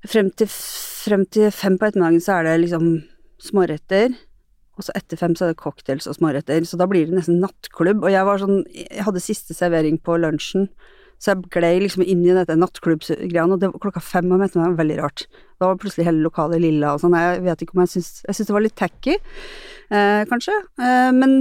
Frem 0.02 0.32
til, 0.34 0.48
frem 0.50 1.22
til 1.30 1.52
fem 1.54 1.76
på 1.78 1.86
ettermiddagen 1.86 2.18
så 2.24 2.40
er 2.40 2.42
det 2.48 2.54
liksom 2.64 3.04
småretter. 3.38 4.16
Og 4.74 4.82
så 4.82 4.90
etter 4.98 5.16
fem 5.20 5.36
så 5.38 5.44
er 5.46 5.52
det 5.52 5.60
cocktails 5.60 6.08
og 6.10 6.16
småretter, 6.16 6.64
så 6.66 6.74
da 6.80 6.88
blir 6.90 7.06
det 7.06 7.14
nesten 7.14 7.38
nattklubb. 7.38 8.02
Og 8.02 8.10
jeg 8.10 8.26
var 8.26 8.40
sånn 8.42 8.64
Jeg 8.74 9.04
hadde 9.06 9.22
siste 9.22 9.54
servering 9.54 10.00
på 10.02 10.16
lunsjen, 10.18 10.66
så 11.22 11.30
jeg 11.30 11.50
glei 11.54 11.76
liksom 11.78 12.02
inn 12.02 12.24
i 12.26 12.34
dette 12.34 12.56
nattklubbsgreiene, 12.58 13.54
og 13.54 13.60
det 13.62 13.68
var 13.70 13.82
klokka 13.84 14.00
fem 14.02 14.26
om 14.34 14.40
ettermiddagen, 14.42 14.78
veldig 14.80 14.96
rart. 14.98 15.22
Da 15.62 15.68
var 15.70 15.78
plutselig 15.78 16.08
hele 16.08 16.24
lokalet 16.24 16.58
lilla 16.64 16.96
og 16.96 17.02
sånn. 17.04 17.14
Jeg 17.14 17.44
vet 17.44 17.62
ikke 17.62 17.76
om 17.76 17.84
jeg 17.84 17.92
syns 17.92 18.10
Jeg 18.26 18.38
syns 18.38 18.50
det 18.50 18.56
var 18.56 18.64
litt 18.64 18.74
tacky, 18.80 19.14
eh, 19.94 20.22
kanskje. 20.26 20.56
Eh, 20.82 21.12
men 21.14 21.36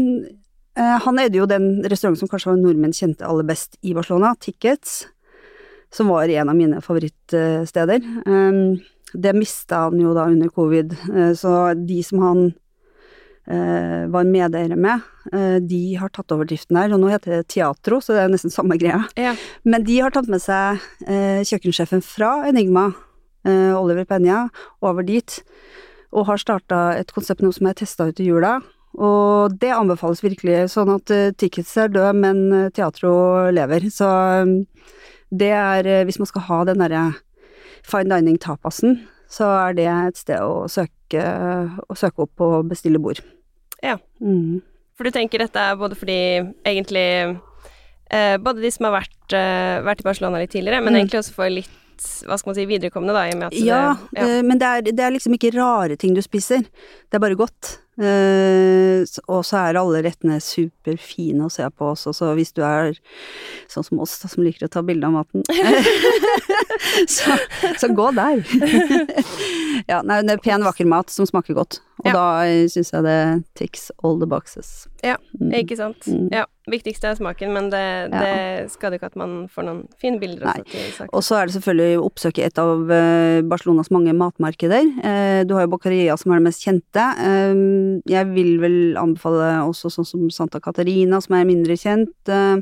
eh, 0.77 0.97
han 1.01 1.23
eide 1.23 1.41
jo 1.41 1.49
den 1.49 1.81
restauranten 1.81 2.21
som 2.21 2.29
kanskje 2.29 2.51
var 2.51 2.61
nordmenn 2.61 2.93
kjente 2.93 3.25
aller 3.25 3.47
best 3.49 3.79
i 3.81 3.95
Barcelona, 3.97 4.35
Tickets, 4.37 5.07
som 5.91 6.13
var 6.13 6.29
en 6.29 6.53
av 6.53 6.55
mine 6.61 6.85
favorittsteder. 6.85 8.05
Eh, 8.21 8.61
det 9.13 9.33
mista 9.35 9.87
han 9.87 9.99
jo 9.99 10.13
da 10.13 10.29
under 10.29 10.53
covid, 10.53 10.93
eh, 11.09 11.33
så 11.33 11.73
de 11.73 12.03
som 12.05 12.21
han 12.21 12.51
var 13.45 14.27
medeiere 14.29 14.77
med, 14.77 15.01
eh, 15.33 15.57
de 15.59 15.95
har 15.99 16.11
tatt 16.13 16.31
over 16.31 16.45
driften 16.45 16.77
der, 16.77 16.93
og 16.93 17.01
nå 17.01 17.09
heter 17.11 17.37
det 17.37 17.47
Teatro, 17.47 17.99
så 17.99 18.13
det 18.13 18.25
er 18.25 18.33
nesten 18.33 18.53
samme 18.53 18.77
greia. 18.79 19.01
Ja. 19.19 19.33
Men 19.65 19.83
de 19.87 19.99
har 19.99 20.13
tatt 20.13 20.29
med 20.31 20.43
seg 20.43 20.81
eh, 21.07 21.41
kjøkkensjefen 21.47 22.03
fra 22.05 22.47
Enigma, 22.49 22.91
eh, 23.43 23.73
Oliver 23.75 24.05
Penja, 24.05 24.45
over 24.81 25.03
dit, 25.03 25.41
og 26.11 26.27
har 26.27 26.37
starta 26.41 26.83
et 26.99 27.11
konsept 27.15 27.41
nå 27.41 27.51
som 27.55 27.67
er 27.67 27.79
testa 27.81 28.09
ut 28.09 28.21
i 28.21 28.29
jula. 28.29 28.59
Og 28.99 29.53
det 29.61 29.71
anbefales 29.71 30.23
virkelig, 30.23 30.65
sånn 30.73 30.91
at 30.97 31.11
eh, 31.13 31.31
tickets 31.31 31.71
er 31.79 31.91
død, 31.93 32.17
men 32.19 32.41
eh, 32.51 32.69
teatro 32.75 33.13
lever. 33.53 33.87
Så 33.93 34.09
eh, 34.41 34.89
det 35.31 35.53
er, 35.55 35.87
eh, 35.87 36.03
hvis 36.07 36.19
man 36.19 36.29
skal 36.29 36.47
ha 36.49 36.63
den 36.67 36.83
derre 36.83 37.05
fine 37.87 38.11
dining-tapasen, 38.11 38.99
så 39.31 39.47
er 39.69 39.77
det 39.77 39.87
et 39.87 40.17
sted 40.19 40.41
å 40.43 40.65
søke, 40.71 41.21
å 41.87 41.95
søke 41.97 42.25
opp 42.25 42.43
og 42.43 42.67
bestille 42.71 42.99
bord. 43.01 43.21
Ja. 43.81 43.95
Mm. 44.21 44.59
For 44.97 45.07
du 45.07 45.15
tenker 45.15 45.39
dette 45.41 45.57
er 45.71 45.77
både 45.79 45.95
fordi 45.97 46.17
egentlig 46.67 47.05
eh, 48.11 48.35
Både 48.43 48.61
de 48.61 48.69
som 48.75 48.85
har 48.89 48.97
vært, 48.99 49.33
eh, 49.33 49.79
vært 49.87 50.03
i 50.03 50.07
Barcelona 50.09 50.41
litt 50.43 50.51
tidligere, 50.51 50.81
men 50.83 50.93
Mm. 50.93 50.99
egentlig 51.01 51.21
også 51.23 51.33
for 51.33 51.49
litt 51.49 51.69
hva 52.27 52.37
skal 52.37 52.49
man 52.49 52.55
si, 52.57 52.65
viderekommende, 52.65 53.13
da, 53.13 53.23
i 53.29 53.31
og 53.33 53.37
med 53.39 53.47
at 53.47 53.53
Ja, 53.61 53.95
det 54.11 54.19
ja. 54.19 54.27
eh, 54.27 54.41
men 54.41 54.57
det 54.57 54.67
er, 54.67 54.81
det 54.91 54.99
er 55.05 55.11
liksom 55.13 55.33
ikke 55.37 55.53
rare 55.55 55.95
ting 55.97 56.13
du 56.17 56.21
spiser. 56.21 56.61
Det 56.65 57.13
er 57.13 57.19
bare 57.21 57.35
godt. 57.37 57.77
S- 57.99 59.19
og 59.27 59.43
så 59.45 59.59
er 59.59 59.79
alle 59.79 59.99
rettene 60.05 60.37
superfine 60.41 61.45
å 61.45 61.51
se 61.51 61.65
på 61.75 61.89
også, 61.91 62.13
så 62.15 62.31
hvis 62.37 62.53
du 62.55 62.61
er 62.65 62.95
sånn 63.71 63.83
som 63.83 63.99
oss, 64.03 64.15
da, 64.21 64.29
som 64.31 64.43
liker 64.45 64.65
å 64.65 64.71
ta 64.71 64.83
bilde 64.85 65.09
av 65.09 65.17
maten 65.19 65.43
så, 67.15 67.35
så 67.81 67.91
gå 67.91 68.07
der. 68.15 68.41
ja, 69.91 70.01
nei, 70.07 70.21
det 70.23 70.37
er 70.37 70.43
pen, 70.43 70.63
vakker 70.65 70.87
mat 70.89 71.11
som 71.13 71.27
smaker 71.27 71.57
godt. 71.57 71.81
Og 72.01 72.07
Ja. 72.09 72.13
da 72.13 72.67
syns 72.67 72.91
jeg 72.91 73.03
det 73.03 73.43
ticks 73.55 73.91
all 74.03 74.17
the 74.19 74.27
boxes. 74.27 74.87
Ja, 75.03 75.17
Mm. 75.39 75.51
Ikke 75.55 75.75
sant. 75.77 75.97
Mm. 76.05 76.27
Ja. 76.31 76.45
Viktigste 76.69 77.07
er 77.09 77.15
smaken, 77.17 77.51
men 77.53 77.69
det, 77.71 78.11
Ja. 78.11 78.19
det 78.21 78.69
skader 78.71 78.99
ikke 78.99 79.07
at 79.09 79.15
man 79.15 79.47
får 79.49 79.63
noen 79.65 79.87
fine 79.99 80.19
bilder 80.19 80.45
også. 80.45 81.07
Og 81.11 81.23
så 81.23 81.35
er 81.41 81.45
det 81.47 81.55
selvfølgelig 81.55 81.97
å 81.97 82.05
oppsøke 82.05 82.43
et 82.45 82.59
av 82.59 82.91
eh, 82.91 83.41
Barcelonas 83.41 83.89
mange 83.91 84.13
matmarkeder. 84.13 84.85
Eh, 85.03 85.43
Du 85.43 85.55
har 85.55 85.65
jo 85.65 85.71
Bacaria 85.75 86.15
som 86.17 86.31
er 86.31 86.37
det 86.37 86.43
mest 86.43 86.61
kjente. 86.63 87.01
Eh, 87.17 88.01
Jeg 88.05 88.27
vil 88.35 88.59
vel 88.59 88.95
anbefale 88.95 89.65
også 89.65 89.89
sånn 89.89 90.05
som 90.05 90.29
Santa 90.29 90.59
Catarina, 90.59 91.19
som 91.21 91.35
er 91.35 91.45
mindre 91.45 91.73
kjent. 91.73 92.13
Eh, 92.27 92.61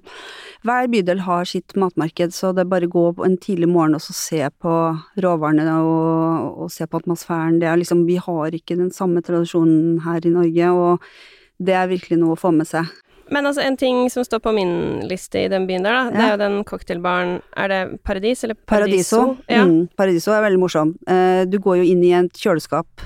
Hver 0.63 0.87
bydel 0.87 1.19
har 1.19 1.43
sitt 1.45 1.73
matmarked, 1.75 2.31
så 2.31 2.53
det 2.55 2.61
er 2.61 2.69
bare 2.69 2.87
å 2.87 2.91
gå 2.91 3.25
en 3.25 3.37
tidlig 3.37 3.67
morgen 3.67 3.95
og 3.95 4.01
så 4.01 4.13
se 4.13 4.49
på 4.61 4.73
råvarene 5.17 5.67
og, 5.83 6.57
og 6.63 6.71
se 6.71 6.85
på 6.85 6.99
atmosfæren. 7.01 7.59
Det 7.59 7.67
er 7.67 7.77
liksom, 7.77 8.05
vi 8.05 8.15
har 8.15 8.51
ikke 8.51 8.77
den 8.77 8.91
samme 8.91 9.21
tradisjonen 9.29 10.01
her 10.05 10.25
i 10.25 10.33
Norge, 10.33 10.71
og 10.73 11.63
det 11.63 11.77
er 11.77 11.91
virkelig 11.91 12.19
noe 12.19 12.35
å 12.35 12.39
få 12.39 12.51
med 12.55 12.67
seg. 12.69 12.89
Men 13.29 13.45
altså, 13.45 13.61
en 13.61 13.77
ting 13.77 14.07
som 14.09 14.25
står 14.25 14.41
på 14.41 14.53
min 14.57 14.71
liste 15.05 15.43
i 15.45 15.49
den 15.51 15.67
byen 15.69 15.85
der, 15.85 15.93
da, 15.93 16.13
det 16.15 16.23
er 16.25 16.31
jo 16.33 16.39
den 16.41 16.55
cocktailbaren 16.65 17.35
Er 17.53 17.69
det 17.69 17.81
Paradis 18.07 18.41
eller 18.43 18.57
Paradiso. 18.57 19.19
Paradiso? 19.19 19.51
Ja. 19.53 19.67
Mm, 19.69 19.83
Paradiso 19.99 20.33
er 20.33 20.41
veldig 20.47 20.61
morsom. 20.63 20.95
Eh, 21.05 21.43
du 21.45 21.59
går 21.61 21.83
jo 21.83 21.87
inn 21.91 22.01
i 22.07 22.15
et 22.17 22.41
kjøleskap 22.41 23.05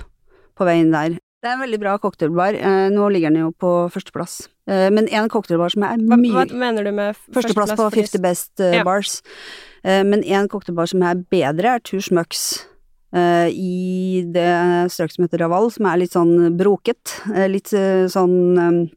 på 0.56 0.68
veien 0.70 0.94
der. 0.96 1.18
Det 1.44 1.52
er 1.52 1.58
en 1.58 1.64
veldig 1.66 1.80
bra 1.82 1.98
cocktailbar. 2.00 2.56
Eh, 2.56 2.88
nå 2.96 3.10
ligger 3.12 3.34
den 3.34 3.44
jo 3.44 3.52
på 3.60 3.74
førsteplass. 3.92 4.46
Eh, 4.72 4.88
men 4.96 5.10
en 5.12 5.28
cocktailbar 5.32 5.74
som 5.76 5.84
er 5.90 6.00
mye 6.00 6.32
hva 6.32 6.46
mener 6.48 6.88
du 6.88 6.94
med 6.96 7.18
førsteplass? 7.20 7.74
Førsteplass 7.76 7.80
på 7.82 7.90
50 8.00 8.24
Best 8.24 8.64
eh, 8.64 8.78
Ja. 8.80 8.86
Bars. 8.88 9.18
Eh, 9.84 10.06
men 10.08 10.24
en 10.24 10.48
cocktailbar 10.48 10.88
som 10.88 11.04
er 11.04 11.20
bedre, 11.20 11.76
er 11.76 11.84
Two 11.84 12.00
Schmucks. 12.00 12.64
Eh, 13.16 13.50
I 13.50 14.24
det 14.34 14.50
strøk 14.94 15.14
som 15.14 15.26
heter 15.26 15.44
Raval, 15.44 15.70
som 15.74 15.88
er 15.90 16.02
litt 16.02 16.16
sånn 16.16 16.58
broket. 16.60 17.22
eh, 17.34 17.48
litt 17.52 17.74
eh, 17.74 18.06
sånn 18.12 18.92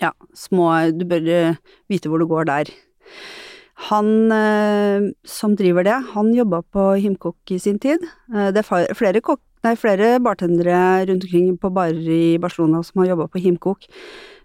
ja, 0.00 0.10
små 0.34 0.70
Du 0.92 1.04
bør 1.06 1.56
vite 1.88 2.10
hvor 2.10 2.18
du 2.18 2.26
går 2.26 2.50
der. 2.50 2.70
Han 3.90 4.30
som 5.26 5.54
driver 5.58 5.84
det, 5.84 5.96
han 6.14 6.32
jobba 6.34 6.62
på 6.62 6.94
Himkok 7.02 7.50
i 7.50 7.58
sin 7.58 7.78
tid. 7.78 8.02
Det 8.30 8.62
er 8.62 8.94
flere, 8.94 9.20
kok 9.20 9.42
nei, 9.66 9.74
flere 9.76 10.16
bartendere 10.22 11.04
rundt 11.06 11.26
omkring 11.26 11.56
på 11.58 11.70
barer 11.74 12.08
i 12.10 12.38
Barcelona 12.38 12.82
som 12.86 13.02
har 13.02 13.12
jobba 13.12 13.28
på 13.28 13.42
Himkok. 13.44 13.86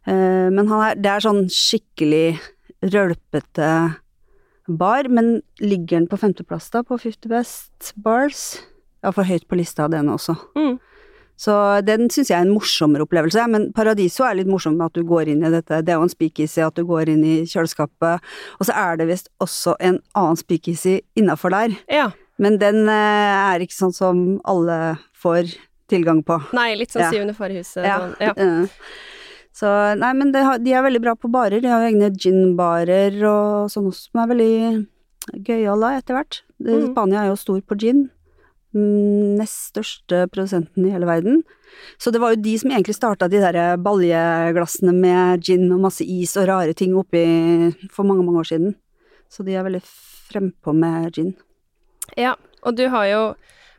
Men 0.05 0.65
er, 0.65 0.97
det 0.97 1.13
er 1.13 1.25
sånn 1.25 1.45
skikkelig 1.53 2.39
rølpete 2.81 3.69
bar, 4.69 5.09
men 5.09 5.39
ligger 5.61 5.99
den 5.99 6.09
på 6.09 6.19
femteplass 6.19 6.69
da, 6.73 6.83
på 6.85 6.97
50 6.99 7.31
Best 7.31 7.93
Bars? 7.97 8.59
For 9.03 9.23
høyt 9.23 9.47
på 9.47 9.55
lista, 9.59 9.87
den 9.89 10.07
også. 10.11 10.35
Mm. 10.57 10.77
Så 11.39 11.53
den 11.87 12.09
syns 12.11 12.27
jeg 12.27 12.35
er 12.35 12.41
en 12.43 12.51
morsommere 12.51 13.05
opplevelse, 13.05 13.45
men 13.47 13.69
Paradiso 13.71 14.25
er 14.27 14.35
litt 14.35 14.47
morsomt 14.51 14.75
med 14.75 14.87
at 14.89 14.97
du 14.99 15.05
går 15.07 15.29
inn 15.31 15.45
i 15.47 15.49
dette, 15.53 15.77
det 15.87 15.93
er 15.93 15.95
jo 16.01 16.03
en 16.03 16.11
speakeasy, 16.11 16.59
at 16.65 16.75
du 16.75 16.83
går 16.83 17.07
inn 17.13 17.23
i 17.23 17.35
kjøleskapet, 17.47 18.19
og 18.59 18.67
så 18.67 18.75
er 18.75 18.97
det 18.99 19.07
visst 19.07 19.29
også 19.39 19.77
en 19.79 20.01
annen 20.19 20.35
speakeasy 20.35 20.97
innafor 21.15 21.49
der, 21.55 21.77
Ja. 21.87 22.09
men 22.37 22.57
den 22.59 22.89
eh, 22.89 23.53
er 23.55 23.59
ikke 23.63 23.77
sånn 23.77 23.93
som 23.95 24.41
alle 24.43 24.97
får 25.15 25.55
tilgang 25.87 26.19
på. 26.27 26.41
Nei, 26.51 26.73
litt 26.75 26.91
sånn 26.91 27.05
Ja. 27.07 27.11
syvende 27.15 27.35
far 27.39 27.49
i 27.49 27.61
huset. 27.63 27.85
Ja. 27.87 27.99
Sånn. 27.99 28.15
ja. 28.19 28.33
Eh, 28.35 28.67
Så 29.59 29.97
nei, 29.97 30.11
men 30.13 30.31
det 30.31 30.43
har, 30.43 30.57
de 30.59 30.71
er 30.73 30.83
veldig 30.83 31.01
bra 31.01 31.15
på 31.15 31.31
barer, 31.31 31.61
de 31.61 31.67
har 31.67 31.81
jo 31.81 31.95
egne 31.95 32.11
ginbarer 32.15 33.15
og 33.27 33.71
sånn 33.71 33.87
også, 33.87 34.11
som 34.11 34.21
er 34.21 34.35
veldig 34.35 34.87
gøyale 35.47 35.97
etter 35.97 36.15
hvert. 36.15 36.41
Mhm. 36.61 36.91
Spania 36.93 37.23
er 37.23 37.27
jo 37.31 37.35
stor 37.39 37.61
på 37.61 37.77
gin. 37.79 38.09
Nest 38.73 39.71
største 39.73 40.27
produsenten 40.29 40.85
i 40.85 40.91
hele 40.93 41.07
verden. 41.09 41.41
Så 41.97 42.11
det 42.13 42.21
var 42.21 42.35
jo 42.35 42.41
de 42.43 42.55
som 42.61 42.71
egentlig 42.71 42.95
starta 42.97 43.29
de 43.29 43.41
der 43.41 43.77
baljeglassene 43.81 44.93
med 44.93 45.41
gin 45.45 45.71
og 45.73 45.81
masse 45.87 46.05
is 46.05 46.35
og 46.37 46.47
rare 46.49 46.73
ting 46.77 46.93
oppi 46.97 47.23
for 47.93 48.05
mange, 48.05 48.25
mange 48.25 48.43
år 48.43 48.49
siden. 48.51 48.75
Så 49.29 49.45
de 49.45 49.55
er 49.57 49.65
veldig 49.65 49.81
frempå 50.29 50.73
med 50.77 51.11
gin. 51.17 51.33
Ja, 52.17 52.35
og 52.65 52.75
du 52.77 52.87
har 52.89 53.05
jo 53.09 53.23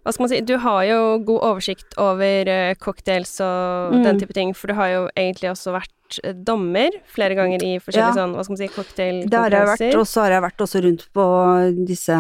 hva 0.01 0.15
skal 0.15 0.23
man 0.25 0.31
si, 0.33 0.39
du 0.49 0.55
har 0.63 0.85
jo 0.89 1.01
god 1.29 1.43
oversikt 1.45 1.93
over 2.01 2.49
eh, 2.49 2.75
cocktails 2.81 3.35
og 3.45 3.93
Mm. 3.93 4.03
den 4.07 4.19
type 4.23 4.33
ting, 4.33 4.55
for 4.57 4.69
du 4.69 4.75
har 4.75 4.89
jo 4.89 5.03
egentlig 5.15 5.51
også 5.51 5.75
vært 5.75 6.21
eh, 6.25 6.33
dommer 6.33 6.89
flere 7.07 7.35
ganger 7.37 7.61
i 7.63 7.75
forskjellige 7.79 8.17
Ja. 8.17 8.17
sånn, 8.17 8.33
hva 8.35 8.43
skal 8.43 8.57
man 8.57 8.63
si, 8.63 9.29
Det 9.29 9.39
har 9.39 9.51
jeg 9.51 9.67
vært, 9.69 9.99
og 10.01 10.07
så 10.09 10.23
har 10.25 10.31
jeg 10.31 10.43
vært 10.43 10.65
også 10.65 10.83
rundt 10.87 11.05
på 11.13 11.27
disse 11.87 12.17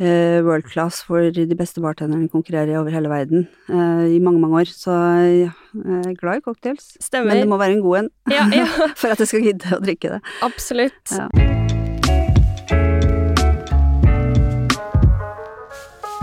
World 0.00 0.64
Class, 0.72 1.02
hvor 1.06 1.26
de 1.34 1.54
beste 1.58 1.80
bartenderne 1.84 2.28
konkurrerer 2.32 2.78
over 2.80 2.90
hele 2.94 3.08
verden 3.12 3.46
eh, 3.68 4.06
i 4.16 4.18
mange, 4.18 4.40
mange 4.40 4.62
år. 4.62 4.70
Så 4.72 4.90
ja, 4.94 5.50
jeg 5.74 6.06
er 6.14 6.16
glad 6.20 6.40
i 6.40 6.44
cocktails. 6.46 6.96
Stemmer. 7.00 7.34
Men 7.34 7.42
det 7.44 7.48
må 7.52 7.58
være 7.60 7.76
en 7.78 7.82
god 7.84 7.98
en 8.04 8.10
Ja, 8.32 8.46
ja, 8.54 8.66
for 9.00 9.08
at 9.12 9.18
jeg 9.20 9.28
skal 9.28 9.42
gidde 9.50 9.76
å 9.76 9.82
drikke 9.84 10.16
det. 10.16 10.22
absolutt. 10.42 11.16
Ja. 11.16 11.28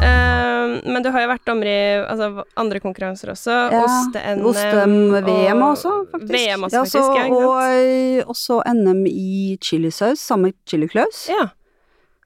Eh, 0.01 0.91
men 0.91 1.01
du 1.03 1.09
har 1.13 1.23
jo 1.23 1.29
vært 1.31 1.45
dommer 1.47 1.69
i 1.69 1.77
altså, 2.05 2.43
andre 2.59 2.81
konkurranser 2.83 3.31
også. 3.33 3.55
Ja, 3.73 3.81
Oste-NM. 3.85 4.43
Oste-VM 4.51 5.61
og- 5.63 5.71
også, 5.73 5.93
faktisk. 6.11 6.33
VM 6.33 6.63
også, 6.67 6.73
Ja, 6.75 6.83
faktisk. 6.83 7.03
så- 7.03 7.15
ja, 7.15 7.25
ikke 7.25 8.27
og 8.27 8.35
også 8.35 8.61
NM 8.73 9.05
i 9.07 9.57
chilisaus 9.61 10.19
sammen 10.19 10.43
med 10.51 10.53
Chili 10.67 10.87
Claus. 10.87 11.27
ja, 11.29 11.47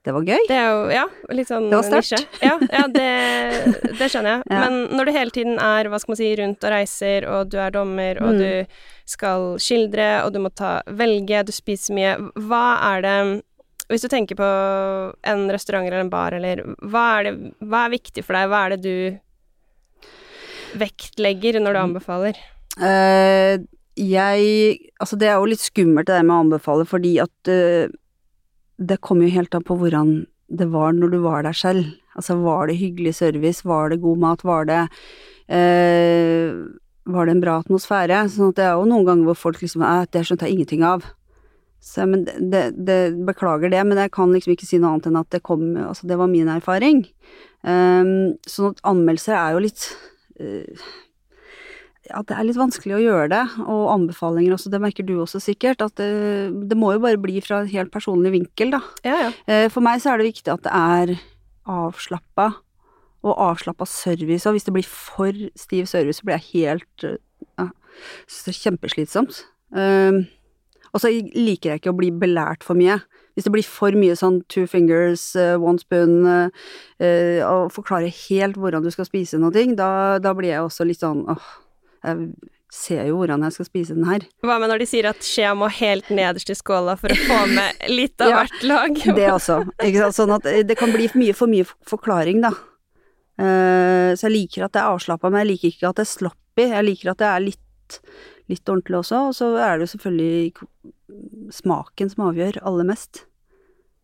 Det 0.03 0.13
var 0.15 0.23
gøy. 0.25 0.39
det 0.49 0.55
er 0.57 0.69
jo 0.73 0.85
ja, 0.89 1.03
litt 1.29 1.47
sånn 1.51 1.67
Det 1.69 1.77
var 1.77 1.85
sterkt. 2.01 2.39
Ja, 2.41 2.55
ja 2.73 2.87
det, 2.89 3.09
det 3.99 4.07
skjønner 4.09 4.31
jeg. 4.39 4.43
Ja. 4.49 4.61
Men 4.65 4.79
når 4.97 5.05
du 5.05 5.11
hele 5.13 5.29
tiden 5.35 5.59
er 5.61 5.89
hva 5.91 5.99
skal 6.01 6.13
man 6.15 6.17
si, 6.17 6.29
rundt 6.39 6.65
og 6.65 6.71
reiser, 6.73 7.27
og 7.29 7.51
du 7.53 7.59
er 7.61 7.69
dommer, 7.75 8.17
og 8.23 8.33
Mm. 8.33 8.39
du 8.41 9.11
skal 9.11 9.45
skildre, 9.61 10.07
og 10.25 10.33
du 10.33 10.39
må 10.41 10.49
ta, 10.57 10.79
velge, 10.87 11.43
du 11.45 11.51
spiser 11.53 11.93
mye, 11.93 12.15
hva 12.47 12.63
er 12.95 13.01
det 13.05 13.15
Hvis 13.91 14.01
du 14.05 14.07
tenker 14.07 14.37
på 14.39 14.47
en 15.27 15.49
restaurant 15.51 15.85
eller 15.85 15.99
en 15.99 16.09
bar, 16.09 16.31
eller 16.33 16.61
hva 16.79 17.19
er, 17.19 17.23
det, 17.29 17.53
hva 17.67 17.85
er 17.85 17.93
viktig 17.97 18.23
for 18.23 18.33
deg? 18.39 18.47
Hva 18.49 18.61
er 18.65 18.69
det 18.77 18.81
du 18.85 19.19
vektlegger 20.79 21.59
når 21.59 21.73
du 21.73 21.79
Mm. 21.79 21.85
anbefaler? 21.89 22.37
Uh, 22.79 23.59
jeg 23.99 24.79
Altså, 25.01 25.17
det 25.19 25.27
er 25.27 25.35
jo 25.35 25.45
litt 25.51 25.59
skummelt 25.59 26.07
det 26.07 26.15
der 26.15 26.23
med 26.23 26.35
å 26.35 26.43
anbefale, 26.45 26.85
fordi 26.87 27.19
at 27.21 27.47
eh, 27.51 27.89
det 28.81 29.01
kommer 29.05 29.27
jo 29.27 29.35
helt 29.37 29.55
an 29.55 29.65
på 29.65 29.77
hvordan 29.77 30.13
det 30.51 30.67
var 30.73 30.93
når 30.95 31.13
du 31.13 31.19
var 31.23 31.45
der 31.45 31.55
selv. 31.55 31.85
Altså, 32.17 32.35
var 32.43 32.67
det 32.67 32.79
hyggelig 32.81 33.15
service, 33.15 33.63
var 33.65 33.89
det 33.89 34.01
god 34.03 34.19
mat, 34.19 34.43
var 34.43 34.65
det 34.67 34.81
eh, 35.47 36.51
Var 37.07 37.25
det 37.25 37.31
en 37.31 37.41
bra 37.41 37.55
atmosfære? 37.61 38.25
Sånn 38.29 38.51
at 38.51 38.59
det 38.59 38.65
er 38.67 38.75
jo 38.75 38.89
noen 38.89 39.07
ganger 39.07 39.29
hvor 39.29 39.39
folk 39.39 39.61
liksom 39.61 39.85
eh, 39.87 40.03
Det 40.11 40.25
skjønte 40.27 40.49
jeg 40.49 40.57
ingenting 40.57 40.83
av. 40.83 41.05
Så, 41.81 42.05
men 42.05 42.25
det, 42.25 42.35
det, 42.51 42.65
det 42.85 42.99
Beklager 43.25 43.71
det, 43.71 43.81
men 43.87 43.97
jeg 43.97 44.11
kan 44.13 44.33
liksom 44.33 44.53
ikke 44.53 44.67
si 44.67 44.81
noe 44.81 44.93
annet 44.93 45.07
enn 45.09 45.21
at 45.21 45.31
det 45.33 45.41
kom 45.47 45.63
Altså, 45.79 46.09
det 46.09 46.19
var 46.19 46.29
min 46.29 46.51
erfaring. 46.51 47.05
Um, 47.61 48.37
sånn 48.49 48.73
at 48.73 48.83
anmeldelser 48.89 49.37
er 49.37 49.55
jo 49.55 49.63
litt 49.63 49.87
eh, 50.41 50.85
ja, 52.11 52.21
det 52.27 52.35
er 52.37 52.45
litt 52.47 52.59
vanskelig 52.59 52.97
å 52.97 53.01
gjøre 53.01 53.29
det, 53.31 53.41
og 53.65 53.85
anbefalinger 53.93 54.53
også, 54.55 54.71
det 54.73 54.81
merker 54.83 55.05
du 55.07 55.13
også 55.23 55.39
sikkert, 55.43 55.81
at 55.85 55.95
det, 55.99 56.09
det 56.69 56.77
må 56.79 56.91
jo 56.95 57.01
bare 57.03 57.19
bli 57.21 57.39
fra 57.43 57.61
en 57.63 57.71
helt 57.71 57.91
personlig 57.93 58.33
vinkel, 58.35 58.73
da. 58.75 58.81
Ja, 59.07 59.15
ja. 59.25 59.29
Eh, 59.47 59.67
For 59.73 59.83
meg 59.85 60.03
så 60.03 60.11
er 60.13 60.21
det 60.21 60.29
viktig 60.31 60.51
at 60.53 60.65
det 60.67 60.73
er 60.75 61.13
avslappa, 61.71 62.49
og 63.21 63.37
avslappa 63.37 63.85
service, 63.85 64.47
og 64.49 64.55
hvis 64.57 64.65
det 64.67 64.73
blir 64.75 64.87
for 64.89 65.31
stiv 65.59 65.87
service, 65.89 66.19
så 66.21 66.27
blir 66.27 66.39
jeg 66.39 66.67
helt 66.67 67.05
eh, 67.07 67.17
ja, 67.61 67.69
kjempeslitsomt. 68.27 69.43
Eh, 69.77 70.21
Og 70.91 70.99
så 70.99 71.07
liker 71.15 71.69
jeg 71.71 71.79
ikke 71.79 71.93
å 71.93 71.95
bli 71.95 72.09
belært 72.11 72.65
for 72.67 72.75
mye. 72.75 72.97
Hvis 73.31 73.45
det 73.47 73.53
blir 73.53 73.63
for 73.63 73.95
mye 73.95 74.11
sånn 74.19 74.41
two 74.51 74.65
fingers, 74.67 75.29
one 75.39 75.79
spoon, 75.79 76.25
og 77.47 77.69
forklare 77.71 78.09
helt 78.27 78.57
hvordan 78.59 78.83
du 78.83 78.89
skal 78.91 79.07
spise 79.07 79.39
noe, 79.39 79.53
da, 79.79 80.19
da 80.19 80.33
blir 80.35 80.51
jeg 80.51 80.65
også 80.65 80.83
litt 80.89 80.99
sånn 80.99 81.21
åh, 81.31 81.45
jeg 82.03 82.31
ser 82.71 83.05
jo 83.09 83.17
hvordan 83.19 83.43
jeg 83.45 83.55
skal 83.57 83.67
spise 83.67 83.95
den 83.97 84.07
her. 84.07 84.23
Hva 84.45 84.57
med 84.61 84.71
når 84.71 84.81
de 84.83 84.87
sier 84.89 85.09
at 85.09 85.25
skjea 85.25 85.51
må 85.59 85.67
helt 85.75 86.07
nederst 86.13 86.49
i 86.53 86.55
skåla 86.55 86.95
for 86.99 87.11
å 87.11 87.17
få 87.19 87.39
med 87.51 87.87
litt 87.91 88.23
av 88.23 88.29
Ja, 88.31 88.41
hvert 88.41 88.67
lag? 88.67 89.01
Det 89.19 89.29
også. 89.33 89.61
Sånn 90.15 90.35
at 90.37 90.47
det 90.67 90.77
kan 90.79 90.93
bli 90.95 91.09
mye, 91.19 91.35
for 91.37 91.51
mye 91.51 91.67
forklaring, 91.89 92.43
da. 92.45 92.53
Eh, 93.41 94.11
så 94.15 94.27
jeg 94.27 94.35
liker 94.35 94.67
at 94.67 94.75
det 94.75 94.83
er 94.83 94.93
avslappa, 94.93 95.31
men 95.31 95.43
jeg 95.43 95.51
liker 95.53 95.73
ikke 95.73 95.91
at 95.91 95.99
det 95.99 96.05
er 96.07 96.13
sloppy. 96.13 96.67
Jeg 96.69 96.87
liker 96.87 97.11
at 97.13 97.21
det 97.21 97.29
er 97.31 97.45
litt, 97.49 97.99
litt 98.51 98.71
ordentlig 98.71 99.01
også, 99.01 99.25
og 99.29 99.35
så 99.37 99.51
er 99.59 99.75
det 99.75 99.87
jo 99.87 99.93
selvfølgelig 99.97 101.51
smaken 101.59 102.11
som 102.13 102.25
avgjør 102.29 102.61
aller 102.67 102.87
mest. 102.87 103.25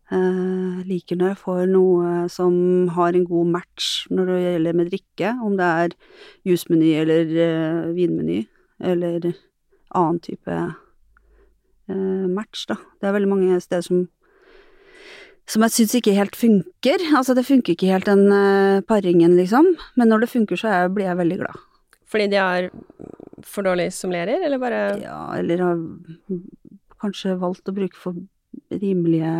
Eh, 0.08 0.84
liker 0.88 1.18
når 1.20 1.34
jeg 1.34 1.40
får 1.42 1.64
noe 1.68 2.12
som 2.32 2.54
har 2.96 3.12
en 3.12 3.26
god 3.28 3.50
match 3.58 4.06
når 4.08 4.30
det 4.30 4.38
gjelder 4.40 4.76
med 4.78 4.92
drikke, 4.92 5.32
om 5.44 5.56
det 5.58 5.66
er 5.84 5.96
jusmeny 6.48 6.92
eller 7.02 7.32
eh, 7.44 7.90
vinmeny, 7.96 8.38
eller 8.80 9.32
annen 9.92 10.22
type 10.24 10.54
eh, 10.54 12.24
match, 12.32 12.64
da. 12.70 12.78
Det 13.00 13.08
er 13.08 13.18
veldig 13.18 13.34
mange 13.34 13.60
steder 13.64 13.84
som 13.84 14.06
som 15.48 15.64
jeg 15.64 15.72
syns 15.72 15.94
ikke 15.96 16.12
helt 16.12 16.36
funker. 16.36 17.02
Altså, 17.16 17.32
det 17.32 17.46
funker 17.48 17.72
ikke 17.72 17.88
helt 17.88 18.08
den 18.08 18.26
eh, 18.32 18.82
paringen, 18.84 19.36
liksom. 19.38 19.70
Men 19.96 20.12
når 20.12 20.26
det 20.26 20.32
funker, 20.34 20.60
så 20.60 20.68
er, 20.68 20.90
blir 20.92 21.08
jeg 21.08 21.20
veldig 21.20 21.38
glad. 21.40 21.62
Fordi 22.08 22.26
de 22.32 22.40
har 22.40 22.68
for 23.48 23.64
dårlig 23.64 23.88
sommelierer, 23.96 24.44
eller 24.44 24.60
bare 24.60 24.82
Ja, 25.00 25.20
eller 25.38 25.64
har 25.64 25.80
kanskje 27.00 27.38
valgt 27.40 27.68
å 27.70 27.76
bruke 27.76 27.96
for 27.96 28.16
rimelige, 28.72 29.32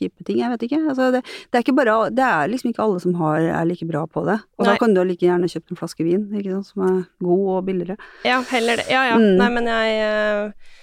kjipe 0.00 0.26
ting. 0.26 0.40
Jeg 0.40 0.50
vet 0.54 0.64
ikke. 0.66 0.80
Altså, 0.88 1.10
det, 1.14 1.22
det 1.28 1.60
er 1.60 1.64
ikke 1.64 1.76
bare 1.76 1.96
Det 2.16 2.26
er 2.26 2.50
liksom 2.50 2.72
ikke 2.72 2.82
alle 2.86 3.00
som 3.04 3.14
har, 3.20 3.46
er 3.60 3.68
like 3.68 3.86
bra 3.88 4.06
på 4.08 4.24
det. 4.26 4.40
Og 4.58 4.64
Nei. 4.66 4.72
da 4.72 4.76
kan 4.80 4.96
du 4.96 5.02
like 5.04 5.26
gjerne 5.26 5.50
kjøpt 5.52 5.74
en 5.74 5.80
flaske 5.80 6.06
vin, 6.06 6.26
ikke 6.40 6.56
sant, 6.56 6.70
som 6.72 6.84
er 6.88 6.98
god 7.28 7.46
og 7.54 7.64
billigere. 7.68 7.96
Ja, 8.26 8.40
heller 8.50 8.82
det. 8.82 8.88
Ja, 8.90 9.06
ja. 9.12 9.20
Mm. 9.20 9.38
Nei, 9.40 9.48
men 9.56 9.70
jeg, 9.70 10.02
eh, 10.08 10.76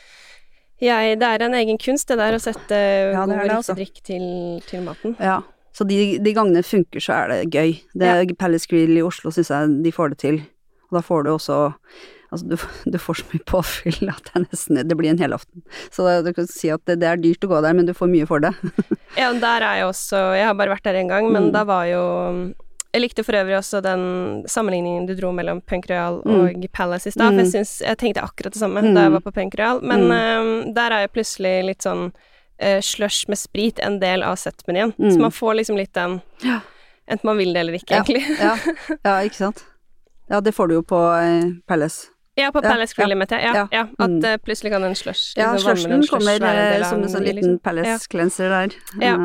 jeg 0.87 1.19
Det 1.19 1.29
er 1.33 1.45
en 1.47 1.59
egen 1.59 1.77
kunst, 1.81 2.07
det 2.07 2.19
der, 2.21 2.37
å 2.37 2.41
sette 2.41 2.81
Ja, 3.13 3.25
god 3.25 3.37
riktig 3.41 3.57
altså. 3.57 3.77
til, 4.05 4.27
til 4.69 4.85
maten. 4.85 5.17
Ja. 5.19 5.41
Så 5.77 5.85
de, 5.85 6.17
de 6.23 6.33
gangene 6.33 6.63
det 6.63 6.65
funker, 6.65 7.01
så 7.03 7.13
er 7.13 7.33
det 7.33 7.53
gøy. 7.53 7.75
Det 7.93 8.37
Palace 8.39 8.69
Grill 8.69 8.97
i 8.97 9.03
Oslo 9.05 9.29
syns 9.33 9.51
jeg 9.53 9.75
de 9.85 9.91
får 9.93 10.15
det 10.15 10.21
til. 10.23 10.39
Og 10.89 10.97
da 10.97 11.03
får 11.05 11.27
du 11.27 11.33
også 11.35 11.57
Altså, 12.31 12.47
du, 12.49 12.57
du 12.91 12.97
får 12.99 13.15
så 13.21 13.25
mye 13.31 13.43
påfyll 13.47 14.09
at 14.11 14.31
det 14.33 14.41
nesten 14.49 14.81
Det 14.87 14.97
blir 14.99 15.09
en 15.13 15.17
helaften. 15.21 15.61
Så 15.91 16.03
du 16.25 16.33
kan 16.33 16.47
si 16.47 16.69
at 16.69 16.83
det, 16.85 16.99
det 16.99 17.07
er 17.07 17.17
dyrt 17.17 17.45
å 17.45 17.47
gå 17.47 17.61
der, 17.63 17.73
men 17.73 17.85
du 17.85 17.93
får 17.93 18.09
mye 18.11 18.27
for 18.27 18.39
det. 18.43 18.53
Ja, 19.17 19.31
der 19.33 19.63
er 19.63 19.75
jeg 19.79 19.85
også 19.87 20.19
Jeg 20.37 20.45
har 20.45 20.53
bare 20.59 20.75
vært 20.75 20.83
der 20.83 20.99
én 21.01 21.07
gang, 21.09 21.31
men 21.31 21.47
Mm. 21.49 21.51
da 21.53 21.63
var 21.63 21.85
jo 21.87 22.01
Jeg 22.93 23.01
likte 23.01 23.23
for 23.23 23.33
øvrig 23.33 23.57
også 23.57 23.81
den 23.83 24.43
sammenligningen 24.47 25.05
du 25.07 25.13
dro 25.15 25.31
mellom 25.31 25.61
Punk 25.61 25.87
Royal 25.89 26.21
Mm. 26.25 26.39
og 26.63 26.67
Palace 26.73 27.07
i 27.07 27.11
stad, 27.11 27.27
for 27.31 27.37
Mm. 27.37 27.43
jeg 27.45 27.51
synes, 27.53 27.79
Jeg 27.87 27.97
tenkte 27.97 28.23
akkurat 28.23 28.53
det 28.53 28.59
samme 28.61 28.81
Mm. 28.81 28.93
da 28.95 29.01
jeg 29.03 29.11
var 29.11 29.19
på 29.21 29.33
Punk 29.33 29.55
Royal, 29.59 29.81
men 29.81 29.99
Mm. 30.07 30.11
eh, 30.67 30.73
der 30.73 30.91
er 30.91 31.01
jo 31.07 31.13
plutselig 31.13 31.65
litt 31.65 31.79
sånn 31.83 32.11
uh, 32.59 32.81
slush 32.81 33.27
med 33.29 33.37
sprit 33.37 33.79
en 33.79 33.99
del 33.99 34.23
av 34.23 34.35
settmenyen, 34.35 34.91
Mm. 34.97 35.11
så 35.13 35.19
man 35.19 35.31
får 35.31 35.55
liksom 35.59 35.77
litt 35.77 35.93
den 35.93 36.21
Ja. 36.43 36.59
Enten 37.07 37.23
man 37.23 37.37
vil 37.37 37.53
det 37.53 37.59
eller 37.61 37.73
ikke, 37.73 37.91
Ja. 37.91 38.03
egentlig. 38.03 38.39
Ja, 38.39 38.55
ja 39.05 39.21
ikke 39.29 39.35
sant. 39.35 39.63
Ja, 40.29 40.41
det 40.41 40.53
får 40.55 40.67
du 40.67 40.73
jo 40.75 40.81
på 40.81 40.97
eh, 41.21 41.51
Palace. 41.67 42.09
Ja, 42.37 42.51
på 42.53 42.61
Palace 42.61 42.93
Grill 42.95 43.09
Limited. 43.09 43.39
Ja, 43.41 43.53
ja. 43.55 43.67
ja, 43.73 43.81
at 43.97 44.09
Mm. 44.13 44.23
eh, 44.29 44.37
plutselig 44.45 44.69
kan 44.71 44.83
en 44.85 44.93
slush 44.95 45.33
Ja, 45.35 45.53
liksom, 45.55 45.67
vann 45.67 45.77
slushen 45.77 46.07
kommer 46.07 46.43
eh, 46.45 46.83
som 46.85 47.01
en 47.01 47.09
sånn 47.09 47.23
liten 47.25 47.35
liksom. 47.57 47.59
Palace 47.65 48.07
cleanser 48.11 48.49
der. 48.53 48.75
Ja. 49.01 49.15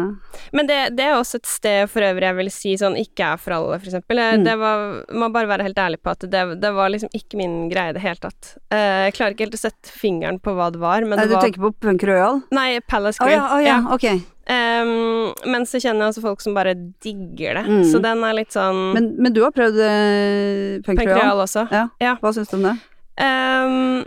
Men 0.53 0.66
det, 0.66 0.79
det 0.96 1.05
er 1.11 1.18
også 1.18 1.37
et 1.42 1.46
sted 1.46 1.90
for 1.92 2.01
øvrig 2.01 2.22
jeg 2.31 2.37
vil 2.40 2.51
si 2.51 2.72
sånn 2.81 2.96
ikke 2.96 3.35
er 3.35 3.37
for 3.37 3.53
alle, 3.59 3.79
for 3.79 3.87
eksempel. 3.92 4.18
Eh, 4.18 4.33
Mm. 4.33 4.44
Det 4.48 4.57
var, 4.59 5.05
må 5.12 5.29
bare 5.33 5.46
være 5.51 5.62
helt 5.68 5.77
ærlig 5.77 6.01
på 6.03 6.11
at 6.11 6.25
det, 6.33 6.42
det 6.62 6.72
var 6.72 6.88
liksom 6.88 7.11
ikke 7.12 7.37
min 7.37 7.68
greie 7.68 7.90
i 7.90 7.92
det 7.92 8.01
hele 8.01 8.16
tatt. 8.16 8.55
Eh, 8.72 9.05
jeg 9.11 9.14
klarer 9.20 9.37
ikke 9.37 9.44
helt 9.44 9.61
å 9.61 9.64
sette 9.68 9.92
fingeren 9.92 10.40
på 10.40 10.55
hva 10.57 10.70
det 10.72 10.81
var, 10.81 11.05
men 11.05 11.18
det 11.20 11.29
du 11.29 11.35
var 11.37 11.42
tenker 11.44 11.61
på 11.61 11.75
Punk 11.85 12.03
Royal? 12.09 12.40
Nei, 12.51 12.81
Palace 12.81 13.20
Å 13.20 13.27
Oh, 13.27 13.31
ja, 13.31 13.42
oh, 13.53 13.61
ja, 13.62 13.77
ok. 13.92 14.22
Um, 14.42 15.33
men 15.46 15.62
så 15.70 15.79
kjenner 15.79 16.03
jeg 16.09 16.14
også 16.16 16.22
folk 16.25 16.40
som 16.42 16.55
bare 16.57 16.72
digger 17.05 17.61
det, 17.61 17.66
Mm. 17.68 17.85
så 17.92 18.01
den 18.03 18.25
er 18.25 18.33
litt 18.35 18.51
sånn 18.51 18.92
Men, 18.94 19.14
men 19.22 19.33
du 19.33 19.42
har 19.44 19.53
prøvd 19.55 19.79
uh, 19.79 20.81
Punk? 20.83 20.98
Royal 21.07 21.38
også. 21.44 21.68
Ja. 21.70 21.85
Ja. 22.01 22.16
Hva 22.22 22.33
syns 22.35 22.51
du 22.51 22.57
om 22.59 22.62
det? 22.66 22.75
Ehm, 23.20 24.05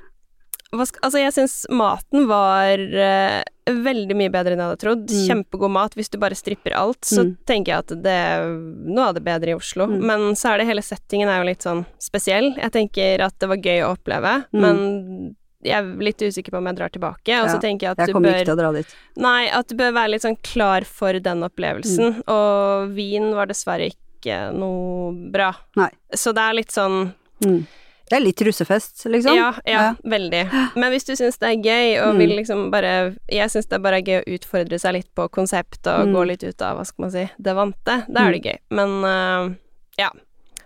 hva 0.76 0.86
sk 0.90 0.98
altså, 1.06 1.20
jeg 1.22 1.32
syns 1.36 1.54
maten 1.72 2.26
var 2.28 2.82
uh, 2.82 3.44
veldig 3.70 4.16
mye 4.18 4.32
bedre 4.34 4.54
enn 4.56 4.60
jeg 4.64 4.68
hadde 4.72 4.82
trodd. 4.82 5.06
Mm. 5.08 5.22
Kjempegod 5.30 5.72
mat. 5.72 5.94
Hvis 5.96 6.10
du 6.12 6.18
bare 6.20 6.36
stripper 6.36 6.76
alt, 6.76 7.02
så 7.08 7.24
Mm. 7.24 7.38
tenker 7.48 7.72
jeg 7.72 7.80
at 7.86 7.94
det 8.04 8.12
er 8.12 8.50
noe 8.50 9.08
av 9.10 9.14
det 9.16 9.24
bedre 9.24 9.54
i 9.54 9.56
Oslo. 9.56 9.88
Mm. 9.88 10.02
Men 10.06 10.20
så 10.36 10.52
er 10.54 10.58
det 10.60 10.68
hele 10.68 10.82
settingen 10.84 11.30
er 11.30 11.40
jo 11.42 11.48
litt 11.50 11.64
sånn 11.64 11.86
spesiell. 12.02 12.56
Jeg 12.58 12.72
tenker 12.72 13.22
at 13.24 13.38
det 13.40 13.48
var 13.50 13.58
gøy 13.58 13.80
å 13.86 13.96
oppleve, 13.96 14.46
Mm. 14.54 14.62
men 14.62 15.36
jeg 15.64 15.74
er 15.80 16.04
litt 16.04 16.18
usikker 16.22 16.52
på 16.52 16.58
om 16.58 16.66
jeg 16.68 16.76
drar 16.76 16.90
tilbake. 16.90 17.40
Og 17.42 17.48
så 17.50 17.56
Ja, 17.56 17.60
tenker 17.64 17.88
jeg 17.88 17.92
at 17.92 17.98
Jeg 17.98 18.08
du 18.08 18.14
kommer 18.14 18.30
bør 18.30 18.36
ikke 18.42 18.46
til 18.46 18.54
å 18.54 18.58
dra 18.60 18.72
dit. 18.74 18.96
Nei, 19.18 19.48
at 19.50 19.68
du 19.68 19.76
bør 19.76 19.94
være 19.94 20.10
litt 20.12 20.22
sånn 20.22 20.38
klar 20.44 20.84
for 20.86 21.14
den 21.20 21.42
opplevelsen. 21.42 22.22
Og 22.28 22.90
vin 22.94 23.34
var 23.34 23.48
dessverre 23.48 23.90
ikke 23.96 24.54
noe 24.54 25.32
bra. 25.32 25.56
Nei. 25.78 25.90
Så 26.14 26.34
det 26.36 26.42
er 26.44 26.54
litt 26.54 26.70
sånn 26.72 27.14
Mm. 27.44 27.66
Det 28.10 28.18
er 28.20 28.22
litt 28.22 28.42
russefest, 28.46 29.06
liksom. 29.10 29.36
ja, 29.36 29.48
ja, 29.66 29.80
Ja. 29.82 29.96
veldig. 30.06 30.44
Men 30.76 30.92
hvis 30.94 31.06
du 31.08 31.14
syns 31.16 31.40
det 31.40 31.50
er 31.50 31.64
gøy, 31.64 32.02
og 32.04 32.14
Mm. 32.14 32.18
vil 32.20 32.30
liksom 32.38 32.72
bare 32.72 33.16
Jeg 33.30 33.50
syns 33.50 33.66
det 33.68 33.74
er 33.74 33.80
bare 33.80 34.02
gøy 34.04 34.22
å 34.24 34.38
utfordre 34.40 34.80
seg 34.80 34.94
litt 34.94 35.10
på 35.16 35.28
konsept 35.30 35.88
og 35.88 36.08
Mm. 36.08 36.14
gå 36.14 36.28
litt 36.28 36.44
ut 36.44 36.62
av, 36.62 36.78
hva 36.78 36.86
skal 36.86 37.02
man 37.04 37.12
si, 37.12 37.30
det 37.42 37.56
vante, 37.56 38.06
da 38.12 38.28
er 38.28 38.32
det 38.34 38.44
gøy. 38.44 38.58
Men 38.70 39.04
uh, 39.04 39.56
ja. 39.98 40.10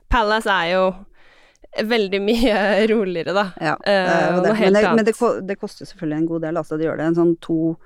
Palace 0.10 0.48
er 0.48 0.72
jo 0.74 0.96
veldig 1.86 2.20
mye 2.28 2.88
roligere, 2.90 3.34
da. 3.34 3.52
Ja, 3.62 3.76
Eh, 3.86 4.42
det 4.42 4.60
Men, 4.60 4.74
det, 4.74 4.96
men 4.96 5.06
det, 5.06 5.16
det 5.48 5.60
koster 5.60 5.86
selvfølgelig 5.86 6.18
en 6.18 6.26
god 6.26 6.42
del, 6.42 6.56
altså. 6.58 6.78
Det 6.78 6.88
gjør 6.88 6.98
det. 6.98 7.06
En 7.06 7.16
sånn 7.16 7.36
to 7.40 7.78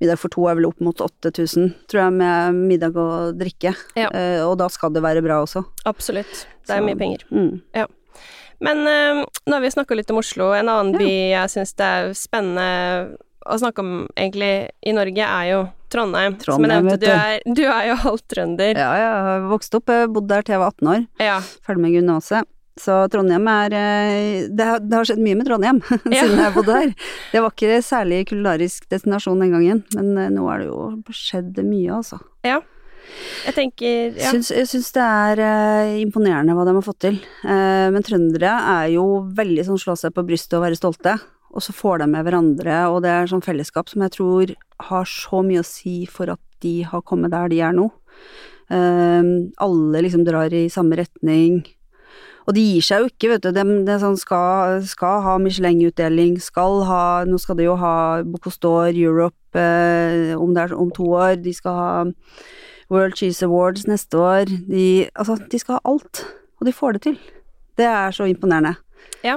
Middag 0.00 0.18
for 0.18 0.28
to 0.28 0.48
er 0.48 0.54
vel 0.58 0.66
opp 0.66 0.80
mot 0.80 0.96
8000, 1.00 1.72
tror 1.88 2.02
jeg, 2.02 2.12
med 2.12 2.54
middag 2.54 2.96
og 2.96 3.38
drikke. 3.38 3.74
Ja. 3.96 4.10
Uh, 4.12 4.50
og 4.50 4.58
da 4.58 4.68
skal 4.68 4.90
det 4.90 5.02
være 5.02 5.22
bra 5.22 5.40
også. 5.46 5.64
Absolutt. 5.86 6.46
Det 6.66 6.74
er 6.76 6.80
Så- 6.80 6.84
mye 6.84 6.98
penger. 6.98 7.24
Mm. 7.32 7.62
Men 8.64 8.80
øh, 8.90 9.22
nå 9.46 9.54
har 9.54 9.62
vi 9.62 9.70
snakka 9.70 9.94
litt 9.98 10.10
om 10.10 10.18
Oslo. 10.22 10.50
En 10.56 10.68
annen 10.68 10.94
Ja. 10.94 10.98
by 10.98 11.10
jeg 11.32 11.52
syns 11.54 11.74
det 11.78 11.86
er 11.86 12.12
spennende 12.18 13.16
å 13.48 13.56
snakke 13.60 13.80
om 13.84 13.92
egentlig 14.18 14.68
i 14.84 14.92
Norge, 14.92 15.24
er 15.24 15.46
jo 15.52 15.60
Trondheim. 15.88 16.34
Som 16.44 16.66
jeg 16.66 16.72
nevnte, 16.74 16.98
du 17.00 17.06
er, 17.08 17.40
du 17.46 17.62
er 17.64 17.86
jo 17.88 17.94
halvt 18.02 18.26
trønder. 18.28 18.76
Ja, 18.76 18.90
jeg 19.00 19.12
har 19.28 19.46
vokst 19.48 19.74
opp, 19.78 19.88
jeg 19.88 20.10
bodde 20.12 20.28
der 20.34 20.42
til 20.44 20.52
jeg 20.58 20.60
var 20.60 20.74
18 20.74 20.90
år. 20.92 21.06
Ja. 21.22 21.38
Ferdig 21.64 21.84
med 21.86 21.94
gymnaset. 21.96 22.50
Så 22.78 22.94
Trondheim 23.10 23.48
er 23.50 23.72
eh, 23.74 24.44
det 24.54 24.66
har, 24.68 24.78
det 24.84 24.94
har 24.94 25.06
skjedd 25.08 25.18
mye 25.24 25.34
med 25.40 25.48
Trondheim 25.48 25.80
Ja. 26.14 26.20
siden 26.20 26.38
jeg 26.44 26.54
bodde 26.54 26.76
her. 26.76 26.92
Det 27.32 27.40
var 27.42 27.54
ikke 27.56 27.78
særlig 27.82 28.20
kulinarisk 28.28 28.84
destinasjon 28.92 29.40
den 29.42 29.54
gangen, 29.56 29.80
men 29.96 30.12
eh, 30.18 30.28
nå 30.34 30.44
er 30.52 30.60
det 30.62 30.68
jo 30.68 30.82
skjedd 31.10 31.58
mye, 31.66 31.96
altså. 32.02 32.20
Jeg 33.46 33.56
tenker 33.56 34.18
ja. 34.18 34.32
Syns, 34.32 34.50
jeg 34.54 34.68
syns 34.70 34.92
det 34.96 35.04
er 35.04 35.42
uh, 35.42 35.96
imponerende 36.02 36.54
hva 36.56 36.66
de 36.68 36.76
har 36.76 36.84
fått 36.86 37.00
til. 37.06 37.18
Uh, 37.44 37.88
men 37.94 38.04
trøndere 38.06 38.52
er 38.74 38.92
jo 38.94 39.06
veldig 39.38 39.66
sånn 39.68 39.80
slå 39.80 39.96
seg 39.98 40.14
på 40.16 40.26
brystet 40.28 40.58
og 40.58 40.66
være 40.66 40.78
stolte. 40.78 41.16
Og 41.48 41.64
så 41.64 41.72
får 41.72 42.02
de 42.02 42.10
med 42.12 42.26
hverandre, 42.26 42.82
og 42.92 43.00
det 43.04 43.12
er 43.12 43.30
sånn 43.30 43.44
fellesskap 43.44 43.88
som 43.88 44.04
jeg 44.04 44.14
tror 44.18 44.52
har 44.90 45.08
så 45.08 45.40
mye 45.44 45.62
å 45.62 45.66
si 45.66 46.02
for 46.10 46.34
at 46.34 46.42
de 46.62 46.82
har 46.86 47.04
kommet 47.08 47.32
der 47.32 47.48
de 47.52 47.62
er 47.64 47.74
nå. 47.76 47.88
Eh, 48.68 49.30
alle 49.64 50.04
liksom 50.04 50.26
drar 50.26 50.52
i 50.52 50.68
samme 50.72 50.98
retning. 51.00 51.62
Og 52.48 52.54
de 52.56 52.64
gir 52.64 52.84
seg 52.84 53.02
jo 53.02 53.10
ikke, 53.10 53.32
vet 53.34 53.44
du. 53.44 53.50
De, 53.52 53.64
er 53.92 54.00
sånn 54.00 54.16
skal, 54.20 54.78
skal 54.88 55.22
ha 55.24 55.34
Michelin-utdeling, 55.40 56.38
skal 56.40 56.80
ha 56.88 57.02
Nå 57.28 57.36
skal 57.40 57.58
de 57.58 57.66
jo 57.66 57.74
ha 57.76 58.22
Bocuse 58.24 58.60
d'Or 58.62 58.88
Europe 58.92 59.60
eh, 59.60 60.32
om, 60.36 60.54
er, 60.56 60.72
om 60.76 60.92
to 60.94 61.10
år. 61.16 61.36
De 61.44 61.52
skal 61.56 61.76
ha 61.76 61.90
World 62.92 63.18
Cheese 63.18 63.44
Awards 63.46 63.86
neste 63.88 64.18
år. 64.18 64.50
De, 64.68 65.08
altså, 65.14 65.36
de 65.50 65.60
skal 65.60 65.78
ha 65.78 65.92
alt, 65.92 66.24
og 66.60 66.68
de 66.68 66.74
får 66.74 66.96
det 66.96 67.04
til. 67.08 67.18
Det 67.78 67.86
er 67.86 68.14
så 68.14 68.26
imponerende. 68.28 68.74
Ja. 69.26 69.36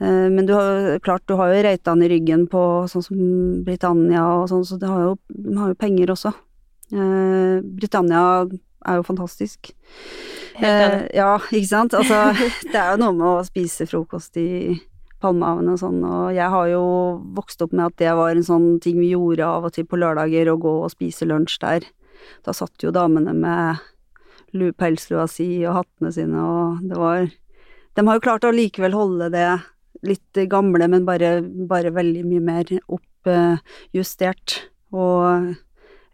Eh, 0.00 0.28
men 0.32 0.46
du 0.46 0.54
har, 0.56 0.98
klart, 1.04 1.26
du 1.28 1.36
har 1.38 1.52
jo 1.52 1.62
Reitan 1.64 2.02
i 2.02 2.10
ryggen 2.10 2.46
på 2.50 2.62
sånn 2.90 3.04
som 3.04 3.20
Britannia 3.66 4.24
og 4.40 4.48
sånn, 4.52 4.66
så 4.66 4.80
de 4.80 4.90
har 4.90 5.06
jo, 5.06 5.14
de 5.28 5.56
har 5.60 5.72
jo 5.72 5.80
penger 5.80 6.14
også. 6.16 6.34
Eh, 6.90 7.60
Britannia 7.62 8.24
er 8.88 9.00
jo 9.00 9.06
fantastisk. 9.06 9.72
Eh, 10.60 11.06
ja, 11.16 11.34
ikke 11.50 11.68
sant. 11.68 11.96
Altså, 11.96 12.30
det 12.72 12.76
er 12.76 12.94
jo 12.94 13.02
noe 13.04 13.16
med 13.16 13.28
å 13.28 13.44
spise 13.46 13.86
frokost 13.88 14.36
i 14.40 14.78
Palmehaven 15.20 15.68
og 15.68 15.80
sånn, 15.82 16.00
og 16.00 16.30
jeg 16.32 16.48
har 16.48 16.68
jo 16.72 16.84
vokst 17.36 17.60
opp 17.60 17.74
med 17.76 17.90
at 17.90 17.98
det 18.00 18.12
var 18.16 18.32
en 18.32 18.46
sånn 18.46 18.68
ting 18.80 18.96
vi 19.02 19.12
gjorde 19.12 19.44
av 19.44 19.66
og 19.68 19.74
til 19.76 19.84
på 19.84 19.98
lørdager, 20.00 20.48
å 20.48 20.60
gå 20.60 20.76
og 20.86 20.92
spise 20.94 21.28
lunsj 21.28 21.58
der. 21.60 21.84
Da 22.46 22.54
satt 22.56 22.82
jo 22.84 22.92
damene 22.94 23.34
med 23.36 23.80
lu- 24.56 24.72
pelslua 24.72 25.26
si 25.30 25.64
og 25.66 25.80
hattene 25.82 26.12
sine, 26.14 26.40
og 26.42 26.80
det 26.88 26.98
var 26.98 27.28
De 27.96 28.06
har 28.06 28.16
jo 28.16 28.22
klart 28.24 28.44
å 28.46 28.54
likevel 28.54 28.94
holde 28.94 29.30
det 29.34 29.48
litt 30.06 30.38
gamle, 30.48 30.86
men 30.88 31.04
bare, 31.04 31.40
bare 31.42 31.90
veldig 31.92 32.22
mye 32.24 32.40
mer 32.40 32.70
oppjustert 32.88 34.60
og 34.94 35.56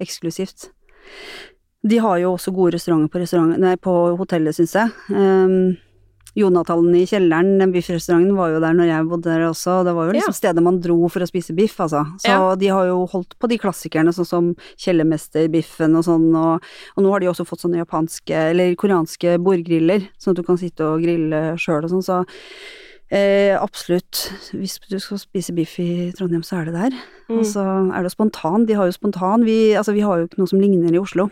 eksklusivt. 0.02 0.70
De 1.86 1.98
har 2.02 2.18
jo 2.18 2.32
også 2.34 2.52
gode 2.56 2.74
restauranter 2.74 3.76
på, 3.76 3.78
på 3.84 4.16
hotellet, 4.18 4.56
syns 4.56 4.74
jeg. 4.74 4.90
Um, 5.12 5.76
Jonathan 6.36 6.90
i 6.94 7.06
kjelleren, 7.08 7.54
den 7.58 7.72
biffrestauranten, 7.72 8.34
var 8.36 8.50
jo 8.52 8.60
der 8.60 8.74
når 8.76 8.90
jeg 8.90 9.08
bodde 9.08 9.30
der 9.32 9.46
også. 9.48 9.78
Det 9.86 9.94
var 9.96 10.06
jo 10.10 10.12
liksom 10.18 10.34
Ja. 10.34 10.36
stedet 10.36 10.62
man 10.62 10.80
dro 10.84 11.08
for 11.08 11.20
å 11.24 11.28
spise 11.30 11.54
biff, 11.56 11.78
altså. 11.80 12.04
Så 12.20 12.28
Ja. 12.28 12.54
de 12.56 12.66
har 12.68 12.86
jo 12.86 13.06
holdt 13.06 13.38
på 13.40 13.48
de 13.48 13.56
klassikerne, 13.58 14.12
sånn 14.12 14.26
som 14.26 14.54
Kjellermesterbiffen 14.76 15.96
og 15.96 16.04
sånn, 16.04 16.28
og, 16.36 16.62
og 16.96 17.02
nå 17.04 17.10
har 17.12 17.20
de 17.20 17.26
også 17.32 17.46
fått 17.48 17.60
sånne 17.64 17.80
japanske, 17.84 18.34
eller 18.52 18.74
koreanske 18.76 19.38
bordgriller, 19.42 20.08
sånn 20.20 20.32
at 20.34 20.36
du 20.36 20.42
kan 20.42 20.58
sitte 20.60 20.84
og 20.84 21.00
grille 21.02 21.56
sjøl 21.56 21.84
og 21.84 21.90
sånn, 21.90 22.04
så 22.04 22.26
eh, 23.10 23.54
absolutt. 23.56 24.32
Hvis 24.52 24.78
du 24.90 24.98
skal 24.98 25.18
spise 25.22 25.54
biff 25.54 25.78
i 25.78 26.12
Trondheim, 26.16 26.42
så 26.42 26.60
er 26.60 26.64
det 26.66 26.74
der. 26.74 26.96
Mm. 27.30 27.38
Og 27.38 27.44
så 27.46 27.64
er 27.94 28.02
det 28.02 28.12
spontan. 28.12 28.66
De 28.66 28.74
har 28.74 28.86
jo 28.90 28.92
spontan. 28.96 29.44
Vi, 29.46 29.72
altså, 29.78 29.94
vi 29.94 30.00
har 30.02 30.18
jo 30.18 30.26
ikke 30.28 30.38
noe 30.42 30.50
som 30.50 30.60
ligner 30.60 30.92
i 30.92 30.98
Oslo. 31.00 31.30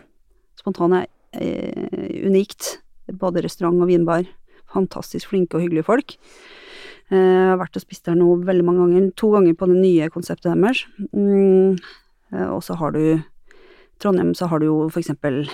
Spontan 0.59 0.93
er 1.01 1.07
eh, 1.33 2.23
unikt. 2.25 2.77
Både 3.11 3.43
restaurant 3.43 3.81
og 3.83 3.87
vinbar. 3.91 4.25
Fantastisk 4.75 5.31
flinke 5.31 5.57
og 5.57 5.63
hyggelige 5.65 5.87
folk. 5.87 6.17
Eh, 7.11 7.17
Jeg 7.17 7.49
har 7.51 7.59
vært 7.61 7.77
og 7.77 7.83
spist 7.83 8.07
der 8.07 8.17
nå 8.17 8.31
veldig 8.45 8.65
mange 8.65 8.85
ganger. 8.85 9.11
To 9.21 9.31
ganger 9.35 9.53
på 9.53 9.67
det 9.69 9.77
nye 9.77 10.09
konseptet 10.09 10.51
deres. 10.51 10.85
Mm, 11.13 11.77
eh, 12.33 12.47
og 12.49 12.63
så 12.65 12.77
har 12.79 12.91
du 12.95 13.21
Trondheim 14.01 14.33
så 14.35 14.49
har 14.51 14.59
du 14.59 14.65
jo 14.65 14.89
for 14.89 14.99
eksempel 14.99 15.45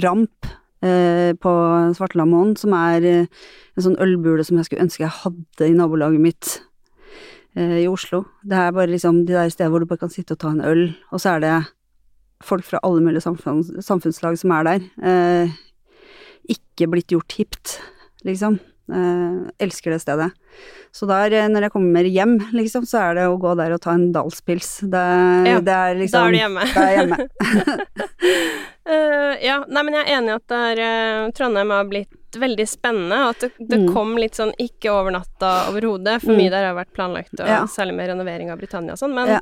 Ramp 0.00 0.46
eh, 0.80 1.34
på 1.36 1.52
Svartelamoen, 1.92 2.54
som 2.56 2.72
er 2.72 3.04
en 3.04 3.82
sånn 3.84 3.98
ølbule 4.00 4.44
som 4.46 4.56
jeg 4.56 4.64
skulle 4.64 4.86
ønske 4.86 5.04
jeg 5.04 5.12
hadde 5.12 5.68
i 5.68 5.74
nabolaget 5.76 6.22
mitt 6.22 6.60
i 7.56 7.86
Oslo. 7.88 8.26
Det 8.44 8.52
er 8.52 8.72
bare 8.76 8.90
liksom 8.92 9.22
de 9.24 9.32
der 9.32 9.48
stedene 9.48 9.72
hvor 9.72 9.80
du 9.80 9.88
bare 9.88 10.02
kan 10.02 10.10
sitte 10.12 10.34
og 10.36 10.40
ta 10.42 10.50
en 10.52 10.60
øl, 10.60 10.90
og 11.08 11.20
så 11.20 11.36
er 11.36 11.40
det 11.40 11.52
folk 12.44 12.64
fra 12.68 12.80
alle 12.84 13.00
mulige 13.00 13.24
samfunns, 13.24 13.70
samfunnslag 13.80 14.36
som 14.36 14.52
er 14.52 14.66
der. 14.68 15.54
Ikke 16.52 16.88
blitt 16.92 17.14
gjort 17.14 17.32
hipt, 17.38 17.78
liksom. 18.24 18.58
Eh, 18.92 19.48
elsker 19.58 19.90
det 19.90 20.00
stedet. 20.00 20.30
Så 20.94 21.06
der, 21.06 21.32
eh, 21.32 21.48
når 21.50 21.66
jeg 21.66 21.72
kommer 21.74 22.06
hjem, 22.06 22.36
liksom, 22.54 22.86
så 22.86 23.00
er 23.02 23.18
det 23.18 23.24
å 23.28 23.38
gå 23.40 23.54
der 23.58 23.74
og 23.74 23.80
ta 23.82 23.96
en 23.96 24.12
Dalspils. 24.14 24.78
Det, 24.86 25.06
Ja, 25.50 25.58
det 25.60 25.74
er 25.74 25.98
liksom 25.98 26.20
da 26.20 26.26
er 26.26 26.32
du 26.32 26.38
hjemme. 26.38 26.68
Da 26.72 26.84
er 26.84 26.92
jeg 26.92 27.00
hjemme. 27.02 27.18
uh, 28.86 29.34
ja, 29.48 29.58
nei, 29.66 29.82
men 29.82 29.98
jeg 29.98 30.04
er 30.06 30.12
enig 30.20 30.30
i 30.30 30.36
at 30.38 30.46
det 30.52 30.62
er, 30.70 30.84
eh, 30.86 31.26
Trondheim 31.36 31.74
har 31.74 31.90
blitt 31.90 32.14
veldig 32.38 32.66
spennende, 32.68 33.18
og 33.24 33.28
at 33.34 33.40
det, 33.40 33.50
det 33.68 33.78
Mm. 33.80 33.92
kom 33.94 34.16
litt 34.16 34.34
sånn 34.34 34.52
ikke 34.58 34.90
over 34.92 35.10
natta 35.12 35.68
overhodet, 35.70 36.20
for 36.22 36.32
Mm. 36.32 36.38
mye 36.38 36.50
der 36.50 36.64
har 36.66 36.74
vært 36.74 36.92
planlagt, 36.94 37.40
og 37.40 37.46
Ja. 37.46 37.64
særlig 37.66 37.94
med 37.94 38.08
renovering 38.08 38.50
av 38.50 38.58
Britannia 38.58 38.92
og 38.92 38.98
sånn, 38.98 39.14
men 39.14 39.28
Ja. 39.28 39.40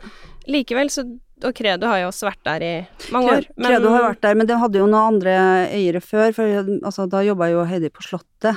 likevel 0.49 0.91
så 0.91 1.05
Og 1.43 1.53
Credo 1.53 1.87
har 1.89 1.99
jo 1.99 2.07
også 2.09 2.31
vært 2.31 2.45
der 2.45 2.63
i 2.63 2.87
mange 3.11 3.27
år. 3.29 3.45
Men... 3.57 3.67
Credo 3.73 3.89
har 3.91 4.15
vært 4.15 4.21
der, 4.23 4.35
men 4.37 4.47
det 4.47 4.57
hadde 4.57 4.79
jo 4.79 4.87
noen 4.87 5.15
andre 5.15 5.69
eiere 5.69 6.01
før, 6.01 6.33
for 6.33 6.45
altså, 6.45 7.09
da 7.11 7.19
jobba 7.23 7.51
jo 7.51 7.65
Heidi 7.65 7.91
på 7.91 8.01
Slottet. 8.03 8.57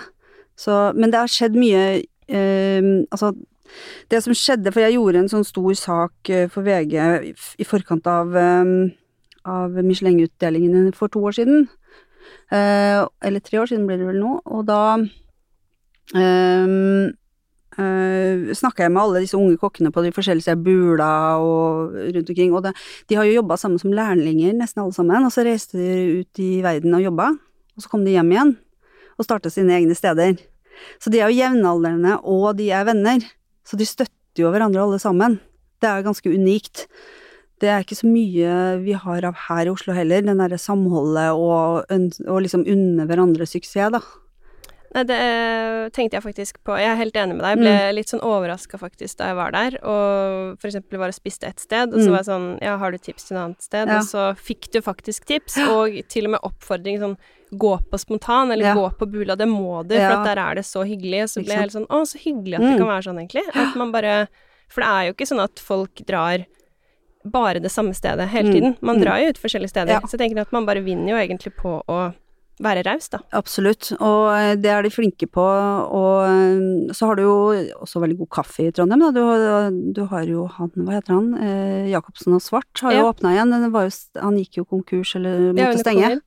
Så, 0.55 0.95
men 0.95 1.09
det 1.11 1.17
har 1.19 1.27
skjedd 1.27 1.55
mye 1.55 2.05
eh, 2.29 3.03
Altså, 3.11 3.33
det 4.09 4.23
som 4.23 4.31
skjedde, 4.31 4.71
for 4.71 4.79
jeg 4.79 4.93
gjorde 4.93 5.15
en 5.17 5.27
sånn 5.27 5.43
stor 5.45 5.73
sak 5.75 6.29
eh, 6.29 6.47
for 6.47 6.61
VG 6.63 6.93
i, 7.59 7.63
forkant 7.63 8.05
av, 8.07 8.33
eh, 8.35 8.89
av 9.43 9.71
Michelin-utdelingen 9.71 10.93
for 10.95 11.07
to 11.09 11.19
år 11.19 11.33
siden. 11.33 11.67
Eh, 12.51 12.99
eller 13.27 13.43
tre 13.43 13.61
år 13.61 13.69
siden 13.69 13.87
blir 13.87 13.99
det 13.99 14.07
vel 14.07 14.19
nå, 14.21 14.37
og 14.45 14.67
da 14.67 14.81
um, 16.15 17.07
snakka 18.57 18.85
jeg 18.85 18.93
med 18.93 19.01
alle 19.03 19.21
disse 19.21 19.37
unge 19.37 19.59
kokkene 19.61 19.91
på 19.93 20.01
de 20.01 20.09
forskjellige 20.15 20.55
Bula 20.65 21.37
og 21.43 21.97
rundt 22.15 22.31
omkring, 22.31 22.55
og 22.55 22.63
det, 22.65 22.71
de 23.11 23.19
har 23.19 23.27
jo 23.27 23.35
jobba 23.35 23.57
sammen 23.59 23.81
som 23.81 23.93
lærlinger, 23.93 24.55
nesten 24.57 24.81
alle 24.81 24.95
sammen, 24.95 25.27
og 25.27 25.33
så 25.35 25.45
reiste 25.45 25.77
de 25.77 26.21
ut 26.23 26.41
i 26.41 26.63
verden 26.65 26.95
og 26.97 27.03
jobba, 27.05 27.33
og 27.77 27.83
så 27.83 27.91
kom 27.91 28.07
de 28.07 28.15
hjem 28.15 28.31
igjen 28.33 28.55
og 29.17 29.25
starta 29.25 29.51
sine 29.53 29.75
egne 29.77 29.97
steder. 29.97 30.37
Så 31.01 31.11
de 31.13 31.21
er 31.21 31.29
jo 31.29 31.37
jevnaldrende, 31.41 32.17
og 32.21 32.57
de 32.57 32.69
er 32.73 32.85
venner, 32.87 33.23
så 33.65 33.77
de 33.77 33.85
støtter 33.89 34.43
jo 34.43 34.51
hverandre 34.53 34.83
alle 34.83 34.99
sammen. 35.01 35.39
Det 35.81 35.89
er 35.89 36.05
ganske 36.05 36.31
unikt. 36.33 36.85
Det 37.59 37.69
er 37.73 37.81
ikke 37.81 37.97
så 37.97 38.05
mye 38.11 38.83
vi 38.83 38.93
har 38.93 39.25
av 39.25 39.33
her 39.47 39.65
i 39.65 39.69
Oslo 39.73 39.93
heller, 39.97 40.21
den 40.21 40.37
derre 40.37 40.59
samholdet 40.61 41.31
og, 41.33 41.85
og 41.89 42.41
liksom 42.45 42.67
unne 42.69 43.07
hverandre 43.09 43.47
suksess, 43.49 43.91
da. 43.91 44.01
Nei, 44.95 45.01
det 45.03 45.17
tenkte 45.93 46.15
jeg 46.15 46.23
faktisk 46.23 46.59
på. 46.65 46.77
Jeg 46.79 46.87
er 46.93 46.95
helt 47.01 47.17
enig 47.19 47.35
med 47.35 47.43
deg. 47.43 47.57
Jeg 47.57 47.59
ble 47.59 47.71
Mm. 47.75 47.95
litt 47.97 48.07
sånn 48.13 48.21
overraska 48.23 48.77
faktisk 48.79 49.17
da 49.19 49.27
jeg 49.27 49.35
var 49.35 49.51
der, 49.51 49.75
og 49.83 50.57
for 50.61 50.69
eksempel 50.69 50.97
var 51.01 51.11
og 51.11 51.17
spiste 51.17 51.43
et 51.49 51.59
sted, 51.59 51.91
og 51.93 51.99
så 51.99 52.07
Mm. 52.07 52.11
var 52.13 52.17
jeg 52.23 52.29
sånn 52.31 52.61
Ja, 52.61 52.77
har 52.77 52.91
du 52.91 52.97
tips 52.97 53.27
til 53.27 53.37
et 53.37 53.43
annet 53.43 53.61
sted? 53.61 53.87
Ja. 53.87 53.97
Og 53.97 54.03
så 54.05 54.23
fikk 54.37 54.71
du 54.71 54.79
faktisk 54.81 55.25
tips, 55.25 55.57
og 55.67 55.91
til 56.07 56.25
og 56.25 56.31
med 56.31 56.39
oppfordring 56.43 56.99
sånn 56.99 57.17
Gå 57.53 57.79
på 57.89 57.97
spontan, 57.97 58.51
eller 58.51 58.65
Ja. 58.65 58.75
gå 58.75 58.89
på 58.97 59.09
Bula, 59.09 59.35
det 59.37 59.47
må 59.47 59.81
du, 59.87 59.95
for 59.95 60.23
der 60.23 60.37
er 60.37 60.55
det 60.55 60.65
så 60.65 60.83
hyggelig. 60.83 61.23
Og 61.23 61.29
så 61.29 61.43
ble 61.45 61.53
jeg 61.53 61.59
helt 61.59 61.71
sånn 61.71 61.87
Å, 61.87 62.01
så 62.03 62.17
hyggelig 62.19 62.55
at 62.55 62.61
det 62.61 62.73
Mm. 62.75 62.77
kan 62.77 62.87
være 62.87 63.03
sånn, 63.07 63.19
egentlig. 63.23 63.43
At 63.55 63.75
man 63.75 63.91
bare 63.91 64.27
For 64.69 64.81
det 64.81 64.87
er 64.89 65.03
jo 65.07 65.13
ikke 65.13 65.27
sånn 65.31 65.43
at 65.43 65.59
folk 65.59 65.95
drar 66.05 66.45
bare 67.31 67.59
det 67.61 67.71
samme 67.71 67.93
stedet 67.95 68.27
hele 68.29 68.49
Mm. 68.49 68.53
tiden. 68.53 68.77
Man 68.81 68.97
Mm. 68.97 69.03
drar 69.03 69.19
jo 69.23 69.29
ut 69.29 69.37
forskjellige 69.37 69.69
steder. 69.69 69.91
Ja. 69.93 69.99
Så 70.01 70.17
jeg 70.17 70.23
tenker 70.29 70.41
at 70.41 70.51
man 70.53 70.65
bare 70.65 70.81
vinner 70.83 71.09
jo 71.13 71.17
egentlig 71.21 71.53
på 71.55 71.81
å 71.87 72.13
være 72.59 72.81
raus, 72.87 73.07
da. 73.09 73.19
Absolutt, 73.37 73.91
og 74.01 74.33
eh, 74.33 74.55
det 74.55 74.65
er 74.65 74.81
de 74.81 74.89
flinke 74.89 75.27
på, 75.29 75.43
og 75.93 76.25
eh, 76.25 76.91
så 76.91 77.05
har 77.05 77.15
du 77.15 77.21
jo 77.21 77.35
også 77.83 78.01
veldig 78.01 78.17
god 78.17 78.29
kaffe 78.29 78.65
i 78.67 78.71
Trondheim, 78.71 78.99
da. 78.99 79.11
Du, 79.11 79.21
har- 79.21 79.71
du 79.93 80.05
har 80.07 80.23
jo 80.25 80.47
han, 80.47 80.71
hva 80.75 80.93
heter 80.97 81.13
han, 81.13 81.27
eh, 81.37 81.91
Jacobsen 81.91 82.33
og 82.33 82.41
Svart 82.41 82.81
har 82.81 82.93
jo 82.93 83.03
Ja. 83.05 83.11
åpna 83.13 83.35
igjen. 83.35 83.51
Den 83.51 83.71
var 83.71 83.83
jo, 83.85 83.91
han 84.19 84.37
gikk 84.37 84.57
jo 84.57 84.65
konkurs 84.65 85.15
eller 85.15 85.29
er 85.49 85.53
måtte 85.53 85.77
ja, 85.77 85.83
stenge, 85.83 86.21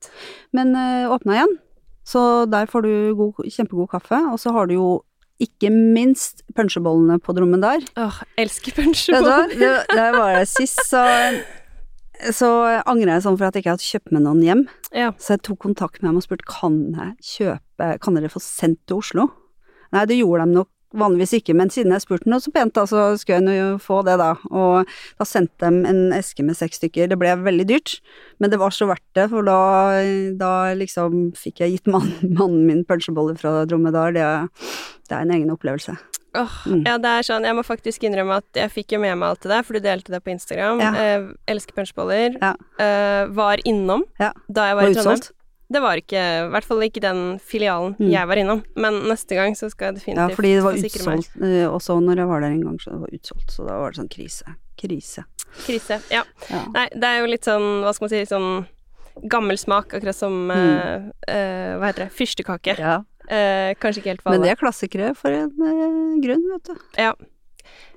men 0.53 0.77
eh, 0.77 1.09
åpna 1.11 1.35
igjen. 1.35 1.59
Så 2.07 2.49
der 2.49 2.67
får 2.67 2.83
du 2.83 3.15
god, 3.15 3.35
kjempegod 3.51 3.89
kaffe, 3.91 4.19
og 4.33 4.39
så 4.39 4.53
har 4.53 4.67
du 4.67 4.75
jo 4.75 5.03
ikke 5.41 5.71
minst 5.73 6.45
punsjebollene 6.57 7.21
på 7.23 7.35
Dromedar. 7.37 7.85
Åh, 8.01 8.21
elsker 8.41 8.77
punsjeboller. 8.77 9.55
det, 9.57 9.73
det 9.91 10.11
var 10.17 10.37
det 10.39 10.47
sist, 10.51 10.83
så 10.89 11.05
så 12.37 12.49
angrer 12.85 13.15
jeg 13.15 13.25
sånn 13.25 13.39
for 13.41 13.49
at 13.49 13.57
jeg 13.57 13.65
ikke 13.65 13.75
hadde 13.77 13.87
kjøpt 13.87 14.11
med 14.13 14.25
noen 14.27 14.43
hjem. 14.45 14.67
Ja. 14.93 15.13
Så 15.17 15.37
jeg 15.37 15.45
tok 15.47 15.63
kontakt 15.65 16.03
med 16.03 16.11
dem 16.11 16.19
og 16.21 16.27
spurte 16.27 16.49
kan 16.51 16.77
jeg 16.93 17.15
kjøpe, 17.31 17.95
kan 18.05 18.19
dere 18.19 18.33
få 18.33 18.43
sendt 18.45 18.83
til 18.85 19.01
Oslo? 19.01 19.31
Nei, 19.95 20.05
det 20.07 20.21
gjorde 20.21 20.45
de 20.45 20.59
nok 20.61 20.71
vanligvis 20.91 21.37
ikke, 21.39 21.55
men 21.55 21.71
siden 21.71 21.95
jeg 21.95 22.03
spurte 22.03 22.31
noe 22.31 22.43
så 22.43 22.51
pent, 22.55 22.75
da, 22.75 22.83
så 22.89 23.13
skulle 23.19 23.53
jeg 23.55 23.61
jo 23.61 23.75
få 23.83 24.01
det, 24.07 24.17
da. 24.19 24.33
Og 24.51 24.89
da 25.21 25.27
sendte 25.29 25.71
de 25.71 25.87
en 25.91 26.01
eske 26.17 26.43
med 26.47 26.59
seks 26.59 26.81
stykker. 26.81 27.11
Det 27.11 27.19
ble 27.21 27.37
veldig 27.45 27.67
dyrt, 27.69 27.99
men 28.43 28.51
det 28.51 28.59
var 28.59 28.75
så 28.75 28.89
verdt 28.91 29.07
det, 29.19 29.29
for 29.31 29.47
da, 29.47 29.61
da 30.41 30.53
liksom 30.79 31.31
fikk 31.39 31.63
jeg 31.63 31.77
gitt 31.77 31.91
mannen, 31.91 32.35
mannen 32.39 32.67
min 32.67 32.83
punsjeboller 32.89 33.39
fra 33.39 33.61
Dromedar. 33.71 34.17
Det, 34.17 34.27
det 35.11 35.19
er 35.19 35.27
en 35.27 35.35
egen 35.37 35.51
opplevelse. 35.53 35.97
Åh, 36.39 36.53
Mm. 36.71 36.85
ja, 36.87 36.95
det 37.03 37.11
er 37.11 37.25
sånn, 37.27 37.43
jeg 37.45 37.57
må 37.59 37.65
faktisk 37.67 38.05
innrømme 38.07 38.37
at 38.39 38.47
jeg 38.55 38.71
fikk 38.71 38.93
jo 38.95 39.01
med 39.03 39.17
meg 39.19 39.29
alt 39.33 39.41
det 39.43 39.51
der, 39.51 39.63
for 39.67 39.75
du 39.75 39.81
delte 39.83 40.13
det 40.15 40.23
på 40.23 40.31
Instagram. 40.31 40.79
Ja. 40.81 40.93
Eh, 40.95 41.25
elsker 41.51 41.75
punchboller. 41.75 42.37
Ja. 42.41 42.53
Eh, 42.79 43.27
var 43.35 43.59
innom 43.67 44.05
Ja. 44.21 44.31
da 44.49 44.69
jeg 44.71 44.77
var, 44.79 44.83
Var 44.87 44.91
i 44.91 44.95
Trondheim. 44.95 45.31
Det 45.73 45.81
var 45.83 45.95
ikke, 46.03 46.19
i 46.19 46.49
hvert 46.51 46.65
fall 46.67 46.79
ikke 46.83 47.01
den 47.01 47.39
filialen 47.39 47.95
Mm. 47.99 48.11
jeg 48.11 48.27
var 48.27 48.37
innom. 48.37 48.63
Men 48.77 49.03
neste 49.11 49.35
gang 49.39 49.55
så 49.55 49.71
skal 49.71 49.93
jeg 49.93 50.01
definitivt 50.03 50.31
Ja, 50.31 50.35
fordi 50.37 50.55
det 50.55 50.63
var 50.63 50.73
utsolgt 50.75 51.07
meg. 51.07 51.47
eh, 51.47 51.67
også 51.71 52.01
når 52.03 52.17
jeg 52.17 52.27
var 52.27 52.41
der 52.41 52.47
en 52.51 52.63
gang, 52.63 52.79
så 52.79 52.91
det 52.91 53.01
var 53.01 53.09
utsolgt. 53.15 53.51
Så 53.51 53.67
da 53.67 53.79
var 53.79 53.91
det 53.91 53.99
sånn 54.01 54.09
krise. 54.11 54.55
Krise. 54.79 55.25
Krise. 55.67 56.01
Ja. 56.11 56.23
Ja. 56.49 56.65
Nei, 56.75 56.89
det 56.95 57.05
er 57.05 57.21
jo 57.21 57.27
litt 57.27 57.43
sånn, 57.45 57.83
hva 57.83 57.93
skal 57.95 58.09
man 58.09 58.11
si, 58.11 58.25
sånn 58.27 58.67
gammel 59.29 59.59
smak, 59.59 59.89
akkurat 59.95 60.15
som 60.15 60.51
eh, 60.51 61.11
eh, 61.29 61.77
Hva 61.79 61.87
heter 61.93 62.07
det? 62.07 62.13
Fyrstekake. 62.13 62.79
ja. 62.79 63.03
Eh, 63.31 63.75
kanskje 63.79 64.01
ikke 64.03 64.11
helt 64.17 64.23
for 64.25 64.35
Men 64.35 64.43
det 64.43 64.51
er 64.51 64.59
klassikere 64.59 65.13
for 65.15 65.31
en 65.31 65.53
eh, 65.63 66.21
grunn, 66.25 66.47
vet 66.51 66.65
du. 66.73 66.81
Ja. 66.99 67.13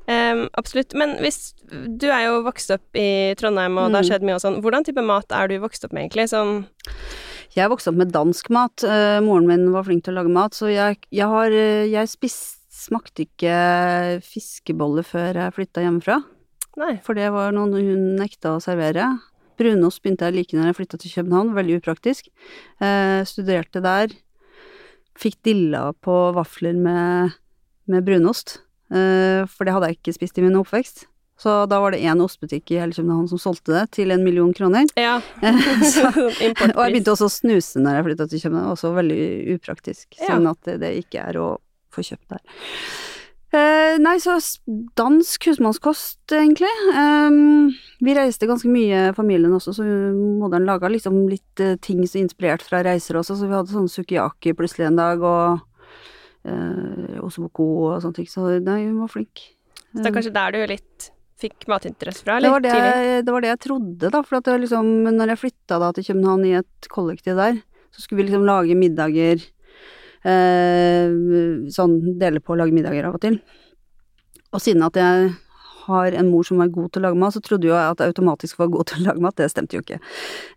Em, 0.05 0.45
absolutt. 0.59 0.93
Men 0.99 1.15
hvis 1.23 1.53
Du 1.97 2.05
er 2.11 2.25
jo 2.27 2.41
vokst 2.45 2.69
opp 2.75 2.93
i 2.99 3.33
Trondheim, 3.39 3.77
og 3.79 3.89
det 3.89 3.95
har 3.97 4.03
Mm. 4.03 4.09
skjedd 4.11 4.25
mye 4.27 4.35
og 4.35 4.41
sånn. 4.43 4.61
Hvordan 4.61 4.83
type 4.85 5.01
mat 5.01 5.31
er 5.31 5.47
du 5.47 5.57
vokst 5.63 5.85
opp 5.85 5.93
med, 5.93 6.09
egentlig? 6.11 6.27
Sånn 6.29 6.65
Jeg 7.55 7.69
vokste 7.69 7.89
opp 7.89 7.95
med 7.97 8.11
dansk 8.11 8.49
mat. 8.49 8.83
Eh, 8.83 9.19
moren 9.21 9.47
min 9.47 9.71
var 9.71 9.83
flink 9.85 10.03
til 10.03 10.13
å 10.13 10.21
lage 10.21 10.29
mat, 10.33 10.51
så 10.53 10.69
jeg, 10.73 10.97
jeg 11.11 11.27
har 11.27 11.47
eh, 11.51 11.85
Jeg 11.89 12.07
spist, 12.09 12.59
smakte 12.69 13.25
ikke 13.25 14.21
fiskeboller 14.21 15.05
før 15.07 15.33
jeg 15.39 15.53
flytta 15.55 15.81
hjemmefra, 15.85 16.23
Nei. 16.77 16.97
for 17.05 17.13
det 17.15 17.31
var 17.31 17.51
noe 17.55 17.69
hun 17.71 18.17
nekta 18.19 18.57
å 18.57 18.61
servere. 18.61 19.05
Brunost 19.57 20.01
begynte 20.03 20.25
jeg 20.27 20.33
å 20.33 20.35
like 20.35 20.57
når 20.57 20.65
jeg 20.71 20.75
flytta 20.81 20.99
til 20.99 21.11
København, 21.23 21.53
veldig 21.55 21.77
upraktisk. 21.81 22.27
Eh, 22.81 23.23
studerte 23.23 23.81
der. 23.81 24.07
Fikk 25.19 25.37
dilla 25.45 25.91
på 26.03 26.13
vafler 26.35 26.73
med, 26.73 27.35
med 27.91 28.05
brunost, 28.07 28.59
eh, 28.91 29.43
for 29.49 29.65
det 29.67 29.73
hadde 29.75 29.89
jeg 29.91 29.99
ikke 29.99 30.15
spist 30.17 30.37
i 30.41 30.45
min 30.45 30.57
oppvekst. 30.59 31.05
Så 31.43 31.53
da 31.67 31.79
var 31.81 31.91
det 31.91 31.99
én 32.05 32.21
ostebutikk 32.23 32.71
i 32.71 32.77
hele 32.79 32.93
København 32.95 33.25
som 33.27 33.39
solgte 33.41 33.73
det 33.73 33.87
til 33.97 34.13
en 34.13 34.23
million 34.23 34.51
kroner. 34.53 34.85
Ja. 34.95 35.15
Så- 35.93 36.11
Og 36.13 36.83
jeg 36.85 36.93
begynte 36.93 37.13
også 37.15 37.27
å 37.27 37.33
snuse 37.33 37.81
når 37.81 37.97
jeg 37.97 38.05
flytta 38.09 38.27
til 38.31 38.43
København, 38.45 38.71
også 38.77 38.93
veldig 38.95 39.23
upraktisk, 39.57 40.07
Ja. 40.19 40.29
sånn 40.35 40.47
at 40.51 40.61
det, 40.69 40.77
det 40.85 40.91
ikke 41.03 41.25
er 41.29 41.41
å 41.41 41.47
få 41.93 42.05
kjøpt 42.05 42.29
der. 42.37 42.41
Eh, 43.53 43.95
nei, 44.01 44.15
så 44.17 44.39
dansk 44.97 45.45
husmannskost, 45.51 46.23
egentlig. 46.33 46.71
Eh, 46.97 47.35
vi 48.01 48.15
reiste 48.17 48.49
ganske 48.49 48.69
mye, 48.71 49.11
familien 49.13 49.53
også, 49.53 49.75
så 49.77 49.85
moderen 49.85 50.65
laga 50.65 50.89
liksom 50.89 51.19
litt 51.29 51.61
eh, 51.61 51.75
ting 51.77 52.01
som 52.09 52.23
inspirert 52.23 52.65
fra 52.65 52.81
reiser 52.85 53.19
også, 53.21 53.37
så 53.37 53.49
vi 53.49 53.53
hadde 53.53 53.75
sånn 53.75 53.91
sukiyaki 53.91 54.55
plutselig 54.57 54.89
en 54.89 54.97
dag, 54.97 55.21
og 55.21 56.49
eh, 56.49 57.19
oseboko 57.21 57.67
og 57.91 57.99
sånne 58.01 58.23
ting, 58.23 58.31
så 58.31 58.55
nei, 58.57 58.87
hun 58.87 59.03
var 59.03 59.13
flink. 59.13 59.45
Så 59.91 60.01
det 60.01 60.09
er 60.09 60.17
kanskje 60.17 60.33
der 60.39 60.55
du 60.55 60.63
litt 60.73 61.11
fikk 61.43 61.67
matinteresse 61.69 62.25
fra? 62.25 62.39
Det 62.41 62.49
var 62.49 62.63
det, 62.63 62.73
tidlig? 62.73 63.17
det 63.27 63.35
var 63.35 63.45
det 63.45 63.51
jeg 63.51 63.63
trodde, 63.67 64.13
da. 64.15 64.23
For 64.25 64.39
at 64.39 64.49
liksom, 64.63 64.93
når 65.13 65.35
jeg 65.35 65.43
flytta 65.43 65.81
da 65.83 65.93
til 65.93 66.09
København 66.09 66.47
i 66.49 66.55
et 66.63 66.89
kollektiv 66.89 67.37
der, 67.37 67.61
så 67.93 68.01
skulle 68.01 68.23
vi 68.23 68.31
liksom 68.31 68.47
lage 68.47 68.77
middager 68.79 69.43
Sånn 70.23 71.95
dele 72.19 72.39
på 72.39 72.55
å 72.55 72.59
lage 72.61 72.75
middager 72.75 73.09
av 73.09 73.17
og 73.17 73.23
til. 73.23 73.39
Og 74.53 74.61
siden 74.61 74.85
at 74.85 74.95
jeg 74.99 75.33
har 75.83 76.15
en 76.15 76.29
mor 76.31 76.45
som 76.47 76.61
er 76.63 76.71
god 76.71 76.91
til 76.93 77.01
å 77.01 77.07
lage 77.07 77.19
mat, 77.19 77.35
så 77.35 77.41
trodde 77.43 77.67
jo 77.67 77.73
jeg 77.73 77.95
at 77.95 78.01
jeg 78.01 78.13
automatisk 78.13 78.59
var 78.61 78.69
god 78.73 78.89
til 78.89 79.01
å 79.01 79.05
lage 79.09 79.23
mat. 79.25 79.35
Det 79.39 79.49
stemte 79.51 79.77
jo 79.77 79.83
ikke. 79.83 79.99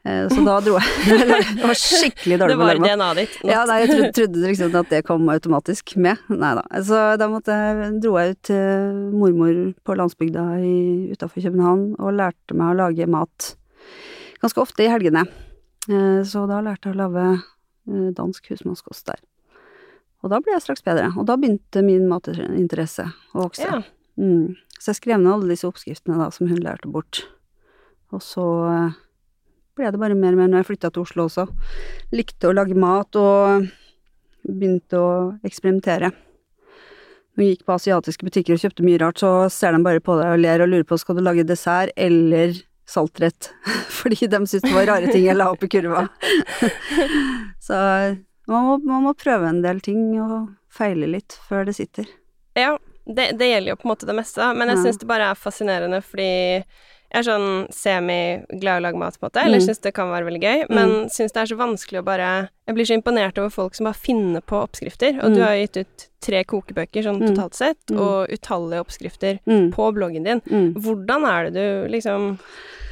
Eh, 0.06 0.26
så 0.30 0.44
da 0.46 0.56
dro 0.64 0.76
jeg 0.78 1.18
Det 1.58 1.66
var 1.66 1.80
skikkelig 1.80 2.38
dårlig 2.42 2.58
på 2.58 2.66
å 2.66 2.68
lage 2.70 2.84
mat. 2.84 2.88
det 2.88 2.96
DNA-et 3.00 3.20
ditt. 3.22 3.38
Ja, 3.50 3.64
nei, 3.68 3.78
jeg 3.82 3.90
trodde, 3.92 4.12
trodde 4.20 4.44
liksom 4.44 4.78
at 4.82 4.92
det 4.94 5.02
kom 5.08 5.30
automatisk 5.34 5.96
med. 6.06 6.22
Nei 6.30 6.52
da. 6.60 6.64
Så 6.86 7.02
da 7.20 7.30
måtte 7.32 7.58
jeg, 7.58 7.90
dro 8.04 8.16
jeg 8.20 8.36
ut 8.36 8.42
til 8.50 9.00
mormor 9.16 9.62
på 9.86 9.98
landsbygda 10.02 10.46
utafor 11.16 11.48
København 11.48 11.88
og 11.98 12.16
lærte 12.20 12.58
meg 12.58 12.74
å 12.74 12.80
lage 12.84 13.10
mat 13.10 13.52
ganske 14.42 14.62
ofte 14.62 14.86
i 14.86 14.90
helgene. 14.92 15.26
Eh, 15.90 16.22
så 16.26 16.46
da 16.50 16.62
lærte 16.64 16.90
jeg 16.92 16.98
å 16.98 17.02
lage 17.02 17.26
eh, 17.34 18.10
dansk 18.14 18.52
husmannskost 18.52 19.08
der. 19.10 19.22
Og 20.26 20.32
da 20.32 20.40
ble 20.42 20.56
jeg 20.56 20.64
straks 20.64 20.82
bedre, 20.82 21.12
og 21.14 21.28
da 21.28 21.36
begynte 21.38 21.84
min 21.86 22.08
matinteresse 22.10 23.04
å 23.30 23.44
vokse. 23.44 23.62
Ja. 23.62 23.78
Mm. 24.18 24.56
Så 24.74 24.90
jeg 24.90 24.98
skrev 24.98 25.20
ned 25.22 25.30
alle 25.30 25.52
disse 25.52 25.68
oppskriftene 25.68 26.18
da, 26.18 26.32
som 26.34 26.50
hun 26.50 26.58
lærte 26.64 26.90
bort. 26.90 27.22
Og 28.10 28.22
så 28.26 28.46
eh, 28.72 28.96
ble 29.78 29.92
det 29.94 30.00
bare 30.02 30.18
mer 30.18 30.34
og 30.34 30.42
mer 30.42 30.50
når 30.50 30.64
jeg 30.64 30.70
flytta 30.72 30.90
til 30.90 31.06
Oslo 31.06 31.28
også. 31.28 31.46
Likte 32.10 32.50
å 32.50 32.56
lage 32.56 32.74
mat 32.74 33.18
og 33.22 33.68
begynte 34.42 34.98
å 34.98 35.10
eksperimentere. 35.46 36.10
Når 37.36 37.44
jeg 37.44 37.54
gikk 37.54 37.66
på 37.68 37.76
asiatiske 37.76 38.26
butikker 38.26 38.56
og 38.56 38.62
kjøpte 38.66 38.86
mye 38.86 39.00
rart, 39.04 39.22
så 39.22 39.32
ser 39.52 39.76
de 39.76 39.84
bare 39.86 40.02
på 40.02 40.18
deg 40.18 40.34
og 40.34 40.42
ler 40.42 40.64
og 40.64 40.72
lurer 40.72 40.88
på 40.88 40.98
skal 40.98 41.20
du 41.20 41.22
lage 41.22 41.46
dessert 41.46 41.94
eller 41.94 42.58
saltrett. 42.88 43.52
Fordi 44.00 44.26
de 44.26 44.42
syntes 44.42 44.66
det 44.66 44.74
var 44.74 44.90
rare 44.90 45.12
ting 45.12 45.30
jeg 45.30 45.38
la 45.38 45.52
opp 45.54 45.62
i 45.62 45.70
kurva. 45.70 46.08
så 47.68 47.76
man 48.46 48.64
må, 48.64 48.78
man 48.84 49.02
må 49.02 49.14
prøve 49.18 49.48
en 49.48 49.62
del 49.62 49.80
ting 49.80 50.20
og 50.22 50.48
feile 50.70 51.06
litt 51.10 51.38
før 51.48 51.64
det 51.66 51.74
sitter. 51.76 52.06
Ja, 52.56 52.76
det, 53.06 53.38
det 53.38 53.48
gjelder 53.52 53.72
jo 53.74 53.76
på 53.76 53.86
en 53.88 53.94
måte 53.94 54.06
det 54.06 54.14
meste, 54.16 54.54
men 54.56 54.68
jeg 54.68 54.76
Ja. 54.78 54.82
syns 54.84 54.98
det 54.98 55.06
bare 55.08 55.30
er 55.30 55.34
fascinerende 55.34 56.02
fordi 56.02 56.64
jeg 57.06 57.22
er 57.22 57.22
sånn 57.22 57.68
semi-glad 57.70 58.76
i 58.76 58.80
å 58.80 58.82
lage 58.82 58.98
mat, 58.98 59.14
på 59.18 59.24
en 59.24 59.30
måte, 59.30 59.44
eller 59.44 59.58
Mm. 59.60 59.66
syns 59.68 59.80
det 59.80 59.94
kan 59.94 60.08
være 60.10 60.26
veldig 60.26 60.42
gøy, 60.42 60.64
men 60.70 61.08
syns 61.08 61.32
det 61.32 61.36
er 61.42 61.46
så 61.46 61.56
vanskelig 61.56 62.00
å 62.00 62.04
bare 62.04 62.48
Jeg 62.66 62.74
blir 62.74 62.84
så 62.84 62.94
imponert 63.00 63.38
over 63.38 63.48
folk 63.50 63.74
som 63.76 63.84
bare 63.86 63.94
finner 63.94 64.40
på 64.42 64.58
oppskrifter, 64.60 65.18
og 65.22 65.30
Mm. 65.30 65.34
du 65.36 65.40
har 65.42 65.54
gitt 65.54 65.76
ut 65.76 66.08
tre 66.20 66.42
kokebøker 66.44 67.04
sånn 67.04 67.20
Mm. 67.22 67.28
totalt 67.36 67.54
sett, 67.54 67.78
Mm. 67.88 68.00
og 68.00 68.28
utallige 68.28 68.80
oppskrifter 68.84 69.38
Mm. 69.46 69.72
på 69.72 69.94
bloggen 69.94 70.24
din. 70.24 70.40
Mm. 70.50 70.74
Hvordan 70.74 71.24
er 71.24 71.50
det 71.50 71.54
du 71.54 71.88
liksom 71.92 72.38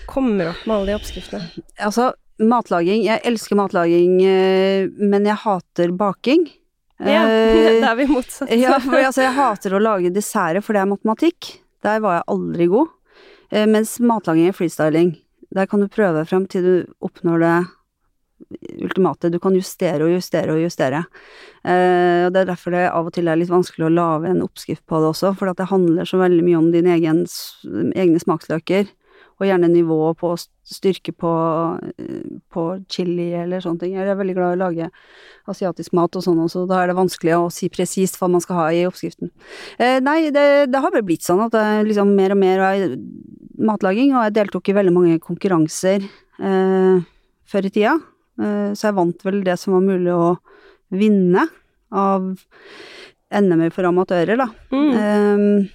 kommer 0.07 0.50
opp 0.50 0.64
med 0.66 0.76
alle 0.76 0.86
de 0.86 0.94
oppskriftene? 0.94 1.50
Altså, 1.80 2.12
matlaging 2.43 3.05
Jeg 3.05 3.22
elsker 3.28 3.59
matlaging, 3.59 4.18
eh, 4.26 4.89
men 4.99 5.26
jeg 5.28 5.39
hater 5.45 5.95
baking. 5.95 6.49
Ja, 6.99 7.24
det 7.26 7.80
da 7.85 7.93
er 7.93 8.01
vi 8.01 8.09
motsatt. 8.11 8.53
Ja, 8.55 8.78
for 8.82 8.99
altså, 8.99 9.24
jeg 9.26 9.37
hater 9.37 9.76
å 9.76 9.82
lage 9.82 10.12
desserter, 10.14 10.64
for 10.64 10.76
det 10.76 10.85
er 10.85 10.91
matematikk. 10.91 11.55
Der 11.85 12.03
var 12.03 12.20
jeg 12.20 12.28
aldri 12.35 12.68
god. 12.72 12.93
Eh, 13.51 13.68
mens 13.70 13.99
matlaging 14.03 14.51
er 14.51 14.57
freestyling. 14.57 15.14
Der 15.55 15.70
kan 15.70 15.82
du 15.82 15.91
prøve 15.91 16.24
frem 16.26 16.49
til 16.51 16.66
du 16.66 16.74
oppnår 17.05 17.43
det 17.45 17.57
ultimate. 18.82 19.30
Du 19.30 19.39
kan 19.39 19.55
justere 19.55 20.05
og 20.05 20.12
justere 20.14 20.55
og 20.55 20.62
justere. 20.64 21.05
Eh, 21.64 22.26
og 22.26 22.35
det 22.35 22.43
er 22.43 22.51
derfor 22.51 22.74
det 22.74 22.89
av 22.91 23.09
og 23.09 23.14
til 23.14 23.30
er 23.30 23.39
litt 23.41 23.53
vanskelig 23.53 23.87
å 23.89 23.95
lage 23.95 24.30
en 24.30 24.43
oppskrift 24.45 24.85
på 24.91 25.01
det 25.01 25.12
også, 25.12 25.35
for 25.39 25.51
det 25.51 25.70
handler 25.70 26.09
så 26.09 26.20
veldig 26.20 26.45
mye 26.47 26.61
om 26.61 26.70
dine 26.74 26.99
egne 26.99 28.22
smaksløker. 28.22 28.91
Og 29.45 29.51
gjerne 29.51 29.68
nivå 29.68 29.99
på 30.16 30.32
styrke 30.64 31.12
på, 31.12 31.30
eh, 32.01 32.40
på 32.49 32.62
chili 32.88 33.34
eller 33.36 33.61
sånne 33.61 33.82
ting. 33.82 33.92
Jeg 33.92 34.09
er 34.09 34.16
veldig 34.16 34.36
glad 34.38 34.55
i 34.55 34.57
å 34.57 34.62
lage 34.62 34.90
asiatisk 35.51 35.92
mat 35.92 36.16
og 36.16 36.24
sånn 36.24 36.40
også, 36.40 36.64
da 36.68 36.80
er 36.80 36.88
det 36.88 36.97
vanskelig 36.97 37.34
å 37.36 37.53
si 37.53 37.68
presist 37.68 38.16
hva 38.16 38.30
man 38.32 38.40
skal 38.40 38.57
ha 38.57 38.66
i 38.72 38.86
oppskriften. 38.88 39.30
Eh, 39.76 39.99
nei, 40.01 40.30
det, 40.32 40.72
det 40.72 40.80
har 40.80 40.95
vel 40.95 41.05
blitt 41.05 41.26
sånn 41.26 41.42
at 41.45 41.53
det 41.53 41.61
er 41.61 41.84
liksom 41.84 42.14
mer 42.16 42.32
og 42.32 42.40
mer 42.40 42.64
av 42.64 42.97
matlaging, 43.61 44.14
og 44.14 44.24
jeg 44.24 44.36
deltok 44.40 44.70
i 44.70 44.78
veldig 44.78 44.95
mange 44.95 45.20
konkurranser 45.22 46.01
eh, 46.40 47.05
før 47.45 47.68
i 47.68 47.74
tida, 47.74 47.99
eh, 48.40 48.72
så 48.72 48.88
jeg 48.88 48.97
vant 48.97 49.28
vel 49.28 49.42
det 49.45 49.59
som 49.61 49.76
var 49.76 49.84
mulig 49.84 50.16
å 50.16 50.34
vinne 50.95 51.45
av 51.92 52.32
NM 53.34 53.68
for 53.74 53.90
amatører, 53.90 54.40
da. 54.40 54.49
Mm. 54.72 54.92
Eh, 54.97 55.72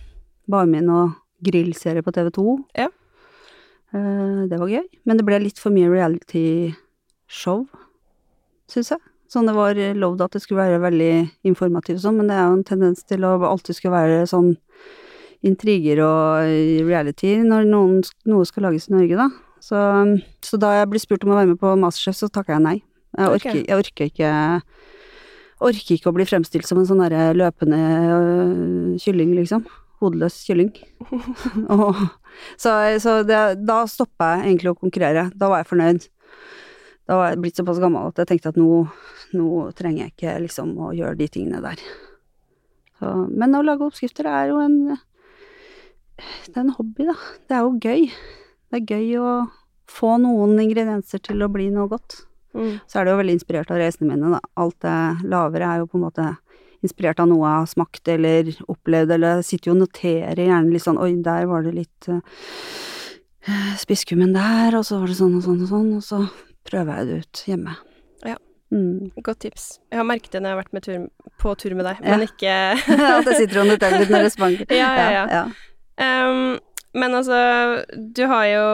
Barmin 0.49 0.89
og 0.89 1.13
grillserie 1.45 2.03
på 2.03 2.13
TV 2.15 2.31
2. 2.35 2.57
Ja. 2.79 2.89
Eh, 3.95 4.41
det 4.49 4.59
var 4.61 4.71
gøy, 4.71 4.85
men 5.09 5.19
det 5.19 5.25
ble 5.25 5.39
litt 5.41 5.61
for 5.61 5.73
mye 5.73 5.89
reality-show, 5.91 7.63
syns 8.69 8.93
jeg. 8.93 9.03
Sånn 9.29 9.45
det 9.45 9.53
var 9.53 9.77
lovd 9.77 10.23
at 10.25 10.33
det 10.33 10.41
skulle 10.41 10.63
være 10.63 10.81
veldig 10.81 11.13
informativt 11.45 11.99
og 11.99 12.05
sånn, 12.07 12.17
men 12.17 12.31
det 12.31 12.37
er 12.37 12.47
jo 12.47 12.55
en 12.57 12.65
tendens 12.65 13.05
til 13.05 13.25
å 13.27 13.35
alltid 13.45 13.77
skulle 13.77 13.99
være 13.99 14.23
sånn 14.29 14.55
intriger 15.45 16.01
og 16.01 16.49
reality 16.87 17.35
når 17.45 17.67
noen, 17.69 17.99
noe 18.27 18.47
skal 18.49 18.65
lages 18.65 18.89
i 18.89 18.95
Norge, 18.95 19.19
da. 19.19 19.29
Så, 19.63 19.79
så 20.45 20.59
da 20.59 20.73
jeg 20.79 20.89
ble 20.89 21.01
spurt 21.03 21.25
om 21.27 21.33
å 21.33 21.37
være 21.37 21.51
med 21.51 21.59
på 21.61 21.75
Masterchef, 21.77 22.17
så 22.17 22.31
takka 22.31 22.55
jeg 22.55 22.65
nei. 22.65 22.77
Jeg 23.17 23.35
orker, 23.35 23.59
jeg 23.61 23.81
orker 23.83 24.09
ikke 24.11 24.31
Orker 25.59 25.97
ikke 25.97 26.07
å 26.07 26.15
bli 26.15 26.23
fremstilt 26.23 26.67
som 26.69 26.79
en 26.79 26.85
sånn 26.87 27.01
derre 27.03 27.33
løpende 27.35 27.79
øh, 28.15 28.91
kylling, 29.03 29.33
liksom. 29.35 29.65
Hodeløs 29.99 30.37
kylling. 30.47 30.69
og, 31.75 31.99
så 32.59 32.75
så 33.03 33.19
det, 33.27 33.39
da 33.67 33.81
stoppa 33.89 34.35
jeg 34.37 34.47
egentlig 34.47 34.73
å 34.73 34.79
konkurrere. 34.79 35.29
Da 35.35 35.51
var 35.51 35.63
jeg 35.63 35.69
fornøyd. 35.71 36.07
Da 37.09 37.17
var 37.17 37.31
jeg 37.31 37.41
blitt 37.41 37.59
såpass 37.59 37.81
gammel 37.81 38.11
at 38.11 38.21
jeg 38.21 38.29
tenkte 38.29 38.51
at 38.53 38.59
nå, 38.59 38.83
nå 39.33 39.49
trenger 39.77 40.05
jeg 40.05 40.13
ikke 40.13 40.35
liksom 40.45 40.75
å 40.77 40.91
gjøre 40.93 41.17
de 41.19 41.27
tingene 41.33 41.61
der. 41.63 41.81
Så, 42.99 43.13
men 43.31 43.55
å 43.55 43.63
lage 43.65 43.87
oppskrifter 43.87 44.27
er 44.29 44.51
jo 44.51 44.59
en 44.61 44.75
Det 46.19 46.57
er 46.57 46.65
en 46.65 46.75
hobby, 46.75 47.07
da. 47.07 47.15
Det 47.47 47.55
er 47.55 47.63
jo 47.63 47.77
gøy. 47.79 48.09
Det 48.69 48.81
er 48.81 48.91
gøy 48.93 49.13
å 49.23 49.33
få 49.89 50.17
noen 50.21 50.59
ingredienser 50.61 51.21
til 51.23 51.41
å 51.41 51.49
bli 51.51 51.69
noe 51.73 51.87
godt. 51.89 52.19
Mm. 52.53 52.79
Så 52.89 52.99
er 52.99 53.05
det 53.05 53.13
jo 53.13 53.19
veldig 53.21 53.35
inspirert 53.37 53.71
av 53.71 53.79
reisene 53.79 54.11
mine, 54.11 54.33
da. 54.35 54.41
Alt 54.59 54.77
det 54.85 55.29
lavere 55.31 55.69
er 55.69 55.81
jo 55.81 55.89
på 55.89 55.97
en 55.97 56.05
måte 56.05 56.27
inspirert 56.85 57.19
av 57.19 57.27
noe 57.31 57.43
jeg 57.43 57.61
har 57.61 57.69
smakt 57.73 58.11
eller 58.13 58.51
opplevd, 58.71 59.11
eller 59.15 59.39
jeg 59.39 59.47
sitter 59.49 59.71
jo 59.71 59.75
og 59.77 59.81
noterer 59.83 60.43
gjerne 60.45 60.73
litt 60.73 60.85
sånn 60.85 60.99
Oi, 61.01 61.11
der 61.25 61.47
var 61.49 61.65
det 61.65 61.73
litt 61.75 62.09
uh, 62.11 62.21
spisskummen 63.79 64.33
der, 64.35 64.77
og 64.79 64.85
så 64.87 64.99
var 65.01 65.11
det 65.11 65.17
sånn 65.19 65.37
og 65.39 65.45
sånn 65.45 65.63
og 65.65 65.71
sånn, 65.71 65.89
og 65.97 66.05
så 66.05 66.21
prøver 66.69 66.99
jeg 67.01 67.09
det 67.09 67.17
ut 67.23 67.43
hjemme. 67.49 67.75
Ja. 68.27 68.37
Mm. 68.69 69.09
Godt 69.25 69.39
tips. 69.47 69.67
Jeg 69.89 69.97
har 69.97 70.05
merket 70.05 70.35
det 70.35 70.43
når 70.43 70.51
jeg 70.51 70.57
har 70.57 70.61
vært 70.63 70.75
med 70.77 70.85
tur, 70.85 71.05
på 71.41 71.53
tur 71.57 71.75
med 71.79 71.87
deg, 71.89 72.01
Ja. 72.03 72.09
men 72.13 72.25
ikke 72.27 72.55
At 73.17 73.29
jeg 73.31 73.39
sitter 73.43 73.61
og 73.63 73.69
noterer 73.71 74.03
litt 74.03 74.13
når 74.13 74.27
jeg 74.27 74.35
smaker. 74.37 74.73
Ja, 74.81 74.89
ja, 74.99 75.11
ja. 75.15 75.23
ja. 75.39 75.45
Um, 76.29 76.59
men 76.93 77.13
altså, 77.17 77.37
du 77.97 78.23
har 78.29 78.45
jo 78.49 78.67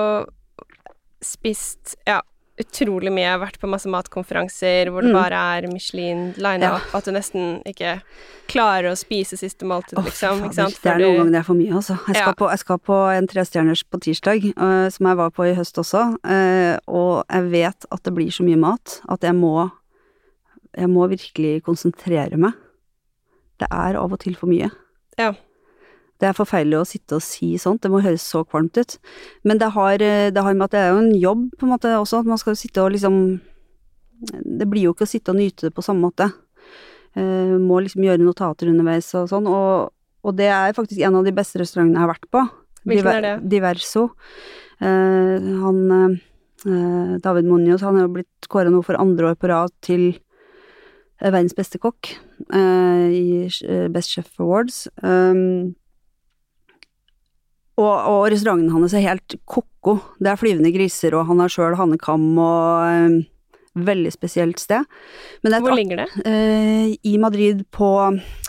spist 1.26 1.96
ja, 2.06 2.20
utrolig 2.58 3.12
mye. 3.12 3.26
Jeg 3.26 3.32
har 3.36 3.42
vært 3.42 3.58
på 3.60 3.68
masse 3.68 3.90
matkonferanser 3.92 4.88
hvor 4.90 5.02
det 5.04 5.12
Mm. 5.12 5.18
bare 5.20 5.40
er 5.58 5.68
Michelin 5.68 6.34
lina 6.38 6.60
Ja. 6.60 6.76
opp, 6.78 6.96
at 6.96 7.04
du 7.06 7.12
nesten 7.12 7.62
ikke 7.66 8.02
klarer 8.48 8.92
å 8.92 8.96
spise 8.96 9.36
siste 9.38 9.64
måltid, 9.68 9.98
oh, 10.00 10.04
liksom. 10.04 10.40
fader, 10.40 10.46
Ikke 10.48 10.54
sant? 10.56 10.82
Det 10.82 10.92
er 10.92 10.98
noen 11.00 11.12
du- 11.12 11.18
ganger 11.20 11.32
det 11.32 11.40
er 11.40 11.44
for 11.44 11.54
mye, 11.56 11.74
altså. 11.74 12.00
Jeg 12.08 12.16
skal, 12.16 12.28
Ja. 12.28 12.34
på, 12.34 12.50
jeg 12.50 12.60
skal 12.60 12.78
på 12.78 13.18
en 13.18 13.28
trestjerners 13.28 13.84
på 13.84 14.00
tirsdag, 14.00 14.54
uh, 14.58 14.90
som 14.90 15.08
jeg 15.08 15.18
var 15.18 15.30
på 15.32 15.44
i 15.52 15.56
høst 15.56 15.76
også, 15.76 16.16
uh, 16.24 16.78
og 16.88 17.26
jeg 17.30 17.52
vet 17.52 17.86
at 17.92 18.04
det 18.04 18.14
blir 18.16 18.32
så 18.32 18.44
mye 18.46 18.58
mat 18.58 19.02
at 19.10 19.20
jeg 19.22 19.34
må 19.34 19.72
Jeg 20.78 20.90
må 20.90 21.08
virkelig 21.08 21.64
konsentrere 21.64 22.36
meg. 22.38 22.52
Det 23.58 23.68
er 23.72 23.96
av 23.96 24.12
og 24.12 24.20
til 24.20 24.36
for 24.36 24.46
mye. 24.48 24.70
Ja. 25.18 25.32
Det 26.22 26.30
er 26.30 26.38
forferdelig 26.38 26.78
å 26.80 26.88
sitte 26.88 27.18
og 27.18 27.24
si 27.26 27.56
sånt, 27.60 27.82
det 27.84 27.92
må 27.92 28.00
høres 28.04 28.24
så 28.24 28.46
kvalmt 28.48 28.78
ut. 28.80 28.98
Men 29.44 29.60
det 29.60 29.74
har, 29.76 30.00
øh, 30.00 30.30
det 30.32 30.44
har 30.46 30.54
med 30.56 30.70
at 30.70 30.76
det 30.76 30.82
er 30.82 30.94
jo 30.94 31.02
en 31.02 31.16
jobb, 31.20 31.50
på 31.60 31.68
en 31.68 31.74
måte, 31.74 31.92
også, 32.00 32.22
at 32.24 32.30
man 32.32 32.40
skal 32.40 32.56
sitte 32.56 32.84
og 32.84 32.96
liksom 32.96 33.42
Det 34.26 34.64
blir 34.72 34.88
jo 34.88 34.94
ikke 34.94 35.04
å 35.04 35.12
sitte 35.12 35.34
og 35.34 35.36
nyte 35.36 35.68
det 35.68 35.74
på 35.76 35.84
samme 35.84 36.00
måte. 36.08 36.30
Uh, 37.20 37.60
må 37.60 37.82
liksom 37.84 38.04
gjøre 38.04 38.24
notater 38.24 38.70
underveis 38.72 39.10
og 39.20 39.28
sånn, 39.28 39.46
og, 39.48 39.92
og 40.24 40.38
det 40.40 40.48
er 40.48 40.76
faktisk 40.76 41.02
en 41.04 41.18
av 41.20 41.28
de 41.28 41.34
beste 41.36 41.60
restaurantene 41.60 42.00
jeg 42.00 42.04
har 42.06 42.14
vært 42.14 42.30
på. 42.32 42.44
Hvilken 42.88 43.12
er 43.12 43.26
det? 43.26 43.34
Diverso. 43.52 44.06
Uh, 44.80 45.36
han 45.66 45.82
uh, 45.92 47.20
David 47.22 47.46
Monios, 47.50 47.84
han 47.84 48.00
er 48.00 48.08
jo 48.08 48.14
blitt 48.16 48.48
kåra 48.50 48.72
nå 48.72 48.82
for 48.86 48.98
andre 49.00 49.34
år 49.34 49.40
på 49.40 49.50
rad 49.52 49.74
til 49.86 50.08
eh, 51.20 51.30
verdens 51.30 51.56
beste 51.58 51.82
kokk 51.82 52.14
eh, 52.14 53.08
i 53.12 53.26
eh, 53.46 53.88
Best 53.94 54.16
Chef 54.16 54.32
Awards. 54.40 54.86
Um, 55.02 55.76
og, 57.76 57.94
og 58.08 58.20
restauranten 58.32 58.72
hans 58.72 58.96
er 58.96 59.04
helt 59.04 59.38
ko-ko. 59.50 59.98
Det 60.20 60.32
er 60.32 60.40
flyvende 60.40 60.72
griser, 60.76 61.16
og 61.18 61.28
han 61.30 61.42
har 61.44 61.52
sjøl 61.52 61.78
hannekam 61.80 62.28
og 62.40 63.08
um, 63.12 63.24
Veldig 63.76 64.08
spesielt 64.14 64.62
sted. 64.64 64.86
Men 65.44 65.52
det 65.52 65.58
et 65.58 65.64
Hvor 65.66 65.76
ligger 65.76 66.00
det? 66.00 66.06
Uh, 66.24 66.94
i 67.04 67.18
Madrid, 67.20 67.66
på 67.76 67.90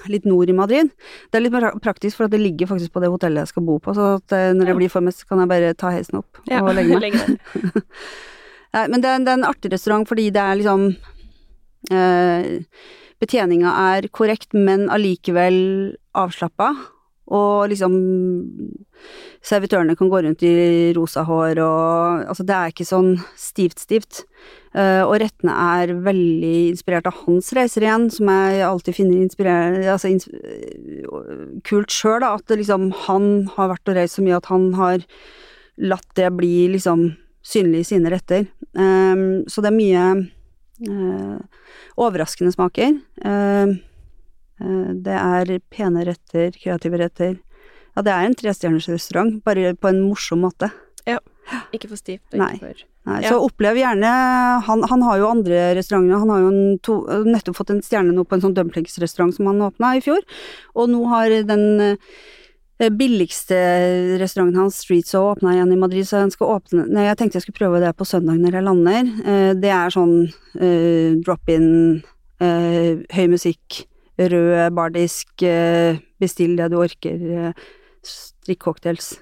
litt 0.07 0.29
nord 0.29 0.53
i 0.53 0.55
Madrid. 0.55 0.93
Det 1.33 1.41
er 1.41 1.43
litt 1.43 1.55
mer 1.57 1.73
praktisk, 1.83 2.21
for 2.21 2.29
at 2.29 2.35
det 2.37 2.39
ligger 2.45 2.71
faktisk 2.71 2.95
på 2.95 3.03
det 3.03 3.11
hotellet 3.11 3.43
jeg 3.43 3.51
skal 3.51 3.67
bo 3.67 3.81
på, 3.83 3.95
så 3.97 4.13
eh, 4.37 4.53
når 4.55 4.71
jeg 4.71 4.79
blir 4.79 4.93
for 4.93 5.03
mest, 5.03 5.25
kan 5.27 5.43
jeg 5.43 5.51
bare 5.51 5.75
ta 5.75 5.91
heisen 5.91 6.21
opp 6.21 6.39
Ja, 6.47 6.63
og 6.63 6.77
legge 6.79 6.95
meg. 7.01 7.11
Legge. 7.11 7.83
Nei, 8.77 8.85
men 8.93 9.03
det 9.03 9.11
er, 9.11 9.27
det 9.27 9.33
er 9.33 9.41
en 9.41 9.49
artig 9.49 9.73
restaurant 9.75 10.07
fordi 10.07 10.29
det 10.31 10.43
er 10.43 10.61
liksom 10.61 10.87
eh, 11.91 12.63
Betjeninga 13.19 13.75
er 13.97 14.07
korrekt, 14.15 14.53
men 14.55 14.87
allikevel 14.93 15.57
avslappa. 16.15 16.71
Og 17.35 17.71
liksom 17.73 17.95
Servitørene 19.47 19.95
kan 19.99 20.09
gå 20.11 20.21
rundt 20.25 20.43
i 20.47 20.93
rosa 20.97 21.23
hår 21.27 21.61
og 21.63 22.23
Altså, 22.31 22.47
det 22.47 22.55
er 22.57 22.73
ikke 22.73 22.87
sånn 22.89 23.11
stivt-stivt. 23.39 24.25
Uh, 24.77 25.03
og 25.07 25.19
rettene 25.23 25.55
er 25.79 25.93
veldig 26.05 26.55
inspirert 26.73 27.07
av 27.09 27.23
hans 27.25 27.53
reiser 27.57 27.87
igjen, 27.87 28.09
som 28.13 28.31
jeg 28.33 28.65
alltid 28.67 28.97
finner 28.97 29.87
Altså 29.93 30.11
ins 30.11 30.29
kult 31.67 31.95
sjøl, 31.95 32.21
da. 32.25 32.35
At 32.37 32.57
liksom 32.57 32.91
Han 33.07 33.47
har 33.57 33.75
vært 33.75 33.93
og 33.93 34.01
reist 34.01 34.19
så 34.19 34.27
mye 34.27 34.41
at 34.41 34.51
han 34.51 34.73
har 34.79 35.07
latt 35.77 36.09
det 36.17 36.33
bli 36.33 36.69
liksom 36.73 37.11
synlig 37.47 37.85
i 37.85 37.89
sine 37.93 38.11
retter. 38.11 38.47
Um, 38.73 39.45
så 39.49 39.63
det 39.63 39.71
er 39.71 39.77
mye 39.77 40.07
uh, 40.89 41.67
overraskende 42.01 42.55
smaker. 42.55 42.97
Uh, 43.23 43.77
det 44.59 45.17
er 45.21 45.51
pene 45.69 46.07
retter, 46.09 46.55
kreative 46.57 47.01
retter. 47.03 47.35
Ja, 47.97 48.05
det 48.05 48.13
er 48.13 48.27
en 48.27 48.37
trestjerners 48.37 48.89
restaurant, 48.93 49.39
bare 49.45 49.75
på 49.77 49.91
en 49.91 50.03
morsom 50.05 50.45
måte. 50.45 50.71
Ja. 51.09 51.21
Ikke 51.77 51.89
for 51.91 52.01
stivt. 52.01 52.25
Nei. 52.37 52.57
For 52.61 52.85
Nei, 53.07 53.21
Ja. 53.23 53.31
Så 53.31 53.39
opplev 53.47 53.79
gjerne 53.79 54.09
han, 54.67 54.83
han 54.91 55.03
har 55.07 55.21
jo 55.21 55.29
andre 55.31 55.75
restauranter. 55.79 56.19
Han 56.19 56.31
har 56.33 56.41
jo 56.43 56.49
en 56.51 56.79
to, 56.83 56.97
nettopp 57.29 57.61
fått 57.61 57.71
en 57.71 57.83
stjerne 57.87 58.15
nå 58.15 58.25
på 58.27 58.35
en 58.35 58.43
sånn 58.43 58.57
dumplingsrestaurant 58.57 59.37
som 59.37 59.47
han 59.47 59.63
åpna 59.63 59.93
i 59.95 60.03
fjor. 60.03 60.25
Og 60.75 60.91
nå 60.91 61.05
har 61.13 61.31
den 61.47 61.63
eh, 61.81 62.91
billigste 62.91 63.61
restauranten 64.19 64.59
hans, 64.59 64.81
Street 64.83 65.07
Zoo, 65.07 65.31
åpna 65.37 65.55
igjen 65.55 65.71
i 65.77 65.79
Madrid, 65.79 66.09
så 66.09 66.25
han 66.25 66.35
skal 66.35 66.57
åpne 66.59 66.89
Nei, 66.91 67.07
jeg 67.07 67.21
tenkte 67.21 67.39
jeg 67.39 67.47
skulle 67.47 67.61
prøve 67.63 67.85
det 67.85 67.95
på 67.95 68.09
søndag 68.09 68.43
når 68.43 68.59
jeg 68.59 68.67
lander. 68.67 69.13
Eh, 69.23 69.53
det 69.55 69.71
er 69.71 69.95
sånn 69.95 70.17
uh, 70.27 71.11
drop-in, 71.23 71.69
uh, 72.43 73.07
høy 73.15 73.27
musikk, 73.31 73.85
rød 74.19 74.73
bardisk, 74.75 75.43
eh, 75.43 75.99
bestill 76.21 76.57
det 76.57 76.71
du 76.73 76.77
orker, 76.81 77.21
eh, 77.49 77.53
strikk 78.03 78.59
cocktails. 78.65 79.19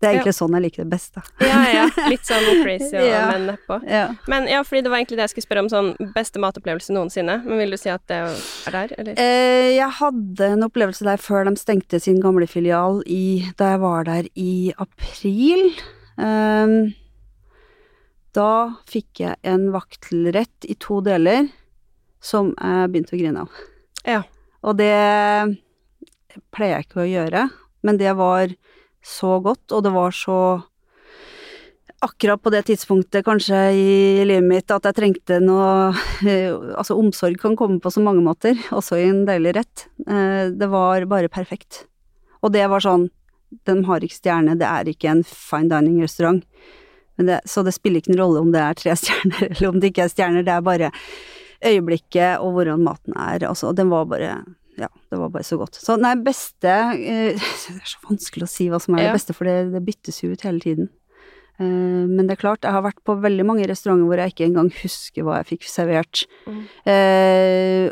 Det 0.00 0.06
er 0.06 0.12
Ja. 0.12 0.20
egentlig 0.20 0.34
sånn 0.38 0.52
jeg 0.54 0.62
liker 0.62 0.84
det 0.84 0.90
best, 0.90 1.14
da. 1.16 1.22
Ja, 1.40 1.62
ja. 1.74 1.86
Litt 2.12 2.22
sånn 2.22 2.62
crazy 2.62 2.94
og 2.94 3.02
Ja. 3.02 3.32
men 3.32 3.48
nedpå. 3.48 3.80
Ja. 3.90 4.14
Men 4.28 4.46
ja, 4.46 4.60
fordi 4.62 4.82
det 4.84 4.90
var 4.92 4.98
egentlig 5.00 5.16
det 5.18 5.24
jeg 5.26 5.30
skulle 5.32 5.46
spørre 5.48 5.64
om, 5.64 5.68
sånn 5.72 6.12
beste 6.14 6.38
matopplevelse 6.38 6.94
noensinne. 6.94 7.42
Men 7.44 7.58
vil 7.58 7.70
du 7.74 7.76
si 7.76 7.90
at 7.90 8.06
det 8.06 8.20
er 8.68 8.70
der, 8.70 8.94
eller? 8.96 9.14
Eh, 9.18 9.74
jeg 9.74 9.90
hadde 9.98 10.40
en 10.52 10.62
opplevelse 10.62 11.02
der 11.02 11.16
før 11.18 11.44
de 11.50 11.56
stengte 11.58 11.98
sin 12.00 12.20
gamle 12.22 12.46
filial 12.46 13.02
i, 13.10 13.42
da 13.58 13.72
jeg 13.74 13.80
var 13.80 14.04
der 14.04 14.28
i 14.36 14.72
april. 14.78 15.72
Um, 16.16 16.94
da 18.34 18.76
fikk 18.86 19.18
jeg 19.24 19.36
en 19.42 19.72
vaktelrett 19.74 20.66
i 20.68 20.74
to 20.78 21.00
deler 21.02 21.48
som 22.20 22.54
jeg 22.54 22.90
begynte 22.92 23.16
å 23.16 23.18
grine 23.18 23.42
av. 23.46 23.50
Ja. 24.08 24.22
Og 24.66 24.78
det 24.80 24.94
pleier 26.54 26.78
jeg 26.78 26.88
ikke 26.88 27.04
å 27.04 27.08
gjøre, 27.08 27.44
men 27.86 28.00
det 28.00 28.14
var 28.18 28.50
så 29.04 29.38
godt, 29.42 29.70
og 29.72 29.84
det 29.86 29.92
var 29.94 30.14
så 30.16 30.38
akkurat 32.04 32.38
på 32.42 32.50
det 32.54 32.60
tidspunktet 32.68 33.24
kanskje 33.26 33.58
i 33.74 34.24
livet 34.28 34.46
mitt 34.46 34.70
at 34.70 34.84
jeg 34.86 34.94
trengte 34.94 35.40
noe 35.42 35.90
Altså, 36.78 36.94
omsorg 36.94 37.38
kan 37.42 37.56
komme 37.58 37.80
på 37.82 37.90
så 37.90 38.02
mange 38.04 38.22
måter, 38.22 38.58
også 38.74 38.98
i 39.00 39.08
en 39.08 39.24
deilig 39.26 39.56
rett. 39.58 39.86
Eh, 40.06 40.50
Det 40.54 40.68
var 40.70 41.06
bare 41.10 41.30
perfekt. 41.32 41.86
Og 42.42 42.52
det 42.54 42.68
var 42.70 42.84
sånn 42.84 43.08
De 43.66 43.74
har 43.88 44.04
ikke 44.04 44.18
stjerne, 44.18 44.58
det 44.60 44.68
er 44.68 44.90
ikke 44.92 45.10
en 45.10 45.24
fine 45.26 45.70
dining-restaurant. 45.72 46.42
Så 47.48 47.64
det 47.66 47.72
spiller 47.74 47.98
ikke 48.02 48.12
noen 48.12 48.20
rolle 48.22 48.42
om 48.44 48.52
det 48.54 48.62
er 48.62 48.78
tre 48.78 48.94
stjerner 49.00 49.48
eller 49.48 49.70
om 49.72 49.80
det 49.80 49.90
ikke 49.90 50.04
er 50.06 50.12
stjerner, 50.12 50.46
det 50.46 50.54
er 50.54 50.66
bare 50.66 50.92
øyeblikket 51.64 52.38
og 52.44 52.52
hvordan 52.56 52.82
maten 52.86 53.16
er. 53.18 53.46
Altså, 53.48 53.72
den 53.74 53.90
var 53.90 54.04
bare 54.10 54.44
Ja, 54.78 54.86
det 55.10 55.18
var 55.18 55.28
bare 55.34 55.42
så 55.42 55.56
godt. 55.58 55.74
Så 55.74 55.96
nei, 55.98 56.14
beste 56.22 56.70
eh, 56.70 57.34
Det 57.66 57.74
er 57.74 57.88
så 57.90 57.98
vanskelig 58.06 58.46
å 58.46 58.50
si 58.52 58.68
hva 58.70 58.78
som 58.80 58.94
er 58.94 59.02
Ja. 59.02 59.10
det 59.10 59.18
beste, 59.18 59.34
for 59.34 59.44
det, 59.50 59.72
det 59.74 59.82
byttes 59.82 60.22
jo 60.22 60.30
ut 60.30 60.44
hele 60.46 60.60
tiden. 60.62 60.88
Eh, 61.58 61.64
men 62.06 62.26
det 62.28 62.36
er 62.36 62.42
klart, 62.44 62.62
jeg 62.62 62.70
har 62.76 62.84
vært 62.86 63.02
på 63.02 63.16
veldig 63.20 63.46
mange 63.48 63.66
restauranter 63.66 64.06
hvor 64.06 64.22
jeg 64.22 64.34
ikke 64.36 64.46
engang 64.46 64.70
husker 64.82 65.26
hva 65.26 65.40
jeg 65.40 65.48
fikk 65.56 65.66
servert. 65.66 66.22
Mm. 66.46 66.60
Eh, 66.94 67.90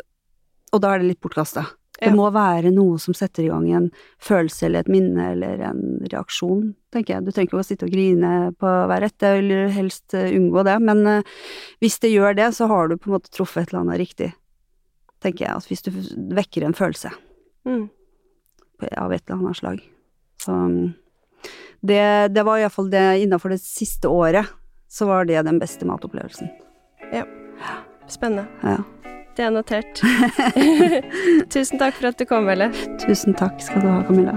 og 0.71 0.81
da 0.83 0.93
er 0.95 1.03
det 1.03 1.09
litt 1.11 1.21
bortkasta. 1.23 1.65
Det 1.97 2.11
må 2.13 2.27
være 2.29 2.69
noe 2.75 2.99
som 3.01 3.15
setter 3.17 3.43
i 3.45 3.49
gang 3.49 3.63
en 3.73 3.87
følelse 4.21 4.67
eller 4.67 4.83
et 4.85 4.91
minne 4.93 5.31
eller 5.31 5.63
en 5.65 5.79
reaksjon, 6.11 6.75
tenker 6.93 7.15
jeg. 7.15 7.25
Du 7.25 7.31
trenger 7.31 7.49
ikke 7.49 7.57
å 7.61 7.65
sitte 7.65 7.87
og 7.87 7.93
grine 7.95 8.33
på 8.61 8.73
hver 8.91 9.05
ett, 9.07 9.15
jeg 9.23 9.41
vil 9.41 9.71
helst 9.73 10.13
eh, 10.13 10.29
unngå 10.37 10.61
det, 10.67 10.75
men 10.85 11.01
eh, 11.09 11.31
hvis 11.81 11.97
det 12.03 12.11
gjør 12.13 12.37
det, 12.37 12.51
så 12.53 12.67
har 12.69 12.91
du 12.91 12.97
på 12.97 13.09
en 13.09 13.15
måte 13.17 13.33
truffet 13.33 13.63
et 13.65 13.73
eller 13.73 13.81
annet 13.81 14.01
riktig, 14.03 14.29
tenker 15.25 15.47
jeg. 15.47 15.57
At 15.57 15.71
hvis 15.71 15.81
du 15.87 15.91
vekker 16.37 16.67
en 16.67 16.77
følelse 16.77 17.13
Mm. 17.67 17.89
av 18.95 19.11
et 19.11 19.23
eller 19.25 19.39
annet 19.41 19.57
slag. 19.57 19.81
Så 20.39 20.53
mm, 20.53 20.93
det, 21.81 22.03
det 22.31 22.43
var 22.45 22.61
iallfall 22.61 22.87
det 22.93 23.01
innafor 23.25 23.51
det 23.51 23.57
siste 23.59 24.07
året, 24.07 24.45
så 24.87 25.09
var 25.09 25.25
det 25.27 25.41
den 25.43 25.57
beste 25.59 25.83
matopplevelsen. 25.89 26.47
Ja. 27.11 27.25
Spennende. 28.07 28.45
Ja. 28.63 28.77
Det 29.37 29.45
er 29.45 29.49
notert. 29.53 30.01
Tusen 31.53 31.77
takk 31.77 31.93
for 31.99 32.09
at 32.09 32.17
du 32.17 32.25
kom, 32.25 32.49
Velle. 32.49 32.71
Tusen 33.05 33.37
takk 33.37 33.61
skal 33.61 33.85
du 33.85 33.91
ha, 33.91 34.01
Camilla. 34.09 34.33